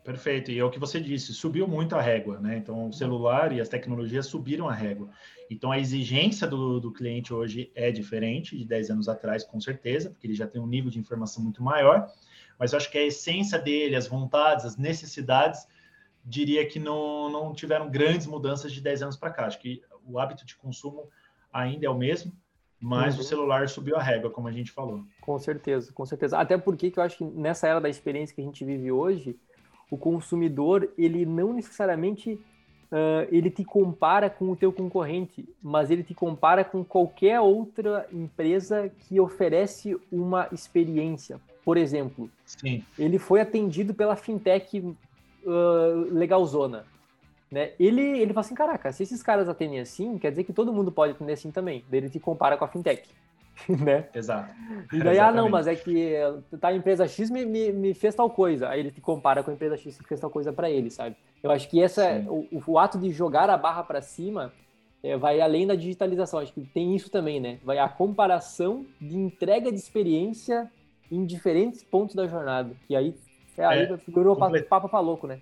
Perfeito, 0.05 0.51
e 0.51 0.59
é 0.59 0.65
o 0.65 0.71
que 0.71 0.81
você 0.81 1.01
disse, 1.01 1.33
subiu 1.33 1.69
muito 1.69 1.95
a 1.95 2.01
régua, 2.01 2.41
né? 2.41 2.57
Então, 2.57 2.89
o 2.89 2.93
celular 2.93 3.53
e 3.53 3.61
as 3.61 3.69
tecnologias 3.69 4.27
subiram 4.27 4.69
a 4.69 4.75
régua. 4.75 5.09
Então, 5.49 5.71
a 5.71 5.79
exigência 5.79 6.45
do, 6.47 6.81
do 6.81 6.93
cliente 6.93 7.33
hoje 7.33 7.71
é 7.75 7.93
diferente 7.93 8.57
de 8.57 8.65
10 8.65 8.91
anos 8.91 9.09
atrás, 9.09 9.45
com 9.45 9.61
certeza, 9.61 10.11
porque 10.11 10.27
ele 10.27 10.35
já 10.35 10.47
tem 10.47 10.61
um 10.61 10.67
nível 10.67 10.91
de 10.91 10.99
informação 10.99 11.43
muito 11.43 11.63
maior, 11.63 12.11
mas 12.59 12.73
eu 12.73 12.79
acho 12.79 12.91
que 12.91 12.99
a 12.99 13.05
essência 13.05 13.59
dele, 13.59 13.95
as 13.95 14.09
vontades, 14.09 14.65
as 14.65 14.77
necessidades, 14.77 15.69
diria 16.25 16.67
que 16.67 16.81
não, 16.81 17.31
não 17.31 17.53
tiveram 17.53 17.89
grandes 17.89 18.27
mudanças 18.27 18.73
de 18.73 18.81
10 18.81 19.03
anos 19.03 19.17
para 19.17 19.31
cá. 19.31 19.47
Acho 19.47 19.61
que 19.61 19.83
o 20.05 20.19
hábito 20.19 20.45
de 20.45 20.57
consumo 20.57 21.09
ainda 21.53 21.87
é 21.87 21.91
o 21.91 21.97
mesmo, 21.97 22.33
mas 22.81 23.15
uhum. 23.15 23.21
o 23.21 23.25
celular 23.25 23.69
subiu 23.69 23.97
a 23.97 24.03
régua, 24.03 24.31
como 24.31 24.49
a 24.49 24.53
gente 24.53 24.73
falou. 24.73 25.05
Com 25.21 25.39
certeza, 25.39 25.93
com 25.93 26.05
certeza. 26.05 26.39
Até 26.39 26.59
porque 26.59 26.91
que 26.91 26.99
eu 26.99 27.05
acho 27.05 27.19
que 27.19 27.25
nessa 27.25 27.69
era 27.69 27.81
da 27.81 27.89
experiência 27.89 28.35
que 28.35 28.41
a 28.41 28.45
gente 28.45 28.65
vive 28.65 28.91
hoje, 28.91 29.39
o 29.93 29.99
consumidor 29.99 30.89
ele 30.97 31.27
não 31.27 31.53
necessariamente 31.53 32.33
uh, 32.33 33.29
ele 33.31 33.51
te 33.51 33.63
compara 33.63 34.31
com 34.31 34.51
o 34.51 34.57
teu 34.57 34.73
concorrente, 34.73 35.47
mas 35.63 35.91
ele 35.91 36.03
te 36.03 36.15
compara 36.15 36.65
com 36.65 36.83
qualquer 36.83 37.39
outra 37.41 38.09
empresa 38.11 38.91
que 39.01 39.21
oferece 39.21 39.95
uma 40.11 40.49
experiência. 40.51 41.39
Por 41.63 41.77
exemplo, 41.77 42.31
Sim. 42.47 42.83
ele 42.99 43.19
foi 43.19 43.43
atendido 43.43 43.93
pela 43.93 44.17
fintech 44.17 44.79
uh, 44.79 44.95
legalzona. 46.11 46.87
Né? 47.51 47.73
Ele, 47.79 48.01
ele 48.01 48.33
fala 48.33 48.47
assim, 48.47 48.55
caraca, 48.55 48.91
se 48.93 49.03
esses 49.03 49.23
caras 49.23 49.47
atendem 49.47 49.79
assim, 49.79 50.17
quer 50.17 50.31
dizer 50.31 50.45
que 50.45 50.55
todo 50.55 50.73
mundo 50.73 50.91
pode 50.91 51.13
atender 51.13 51.35
assim 51.35 51.51
também. 51.51 51.85
Daí 51.91 52.01
ele 52.01 52.09
te 52.09 52.19
compara 52.19 52.57
com 52.57 52.65
a 52.65 52.69
fintech. 52.69 53.07
né? 53.85 54.09
Exato. 54.15 54.55
E 54.93 54.99
daí, 55.03 55.19
ah, 55.19 55.33
não, 55.33 55.49
mas 55.49 55.67
é 55.67 55.75
que 55.75 56.17
tá, 56.61 56.69
a 56.69 56.75
empresa 56.75 57.07
X 57.07 57.31
me, 57.31 57.45
me, 57.45 57.73
me, 57.73 57.95
fez 57.95 58.15
tal 58.15 58.31
coisa. 58.31 58.69
Aí 58.69 58.81
ele 58.81 58.91
te 58.91 59.01
compara 59.01 59.43
com 59.43 59.51
a 59.51 59.55
empresa 59.55 59.77
X 59.77 59.99
que 59.99 60.09
fez 60.09 60.21
tal 60.21 60.31
coisa 60.31 60.53
para 60.53 60.71
ele, 60.71 60.91
sabe? 60.91 61.17
Eu 61.43 61.51
acho 61.51 61.69
que 61.69 61.83
essa, 61.83 62.25
o, 62.29 62.49
o, 62.67 62.79
ato 62.79 62.99
de 62.99 63.11
jogar 63.11 63.51
a 63.51 63.57
barra 63.57 63.83
para 63.83 64.01
cima 64.01 64.53
é, 65.03 65.17
vai 65.17 65.41
além 65.41 65.67
da 65.67 65.75
digitalização. 65.75 66.41
Acho 66.41 66.53
que 66.53 66.61
tem 66.61 66.95
isso 66.95 67.11
também, 67.11 67.41
né? 67.41 67.59
Vai 67.65 67.79
a 67.79 67.89
comparação 67.89 68.87
de 69.01 69.17
entrega 69.17 69.71
de 69.71 69.79
experiência 69.79 70.71
em 71.11 71.25
diferentes 71.27 71.83
pontos 71.83 72.15
da 72.15 72.27
jornada. 72.27 72.75
E 72.89 72.97
aí, 72.97 73.15
é, 73.57 73.65
aí 73.65 73.83
é, 73.83 73.97
figurou 73.99 74.37
comple... 74.37 74.63
papo 74.63 74.89
pra 74.89 75.01
louco, 75.01 75.27
né? 75.27 75.41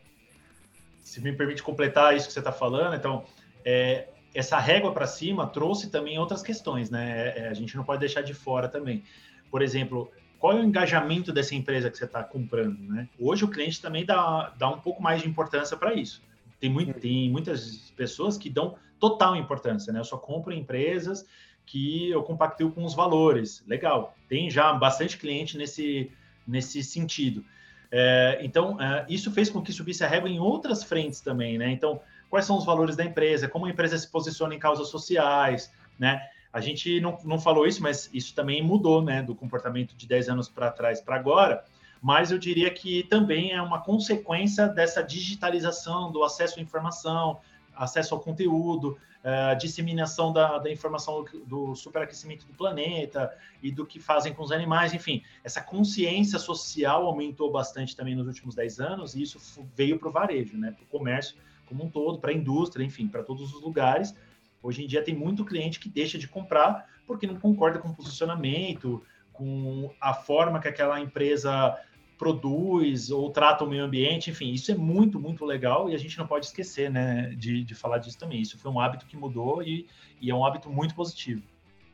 Se 1.02 1.20
me 1.20 1.32
permite 1.32 1.62
completar 1.62 2.14
isso 2.16 2.26
que 2.26 2.32
você 2.32 2.40
está 2.40 2.52
falando, 2.52 2.94
então, 2.94 3.24
é, 3.64 4.08
essa 4.34 4.58
régua 4.58 4.92
para 4.92 5.06
cima 5.06 5.46
trouxe 5.46 5.90
também 5.90 6.18
outras 6.18 6.42
questões, 6.42 6.90
né? 6.90 7.32
É, 7.36 7.48
a 7.48 7.54
gente 7.54 7.76
não 7.76 7.84
pode 7.84 8.00
deixar 8.00 8.22
de 8.22 8.34
fora 8.34 8.68
também. 8.68 9.02
Por 9.50 9.62
exemplo, 9.62 10.10
qual 10.38 10.54
é 10.54 10.60
o 10.60 10.64
engajamento 10.64 11.32
dessa 11.32 11.54
empresa 11.54 11.90
que 11.90 11.98
você 11.98 12.04
está 12.04 12.22
comprando, 12.22 12.78
né? 12.80 13.08
Hoje 13.18 13.44
o 13.44 13.48
cliente 13.48 13.80
também 13.80 14.04
dá, 14.04 14.52
dá 14.58 14.68
um 14.68 14.80
pouco 14.80 15.02
mais 15.02 15.22
de 15.22 15.28
importância 15.28 15.76
para 15.76 15.94
isso. 15.94 16.22
Tem, 16.58 16.70
muito, 16.70 16.94
tem 16.98 17.30
muitas 17.30 17.92
pessoas 17.96 18.38
que 18.38 18.48
dão 18.48 18.76
total 18.98 19.34
importância, 19.36 19.92
né? 19.92 20.00
Eu 20.00 20.04
só 20.04 20.16
compro 20.16 20.52
empresas 20.52 21.26
que 21.66 22.10
eu 22.10 22.22
compactuo 22.22 22.70
com 22.70 22.84
os 22.84 22.94
valores. 22.94 23.64
Legal, 23.66 24.16
tem 24.28 24.50
já 24.50 24.72
bastante 24.72 25.18
cliente 25.18 25.56
nesse, 25.56 26.10
nesse 26.46 26.82
sentido. 26.82 27.44
É, 27.92 28.38
então, 28.42 28.80
é, 28.80 29.04
isso 29.08 29.30
fez 29.32 29.50
com 29.50 29.60
que 29.60 29.72
subisse 29.72 30.04
a 30.04 30.08
régua 30.08 30.28
em 30.28 30.38
outras 30.38 30.84
frentes 30.84 31.20
também, 31.20 31.58
né? 31.58 31.70
Então, 31.70 32.00
quais 32.30 32.46
são 32.46 32.56
os 32.56 32.64
valores 32.64 32.96
da 32.96 33.04
empresa, 33.04 33.48
como 33.48 33.66
a 33.66 33.70
empresa 33.70 33.98
se 33.98 34.08
posiciona 34.08 34.54
em 34.54 34.58
causas 34.58 34.88
sociais, 34.88 35.70
né? 35.98 36.22
A 36.52 36.60
gente 36.60 37.00
não, 37.00 37.18
não 37.24 37.38
falou 37.38 37.66
isso, 37.66 37.82
mas 37.82 38.08
isso 38.12 38.34
também 38.34 38.62
mudou, 38.62 39.02
né, 39.02 39.22
do 39.22 39.34
comportamento 39.34 39.94
de 39.94 40.06
10 40.06 40.30
anos 40.30 40.48
para 40.48 40.70
trás 40.70 41.00
para 41.00 41.14
agora, 41.14 41.64
mas 42.02 42.32
eu 42.32 42.38
diria 42.38 42.70
que 42.70 43.04
também 43.04 43.52
é 43.52 43.60
uma 43.60 43.80
consequência 43.80 44.66
dessa 44.66 45.02
digitalização 45.02 46.10
do 46.10 46.24
acesso 46.24 46.58
à 46.58 46.62
informação, 46.62 47.38
acesso 47.76 48.14
ao 48.14 48.20
conteúdo, 48.20 48.98
a 49.22 49.52
uh, 49.52 49.58
disseminação 49.58 50.32
da, 50.32 50.58
da 50.58 50.72
informação 50.72 51.24
do 51.46 51.74
superaquecimento 51.74 52.46
do 52.46 52.54
planeta 52.54 53.30
e 53.62 53.70
do 53.70 53.84
que 53.84 54.00
fazem 54.00 54.32
com 54.32 54.42
os 54.42 54.50
animais, 54.50 54.94
enfim, 54.94 55.22
essa 55.44 55.60
consciência 55.60 56.38
social 56.38 57.06
aumentou 57.06 57.52
bastante 57.52 57.94
também 57.94 58.14
nos 58.14 58.26
últimos 58.26 58.54
10 58.54 58.80
anos 58.80 59.14
e 59.14 59.22
isso 59.22 59.38
veio 59.76 59.98
para 59.98 60.08
o 60.08 60.10
varejo, 60.10 60.56
né, 60.56 60.72
para 60.72 60.82
o 60.82 60.86
comércio 60.86 61.36
como 61.70 61.84
um 61.84 61.88
todo, 61.90 62.18
para 62.18 62.32
a 62.32 62.34
indústria, 62.34 62.84
enfim, 62.84 63.08
para 63.08 63.22
todos 63.22 63.54
os 63.54 63.62
lugares. 63.62 64.14
Hoje 64.62 64.84
em 64.84 64.86
dia 64.86 65.02
tem 65.02 65.14
muito 65.14 65.44
cliente 65.44 65.80
que 65.80 65.88
deixa 65.88 66.18
de 66.18 66.28
comprar 66.28 66.86
porque 67.06 67.26
não 67.26 67.36
concorda 67.36 67.78
com 67.78 67.88
o 67.88 67.94
posicionamento, 67.94 69.02
com 69.32 69.90
a 70.00 70.12
forma 70.12 70.60
que 70.60 70.68
aquela 70.68 71.00
empresa 71.00 71.78
produz 72.18 73.10
ou 73.10 73.30
trata 73.30 73.64
o 73.64 73.66
meio 73.66 73.82
ambiente, 73.82 74.30
enfim, 74.30 74.52
isso 74.52 74.70
é 74.70 74.74
muito, 74.74 75.18
muito 75.18 75.42
legal 75.46 75.88
e 75.88 75.94
a 75.94 75.98
gente 75.98 76.18
não 76.18 76.26
pode 76.26 76.44
esquecer, 76.44 76.90
né, 76.90 77.34
de, 77.34 77.64
de 77.64 77.74
falar 77.74 77.96
disso 77.96 78.18
também. 78.18 78.42
Isso 78.42 78.58
foi 78.58 78.70
um 78.70 78.78
hábito 78.78 79.06
que 79.06 79.16
mudou 79.16 79.62
e, 79.62 79.86
e 80.20 80.30
é 80.30 80.34
um 80.34 80.44
hábito 80.44 80.68
muito 80.68 80.94
positivo. 80.94 81.42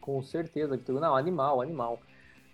Com 0.01 0.21
certeza, 0.23 0.77
Vitor. 0.77 1.01
Não, 1.01 1.15
animal, 1.15 1.61
animal. 1.61 2.01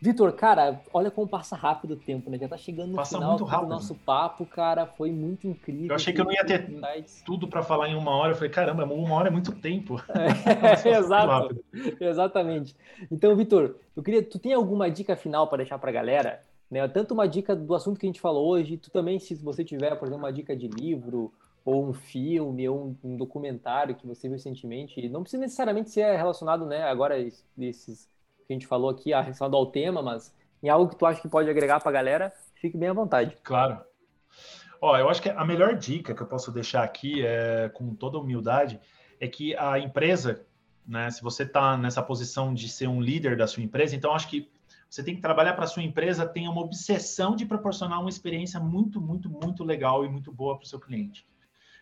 Vitor, 0.02 0.32
cara, 0.32 0.82
olha 0.92 1.12
como 1.12 1.28
passa 1.28 1.54
rápido 1.54 1.92
o 1.92 1.96
tempo, 1.96 2.28
né? 2.28 2.36
Já 2.36 2.48
tá 2.48 2.56
chegando 2.56 2.90
no 2.90 2.96
passa 2.96 3.18
final 3.18 3.36
do 3.36 3.68
nosso 3.68 3.94
papo, 3.94 4.44
cara. 4.44 4.84
Foi 4.84 5.12
muito 5.12 5.46
incrível. 5.46 5.90
Eu 5.90 5.94
achei 5.94 6.12
que 6.12 6.20
eu 6.20 6.24
não 6.24 6.32
ia 6.32 6.44
ter 6.44 6.66
tudo 7.24 7.46
para 7.46 7.62
falar 7.62 7.88
em 7.88 7.94
uma 7.94 8.10
hora. 8.10 8.32
Eu 8.32 8.34
falei, 8.34 8.50
caramba, 8.50 8.84
uma 8.84 9.14
hora 9.14 9.28
é 9.28 9.30
muito 9.30 9.52
tempo. 9.52 10.02
É, 10.12 10.88
exato. 10.98 11.64
Exatamente. 12.00 12.74
Então, 13.12 13.36
Vitor, 13.36 13.76
eu 13.94 14.02
queria. 14.02 14.24
Tu 14.24 14.40
tem 14.40 14.52
alguma 14.52 14.90
dica 14.90 15.14
final 15.14 15.46
para 15.46 15.58
deixar 15.58 15.78
para 15.78 15.90
a 15.90 15.94
galera? 15.94 16.42
Né? 16.68 16.86
Tanto 16.88 17.14
uma 17.14 17.28
dica 17.28 17.54
do 17.54 17.72
assunto 17.72 18.00
que 18.00 18.04
a 18.04 18.08
gente 18.08 18.20
falou 18.20 18.48
hoje, 18.48 18.76
tu 18.76 18.90
também, 18.90 19.20
se 19.20 19.36
você 19.36 19.64
tiver, 19.64 19.94
por 19.94 20.08
exemplo, 20.08 20.24
uma 20.24 20.32
dica 20.32 20.56
de 20.56 20.66
livro, 20.66 21.32
ou 21.64 21.86
um 21.86 21.92
filme, 21.92 22.68
ou 22.68 22.96
um, 23.04 23.12
um 23.12 23.16
documentário 23.16 23.94
que 23.94 24.06
você 24.06 24.26
viu 24.26 24.36
recentemente, 24.36 25.08
não 25.08 25.22
precisa 25.22 25.40
necessariamente 25.40 25.90
ser 25.90 26.16
relacionado, 26.16 26.66
né, 26.66 26.82
agora 26.82 27.16
esses 27.56 28.10
que 28.46 28.52
a 28.52 28.54
gente 28.54 28.66
falou 28.66 28.90
aqui, 28.90 29.10
relacionado 29.10 29.56
ao 29.56 29.66
tema, 29.66 30.02
mas 30.02 30.34
em 30.62 30.68
algo 30.68 30.88
que 30.88 30.96
tu 30.96 31.06
acha 31.06 31.20
que 31.20 31.28
pode 31.28 31.50
agregar 31.50 31.80
para 31.80 31.90
a 31.90 31.92
galera, 31.92 32.32
fique 32.54 32.76
bem 32.76 32.88
à 32.88 32.92
vontade. 32.92 33.36
Claro. 33.42 33.80
Ó, 34.80 34.96
eu 34.96 35.08
acho 35.08 35.22
que 35.22 35.28
a 35.28 35.44
melhor 35.44 35.76
dica 35.76 36.14
que 36.14 36.22
eu 36.22 36.26
posso 36.26 36.50
deixar 36.50 36.82
aqui, 36.82 37.24
é, 37.24 37.68
com 37.68 37.94
toda 37.94 38.18
humildade, 38.18 38.80
é 39.20 39.28
que 39.28 39.56
a 39.56 39.78
empresa, 39.78 40.44
né, 40.86 41.10
se 41.10 41.22
você 41.22 41.44
está 41.44 41.76
nessa 41.76 42.02
posição 42.02 42.52
de 42.52 42.68
ser 42.68 42.88
um 42.88 43.00
líder 43.00 43.36
da 43.36 43.46
sua 43.46 43.62
empresa, 43.62 43.94
então 43.94 44.12
acho 44.12 44.28
que 44.28 44.50
você 44.90 45.02
tem 45.02 45.14
que 45.14 45.22
trabalhar 45.22 45.54
para 45.54 45.64
a 45.64 45.68
sua 45.68 45.82
empresa, 45.82 46.26
tenha 46.26 46.50
uma 46.50 46.60
obsessão 46.60 47.34
de 47.34 47.46
proporcionar 47.46 48.00
uma 48.00 48.10
experiência 48.10 48.60
muito, 48.60 49.00
muito, 49.00 49.30
muito 49.30 49.64
legal 49.64 50.04
e 50.04 50.08
muito 50.08 50.32
boa 50.32 50.56
para 50.56 50.64
o 50.64 50.68
seu 50.68 50.78
cliente. 50.78 51.26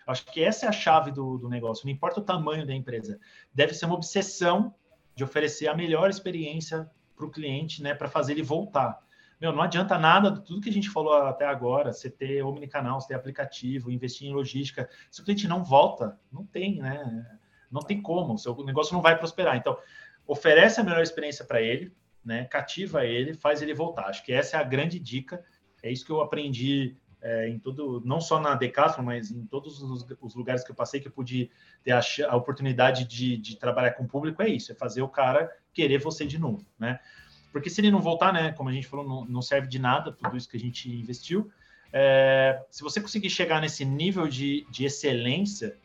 Acho 0.06 0.26
que 0.26 0.42
essa 0.42 0.66
é 0.66 0.68
a 0.68 0.72
chave 0.72 1.10
do, 1.10 1.38
do 1.38 1.48
negócio, 1.48 1.86
não 1.86 1.92
importa 1.92 2.20
o 2.20 2.24
tamanho 2.24 2.66
da 2.66 2.74
empresa. 2.74 3.18
Deve 3.52 3.74
ser 3.74 3.86
uma 3.86 3.94
obsessão 3.94 4.74
de 5.14 5.24
oferecer 5.24 5.68
a 5.68 5.76
melhor 5.76 6.10
experiência 6.10 6.90
para 7.16 7.26
o 7.26 7.30
cliente, 7.30 7.82
né, 7.82 7.94
para 7.94 8.08
fazer 8.08 8.32
ele 8.32 8.42
voltar. 8.42 8.98
Meu, 9.40 9.52
não 9.52 9.62
adianta 9.62 9.98
nada 9.98 10.30
de 10.30 10.44
tudo 10.44 10.60
que 10.60 10.68
a 10.68 10.72
gente 10.72 10.90
falou 10.90 11.14
até 11.14 11.46
agora, 11.46 11.92
você 11.92 12.10
ter 12.10 12.42
omnicanal, 12.42 13.00
você 13.00 13.08
ter 13.08 13.14
aplicativo, 13.14 13.90
investir 13.90 14.28
em 14.28 14.34
logística. 14.34 14.88
Se 15.10 15.22
o 15.22 15.24
cliente 15.24 15.48
não 15.48 15.64
volta, 15.64 16.18
não 16.30 16.44
tem, 16.44 16.76
né? 16.76 17.38
Não 17.70 17.80
tem 17.80 18.02
como, 18.02 18.34
o 18.34 18.38
seu 18.38 18.54
negócio 18.64 18.92
não 18.92 19.00
vai 19.00 19.16
prosperar. 19.18 19.56
Então, 19.56 19.78
oferece 20.26 20.80
a 20.80 20.84
melhor 20.84 21.02
experiência 21.02 21.44
para 21.44 21.62
ele, 21.62 21.90
né? 22.22 22.44
Cativa 22.44 23.06
ele, 23.06 23.32
faz 23.32 23.62
ele 23.62 23.72
voltar. 23.72 24.08
Acho 24.08 24.22
que 24.22 24.32
essa 24.32 24.58
é 24.58 24.60
a 24.60 24.64
grande 24.64 24.98
dica. 24.98 25.42
É 25.82 25.90
isso 25.90 26.04
que 26.04 26.12
eu 26.12 26.20
aprendi 26.20 26.96
é, 27.22 27.48
em 27.48 27.58
todo, 27.58 28.02
não 28.04 28.20
só 28.20 28.40
na 28.40 28.54
Decathlon, 28.54 29.04
mas 29.04 29.30
em 29.30 29.44
todos 29.44 29.82
os, 29.82 30.06
os, 30.20 30.34
lugares 30.34 30.64
que 30.64 30.70
eu 30.70 30.74
passei 30.74 31.00
que 31.00 31.08
eu 31.08 31.12
pude 31.12 31.50
ter 31.84 31.92
a, 31.92 32.00
a 32.28 32.36
oportunidade 32.36 33.04
de, 33.04 33.36
de, 33.36 33.56
trabalhar 33.56 33.92
com 33.92 34.04
o 34.04 34.08
público, 34.08 34.42
é 34.42 34.48
isso, 34.48 34.72
é 34.72 34.74
fazer 34.74 35.02
o 35.02 35.08
cara 35.08 35.50
querer 35.72 35.98
você 35.98 36.26
de 36.26 36.38
novo, 36.38 36.64
né? 36.78 36.98
Porque 37.52 37.68
se 37.68 37.80
ele 37.80 37.90
não 37.90 38.00
voltar, 38.00 38.32
né, 38.32 38.52
como 38.52 38.68
a 38.68 38.72
gente 38.72 38.86
falou, 38.86 39.06
não, 39.06 39.24
não 39.24 39.42
serve 39.42 39.66
de 39.66 39.78
nada 39.78 40.12
tudo 40.12 40.36
isso 40.36 40.48
que 40.48 40.56
a 40.56 40.60
gente 40.60 40.88
investiu. 40.88 41.50
É, 41.92 42.62
se 42.70 42.82
você 42.82 43.00
conseguir 43.00 43.28
chegar 43.28 43.60
nesse 43.60 43.84
nível 43.84 44.28
de, 44.28 44.64
de 44.70 44.84
excelência, 44.84 45.76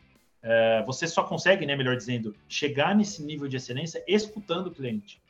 é, 0.42 0.84
você 0.86 1.08
só 1.08 1.24
consegue, 1.24 1.66
né, 1.66 1.74
melhor 1.74 1.96
dizendo, 1.96 2.34
chegar 2.48 2.94
nesse 2.94 3.22
nível 3.22 3.48
de 3.48 3.56
excelência 3.56 4.02
escutando 4.06 4.68
o 4.68 4.70
cliente. 4.70 5.20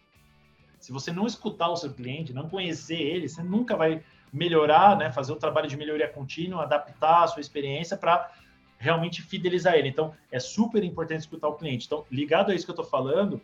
Se 0.79 0.93
você 0.93 1.11
não 1.11 1.27
escutar 1.27 1.71
o 1.71 1.77
seu 1.77 1.93
cliente, 1.93 2.35
não 2.35 2.51
conhecer 2.51 3.01
ele, 3.01 3.29
você 3.29 3.43
nunca 3.43 3.75
vai 3.77 4.05
melhorar, 4.37 4.97
né, 4.97 5.11
fazer 5.11 5.33
o 5.33 5.37
trabalho 5.37 5.67
de 5.67 5.77
melhoria 5.77 6.07
contínua, 6.07 6.63
adaptar 6.63 7.25
a 7.25 7.27
sua 7.27 7.41
experiência 7.41 7.97
para 7.97 8.31
realmente 8.79 9.23
fidelizar 9.23 9.75
ele. 9.75 9.89
Então, 9.89 10.15
é 10.31 10.39
super 10.39 10.85
importante 10.85 11.21
escutar 11.21 11.49
o 11.49 11.55
cliente. 11.55 11.87
Então, 11.87 12.05
ligado 12.11 12.53
a 12.53 12.55
isso 12.55 12.67
que 12.67 12.71
eu 12.71 12.75
estou 12.75 12.85
falando, 12.85 13.41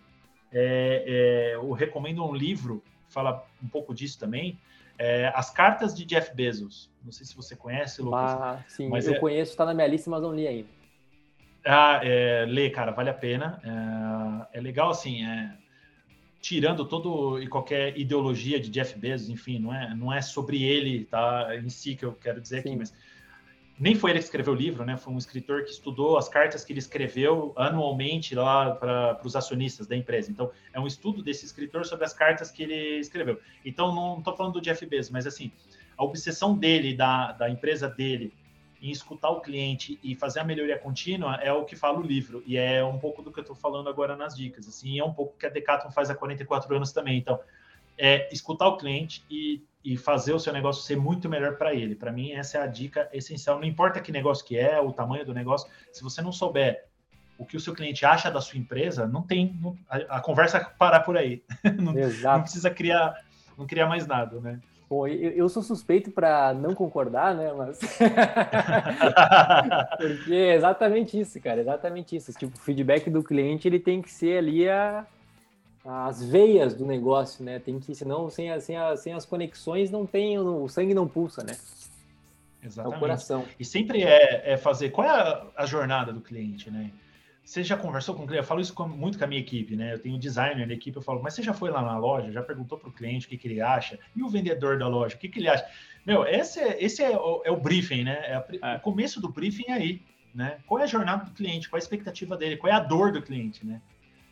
é, 0.53 1.05
é, 1.07 1.55
eu 1.55 1.73
recomendo 1.73 2.23
um 2.25 2.35
livro 2.35 2.83
que 3.07 3.15
fala 3.15 3.45
um 3.63 3.69
pouco 3.69 3.95
disso 3.95 4.19
também, 4.19 4.59
é, 4.99 5.33
As 5.35 5.51
Cartas 5.51 5.95
de 5.95 6.05
Jeff 6.05 6.35
Bezos. 6.35 6.91
Não 7.03 7.11
sei 7.11 7.25
se 7.25 7.35
você 7.35 7.57
conhece, 7.57 8.03
Lucas. 8.03 8.21
Ah, 8.21 8.65
sim, 8.69 8.89
mas 8.89 9.07
eu 9.07 9.15
é 9.15 9.19
conheço, 9.19 9.53
está 9.53 9.65
na 9.65 9.73
minha 9.73 9.87
lista, 9.87 10.11
mas 10.11 10.23
não 10.23 10.35
li 10.35 10.47
ainda. 10.47 10.69
Ah, 11.65 12.01
é, 12.03 12.45
lê, 12.47 12.69
cara, 12.69 12.93
vale 12.93 13.09
a 13.09 13.15
pena. 13.15 13.61
É, 14.53 14.59
é 14.59 14.61
legal, 14.61 14.91
assim, 14.91 15.25
é, 15.25 15.57
tirando 16.43 16.85
todo 16.85 17.41
e 17.41 17.47
qualquer 17.47 17.97
ideologia 17.97 18.59
de 18.59 18.69
Jeff 18.69 18.99
Bezos, 18.99 19.31
enfim, 19.31 19.61
não 19.61 19.73
é, 19.73 19.95
não 19.95 20.13
é 20.13 20.21
sobre 20.21 20.65
ele, 20.65 21.05
tá, 21.05 21.57
em 21.57 21.71
si 21.71 21.95
que 21.95 22.05
eu 22.05 22.13
quero 22.13 22.41
dizer 22.41 22.63
Sim. 22.63 22.71
aqui, 22.71 22.79
mas 22.79 22.93
nem 23.79 23.95
foi 23.95 24.11
ele 24.11 24.19
que 24.19 24.25
escreveu 24.25 24.53
o 24.53 24.57
livro, 24.57 24.85
né? 24.85 24.97
Foi 24.97 25.13
um 25.13 25.19
escritor 25.19 25.65
que 25.65 25.71
estudou 25.71 26.19
as 26.19 26.29
cartas 26.29 26.65
que 26.65 26.73
ele 26.73 26.81
escreveu 26.81 27.53
anualmente 27.57 28.35
lá 28.35 28.73
para 28.73 29.21
os 29.25 29.35
acionistas 29.35 29.87
da 29.87 29.97
empresa. 29.97 30.31
Então, 30.31 30.51
é 30.73 30.81
um 30.81 30.87
estudo 30.87 31.23
desse 31.23 31.47
escritor 31.47 31.87
sobre 31.87 32.05
as 32.05 32.13
cartas 32.13 32.51
que 32.51 32.65
ele 32.65 32.99
escreveu. 32.99 33.41
Então, 33.65 33.95
não 33.95 34.19
estou 34.19 34.37
falando 34.37 34.55
do 34.55 34.61
Jeff 34.61 34.85
Bezos, 34.85 35.11
mas 35.11 35.27
assim, 35.27 35.51
a 35.97 36.05
obsessão 36.05 36.57
dele, 36.57 36.95
da, 36.95 37.33
da 37.33 37.49
empresa 37.49 37.89
dele, 37.89 38.33
em 38.83 38.91
escutar 38.91 39.31
o 39.31 39.41
cliente 39.41 39.99
e 40.03 40.17
fazer 40.17 40.41
a 40.41 40.45
melhoria 40.45 40.77
contínua 40.77 41.37
é 41.37 41.53
o 41.53 41.65
que 41.65 41.77
fala 41.77 42.01
o 42.01 42.03
livro. 42.03 42.43
E 42.45 42.57
é 42.57 42.85
um 42.85 42.99
pouco 42.99 43.23
do 43.23 43.31
que 43.31 43.39
eu 43.39 43.43
estou 43.43 43.55
falando 43.55 43.89
agora 43.89 44.17
nas 44.17 44.35
dicas. 44.37 44.67
Assim, 44.67 44.99
é 44.99 45.05
um 45.05 45.15
pouco 45.15 45.39
que 45.39 45.47
a 45.47 45.49
Decathlon 45.49 45.93
faz 45.93 46.11
há 46.11 46.17
44 46.17 46.75
anos 46.75 46.91
também. 46.91 47.17
Então, 47.17 47.39
é 47.97 48.29
escutar 48.33 48.67
o 48.67 48.77
cliente 48.77 49.25
e, 49.31 49.63
e 49.85 49.97
fazer 49.97 50.33
o 50.33 50.41
seu 50.41 50.53
negócio 50.53 50.83
ser 50.83 50.97
muito 50.97 51.29
melhor 51.29 51.57
para 51.57 51.73
ele. 51.73 51.95
Para 51.95 52.11
mim, 52.11 52.33
essa 52.33 52.59
é 52.59 52.61
a 52.61 52.67
dica 52.67 53.09
essencial. 53.13 53.61
Não 53.61 53.65
importa 53.65 54.01
que 54.01 54.11
negócio 54.11 54.45
que 54.45 54.59
é, 54.59 54.81
o 54.81 54.93
tamanho 54.93 55.25
do 55.25 55.33
negócio, 55.33 55.71
se 55.93 56.03
você 56.03 56.21
não 56.21 56.33
souber 56.33 56.85
o 57.39 57.47
que 57.47 57.57
o 57.57 57.61
seu 57.61 57.75
cliente 57.75 58.05
acha 58.05 58.33
da 58.33 58.41
sua 58.41 58.59
empresa, 58.59 59.07
não 59.07 59.23
tem 59.23 59.57
não, 59.61 59.79
a, 59.89 60.17
a, 60.17 60.21
conversa 60.21 60.61
parar 60.61 61.01
por 61.01 61.17
aí. 61.17 61.45
não, 61.79 61.93
não, 61.93 62.43
precisa 62.43 62.69
criar, 62.69 63.15
não 63.57 63.65
criar 63.65 63.87
mais 63.87 64.09
nada, 64.09 64.41
né? 64.41 64.61
Bom, 64.93 65.09
eu, 65.09 65.31
eu 65.31 65.49
sou 65.49 65.63
suspeito 65.63 66.11
para 66.11 66.53
não 66.53 66.75
concordar, 66.75 67.35
né? 67.35 67.51
Mas. 67.55 67.81
Porque 69.97 70.35
é 70.35 70.55
exatamente 70.55 71.19
isso, 71.19 71.41
cara, 71.41 71.63
exatamente 71.63 72.15
isso. 72.15 72.31
Tipo, 72.35 72.55
o 72.55 72.61
feedback 72.61 73.09
do 73.09 73.23
cliente 73.23 73.67
ele 73.67 73.81
tem 73.81 74.03
que 74.03 74.13
ser 74.13 74.37
ali 74.37 74.69
a, 74.69 75.07
as 75.83 76.23
veias 76.23 76.75
do 76.75 76.85
negócio, 76.85 77.43
né? 77.43 77.59
Tem 77.59 77.81
que, 77.81 77.95
senão, 77.95 78.29
sem, 78.29 78.53
a, 78.53 78.61
sem, 78.61 78.77
a, 78.77 78.95
sem 78.95 79.15
as 79.15 79.25
conexões, 79.25 79.91
não 79.91 80.05
tem, 80.05 80.39
o 80.39 80.69
sangue 80.69 80.93
não 80.93 81.09
pulsa, 81.09 81.43
né? 81.43 81.57
Exatamente. 82.63 82.95
É 82.95 82.99
o 82.99 83.01
coração. 83.01 83.47
E 83.59 83.65
sempre 83.65 84.03
é, 84.03 84.53
é 84.53 84.59
fazer. 84.59 84.91
Qual 84.91 85.07
é 85.07 85.11
a, 85.11 85.47
a 85.57 85.65
jornada 85.65 86.13
do 86.13 86.21
cliente, 86.21 86.71
né? 86.71 86.91
Você 87.45 87.65
já 87.65 87.77
conversou 87.77 88.15
com 88.15 88.23
o 88.23 88.27
cliente? 88.27 88.43
Eu 88.43 88.47
falo 88.47 88.61
isso 88.61 88.73
com, 88.73 88.87
muito 88.87 89.19
com 89.19 89.25
a 89.25 89.27
minha 89.27 89.41
equipe, 89.41 89.75
né? 89.75 89.95
Eu 89.95 89.99
tenho 89.99 90.15
um 90.15 90.19
designer 90.19 90.67
na 90.67 90.73
equipe, 90.73 90.97
eu 90.97 91.03
falo, 91.03 91.21
mas 91.23 91.35
você 91.35 91.43
já 91.43 91.53
foi 91.53 91.71
lá 91.71 91.83
na 91.83 91.99
loja, 91.99 92.31
já 92.31 92.43
perguntou 92.43 92.79
para 92.79 92.89
o 92.89 92.93
cliente 92.93 93.27
o 93.27 93.29
que, 93.29 93.37
que, 93.37 93.49
ele 93.49 93.61
acha? 93.61 93.99
E 94.15 94.23
o 94.23 94.29
vendedor 94.29 94.79
da 94.79 94.87
loja, 94.87 95.17
o 95.17 95.19
que, 95.19 95.29
que 95.29 95.41
ele 95.41 95.49
acha? 95.49 95.67
Meu, 96.07 96.25
esse 96.25 96.61
é, 96.61 96.83
esse 96.83 97.03
é, 97.03 97.11
o, 97.17 97.43
é 97.45 97.51
o 97.51 97.57
briefing, 97.57 98.05
né? 98.05 98.19
É, 98.25 98.35
a, 98.63 98.73
é. 98.75 98.77
O 98.77 98.81
começo 98.81 99.21
do 99.21 99.29
briefing 99.29 99.65
é 99.69 99.73
aí, 99.73 100.03
né? 100.33 100.59
Qual 100.67 100.81
é 100.81 100.85
a 100.85 100.87
jornada 100.87 101.25
do 101.25 101.33
cliente? 101.33 101.69
Qual 101.69 101.79
é 101.79 101.81
a 101.81 101.85
expectativa 101.85 102.37
dele? 102.37 102.57
Qual 102.57 102.73
é 102.73 102.77
a 102.77 102.81
dor 102.81 103.11
do 103.11 103.21
cliente, 103.21 103.67
né? 103.67 103.81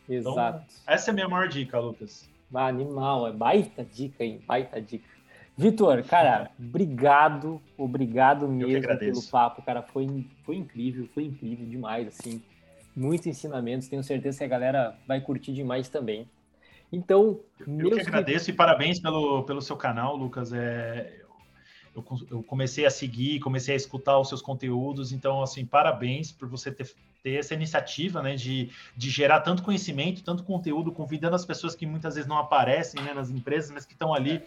Então, 0.09 0.33
Exato. 0.33 0.65
Então, 0.83 0.95
essa 0.95 1.11
é 1.11 1.13
a 1.13 1.15
minha 1.15 1.29
maior 1.29 1.49
dica, 1.49 1.79
Lucas. 1.81 2.31
Ah, 2.55 2.67
animal, 2.67 3.27
é 3.27 3.33
baita 3.33 3.85
dica, 3.85 4.25
hein? 4.25 4.41
Baita 4.47 4.81
dica. 4.81 5.09
Vitor, 5.57 6.03
cara, 6.05 6.51
obrigado, 6.59 7.61
obrigado 7.77 8.49
mesmo 8.49 8.99
pelo 8.99 9.23
papo, 9.25 9.63
cara. 9.63 9.83
Foi, 9.83 10.25
foi 10.45 10.57
incrível, 10.57 11.09
foi 11.13 11.25
incrível 11.25 11.67
demais, 11.67 12.07
assim 12.07 12.41
muitos 13.01 13.27
ensinamentos. 13.27 13.89
Tenho 13.89 14.05
certeza 14.05 14.39
que 14.39 14.45
a 14.45 14.49
galera 14.49 14.97
vai 15.09 15.21
curtir 15.21 15.53
demais 15.53 15.89
também. 15.89 16.29
Então, 16.93 17.41
eu 17.59 17.91
que 17.91 18.01
agradeço 18.01 18.51
e 18.51 18.53
parabéns 18.53 19.01
pelo, 19.01 19.45
pelo 19.45 19.63
seu 19.63 19.77
canal, 19.77 20.17
Lucas. 20.17 20.53
É, 20.53 21.21
eu, 21.95 22.05
eu, 22.31 22.43
comecei 22.43 22.85
a 22.85 22.91
seguir, 22.91 23.41
comecei 23.41 23.75
a 23.75 23.77
escutar 23.77 24.19
os 24.19 24.29
seus 24.29 24.43
conteúdos, 24.43 25.13
então, 25.13 25.43
assim, 25.43 25.65
parabéns 25.65 26.33
por 26.33 26.49
você 26.49 26.71
ter, 26.71 26.93
ter 27.23 27.35
essa 27.35 27.55
iniciativa, 27.55 28.23
né, 28.23 28.35
de, 28.35 28.71
de 28.97 29.11
gerar 29.11 29.41
tanto 29.41 29.63
conhecimento, 29.63 30.23
tanto 30.23 30.43
conteúdo, 30.43 30.93
convidando 30.93 31.37
as 31.37 31.45
pessoas 31.45 31.75
que 31.75 31.87
muitas 31.87 32.15
vezes 32.15 32.29
não 32.29 32.39
aparecem, 32.39 33.01
né, 33.03 33.15
nas 33.15 33.31
empresas, 33.31 33.71
mas 33.71 33.85
que 33.85 33.93
estão 33.93 34.13
ali 34.13 34.43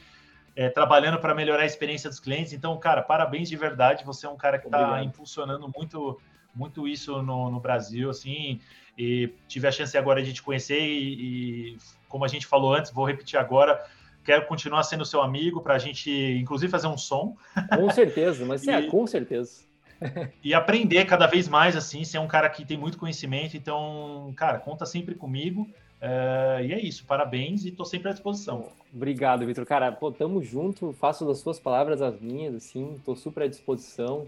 é, 0.55 0.69
trabalhando 0.69 1.19
para 1.19 1.33
melhorar 1.33 1.63
a 1.63 1.65
experiência 1.65 2.09
dos 2.09 2.19
clientes. 2.19 2.53
Então, 2.53 2.77
cara, 2.77 3.01
parabéns 3.01 3.49
de 3.49 3.55
verdade, 3.55 4.03
você 4.03 4.25
é 4.25 4.29
um 4.29 4.37
cara 4.37 4.59
que 4.59 4.67
está 4.67 5.03
impulsionando 5.03 5.71
muito 5.75 6.19
muito 6.55 6.87
isso 6.87 7.21
no, 7.21 7.49
no, 7.49 7.59
Brasil, 7.59 8.09
assim, 8.09 8.59
e 8.97 9.29
tive 9.47 9.67
a 9.67 9.71
chance 9.71 9.97
agora 9.97 10.21
de 10.21 10.33
te 10.33 10.41
conhecer 10.41 10.79
e, 10.79 11.73
e, 11.73 11.77
como 12.07 12.25
a 12.25 12.27
gente 12.27 12.45
falou 12.45 12.73
antes, 12.73 12.91
vou 12.91 13.05
repetir 13.05 13.39
agora, 13.39 13.83
quero 14.23 14.45
continuar 14.45 14.83
sendo 14.83 15.05
seu 15.05 15.21
amigo 15.21 15.61
para 15.61 15.75
a 15.75 15.79
gente, 15.79 16.11
inclusive, 16.11 16.71
fazer 16.71 16.87
um 16.87 16.97
som. 16.97 17.35
Com 17.75 17.89
certeza, 17.89 18.45
mas 18.45 18.65
é, 18.67 18.83
com 18.83 19.05
certeza. 19.07 19.61
e 20.43 20.53
aprender 20.53 21.05
cada 21.05 21.27
vez 21.27 21.47
mais, 21.47 21.75
assim, 21.75 22.03
ser 22.03 22.19
um 22.19 22.27
cara 22.27 22.49
que 22.49 22.65
tem 22.65 22.77
muito 22.77 22.97
conhecimento, 22.97 23.55
então, 23.55 24.33
cara, 24.35 24.59
conta 24.59 24.85
sempre 24.85 25.15
comigo. 25.15 25.67
Uh, 26.03 26.61
e 26.61 26.73
é 26.73 26.81
isso, 26.81 27.05
parabéns 27.05 27.63
e 27.63 27.69
estou 27.69 27.85
sempre 27.85 28.09
à 28.09 28.11
disposição. 28.11 28.67
Obrigado, 28.93 29.45
Vitor. 29.45 29.65
Cara, 29.65 29.89
pô, 29.89 30.11
tamo 30.11 30.43
junto, 30.43 30.91
faço 30.91 31.25
das 31.25 31.37
suas 31.37 31.61
palavras 31.61 32.01
as 32.01 32.19
minhas, 32.19 32.55
assim, 32.55 32.95
estou 32.95 33.15
super 33.15 33.43
à 33.43 33.47
disposição. 33.47 34.27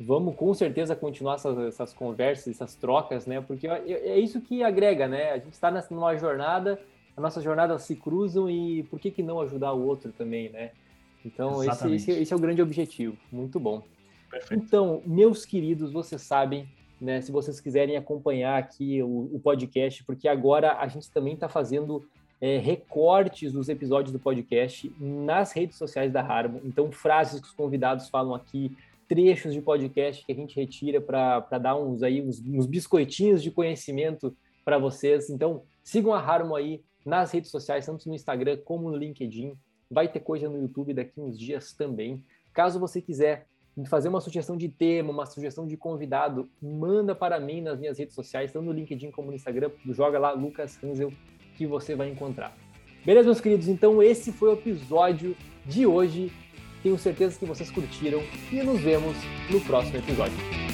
Vamos 0.00 0.36
com 0.36 0.54
certeza 0.54 0.94
continuar 0.94 1.34
essas, 1.34 1.58
essas 1.58 1.92
conversas, 1.92 2.54
essas 2.54 2.74
trocas, 2.74 3.26
né? 3.26 3.40
Porque 3.40 3.66
é, 3.66 3.90
é 3.90 4.18
isso 4.18 4.40
que 4.40 4.62
agrega, 4.62 5.08
né? 5.08 5.32
A 5.32 5.38
gente 5.38 5.54
está 5.54 5.70
numa 5.90 6.16
jornada, 6.16 6.80
as 7.16 7.22
nossas 7.22 7.42
jornadas 7.42 7.82
se 7.82 7.96
cruzam 7.96 8.48
e 8.48 8.84
por 8.84 9.00
que, 9.00 9.10
que 9.10 9.22
não 9.22 9.40
ajudar 9.40 9.72
o 9.72 9.84
outro 9.84 10.12
também, 10.12 10.50
né? 10.50 10.70
Então, 11.24 11.64
esse, 11.64 11.94
esse, 11.94 12.10
esse, 12.12 12.32
é 12.32 12.36
o 12.36 12.38
grande 12.38 12.62
objetivo. 12.62 13.16
Muito 13.30 13.58
bom. 13.58 13.82
Perfeito. 14.30 14.62
Então, 14.62 15.02
meus 15.04 15.44
queridos, 15.44 15.92
vocês 15.92 16.22
sabem, 16.22 16.68
né? 17.00 17.20
Se 17.20 17.32
vocês 17.32 17.60
quiserem 17.60 17.96
acompanhar 17.96 18.56
aqui 18.56 19.02
o, 19.02 19.28
o 19.32 19.40
podcast, 19.42 20.04
porque 20.04 20.28
agora 20.28 20.78
a 20.78 20.86
gente 20.86 21.10
também 21.10 21.34
está 21.34 21.48
fazendo 21.48 22.06
é, 22.40 22.58
recortes 22.58 23.52
dos 23.52 23.68
episódios 23.68 24.12
do 24.12 24.18
podcast 24.18 24.92
nas 25.00 25.50
redes 25.52 25.76
sociais 25.76 26.12
da 26.12 26.22
Harmo. 26.22 26.60
Então, 26.64 26.90
frases 26.92 27.40
que 27.40 27.48
os 27.48 27.52
convidados 27.52 28.08
falam 28.08 28.34
aqui, 28.34 28.76
trechos 29.08 29.54
de 29.54 29.62
podcast 29.62 30.24
que 30.24 30.30
a 30.30 30.34
gente 30.34 30.54
retira 30.54 31.00
para 31.00 31.58
dar 31.58 31.76
uns 31.76 32.02
aí 32.02 32.20
uns, 32.20 32.40
uns 32.40 32.66
biscoitinhos 32.66 33.42
de 33.42 33.50
conhecimento 33.50 34.36
para 34.64 34.78
vocês. 34.78 35.30
Então, 35.30 35.62
sigam 35.82 36.12
a 36.12 36.20
Harmo 36.20 36.54
aí 36.54 36.82
nas 37.04 37.32
redes 37.32 37.50
sociais, 37.50 37.86
tanto 37.86 38.06
no 38.08 38.14
Instagram 38.14 38.58
como 38.64 38.90
no 38.90 38.96
LinkedIn. 38.96 39.54
Vai 39.90 40.06
ter 40.06 40.20
coisa 40.20 40.48
no 40.48 40.60
YouTube 40.60 40.92
daqui 40.92 41.18
uns 41.18 41.38
dias 41.38 41.72
também. 41.72 42.22
Caso 42.52 42.78
você 42.78 43.00
quiser 43.00 43.46
fazer 43.88 44.08
uma 44.08 44.20
sugestão 44.20 44.56
de 44.56 44.68
tema, 44.68 45.10
uma 45.10 45.24
sugestão 45.24 45.66
de 45.66 45.76
convidado, 45.76 46.48
manda 46.60 47.14
para 47.14 47.40
mim 47.40 47.62
nas 47.62 47.78
minhas 47.78 47.98
redes 47.98 48.14
sociais, 48.14 48.52
tanto 48.52 48.66
no 48.66 48.72
LinkedIn 48.72 49.10
como 49.10 49.28
no 49.28 49.36
Instagram. 49.36 49.70
Joga 49.86 50.18
lá 50.18 50.32
Lucas 50.32 50.78
Hansel 50.82 51.12
que 51.56 51.66
você 51.66 51.94
vai 51.94 52.10
encontrar. 52.10 52.54
Beleza, 53.06 53.26
meus 53.26 53.40
queridos? 53.40 53.68
Então 53.68 54.02
esse 54.02 54.32
foi 54.32 54.50
o 54.50 54.52
episódio 54.52 55.36
de 55.64 55.86
hoje. 55.86 56.32
Tenho 56.82 56.98
certeza 56.98 57.38
que 57.38 57.44
vocês 57.44 57.70
curtiram 57.70 58.22
e 58.52 58.62
nos 58.62 58.80
vemos 58.80 59.16
no 59.50 59.60
próximo 59.60 59.98
episódio. 59.98 60.67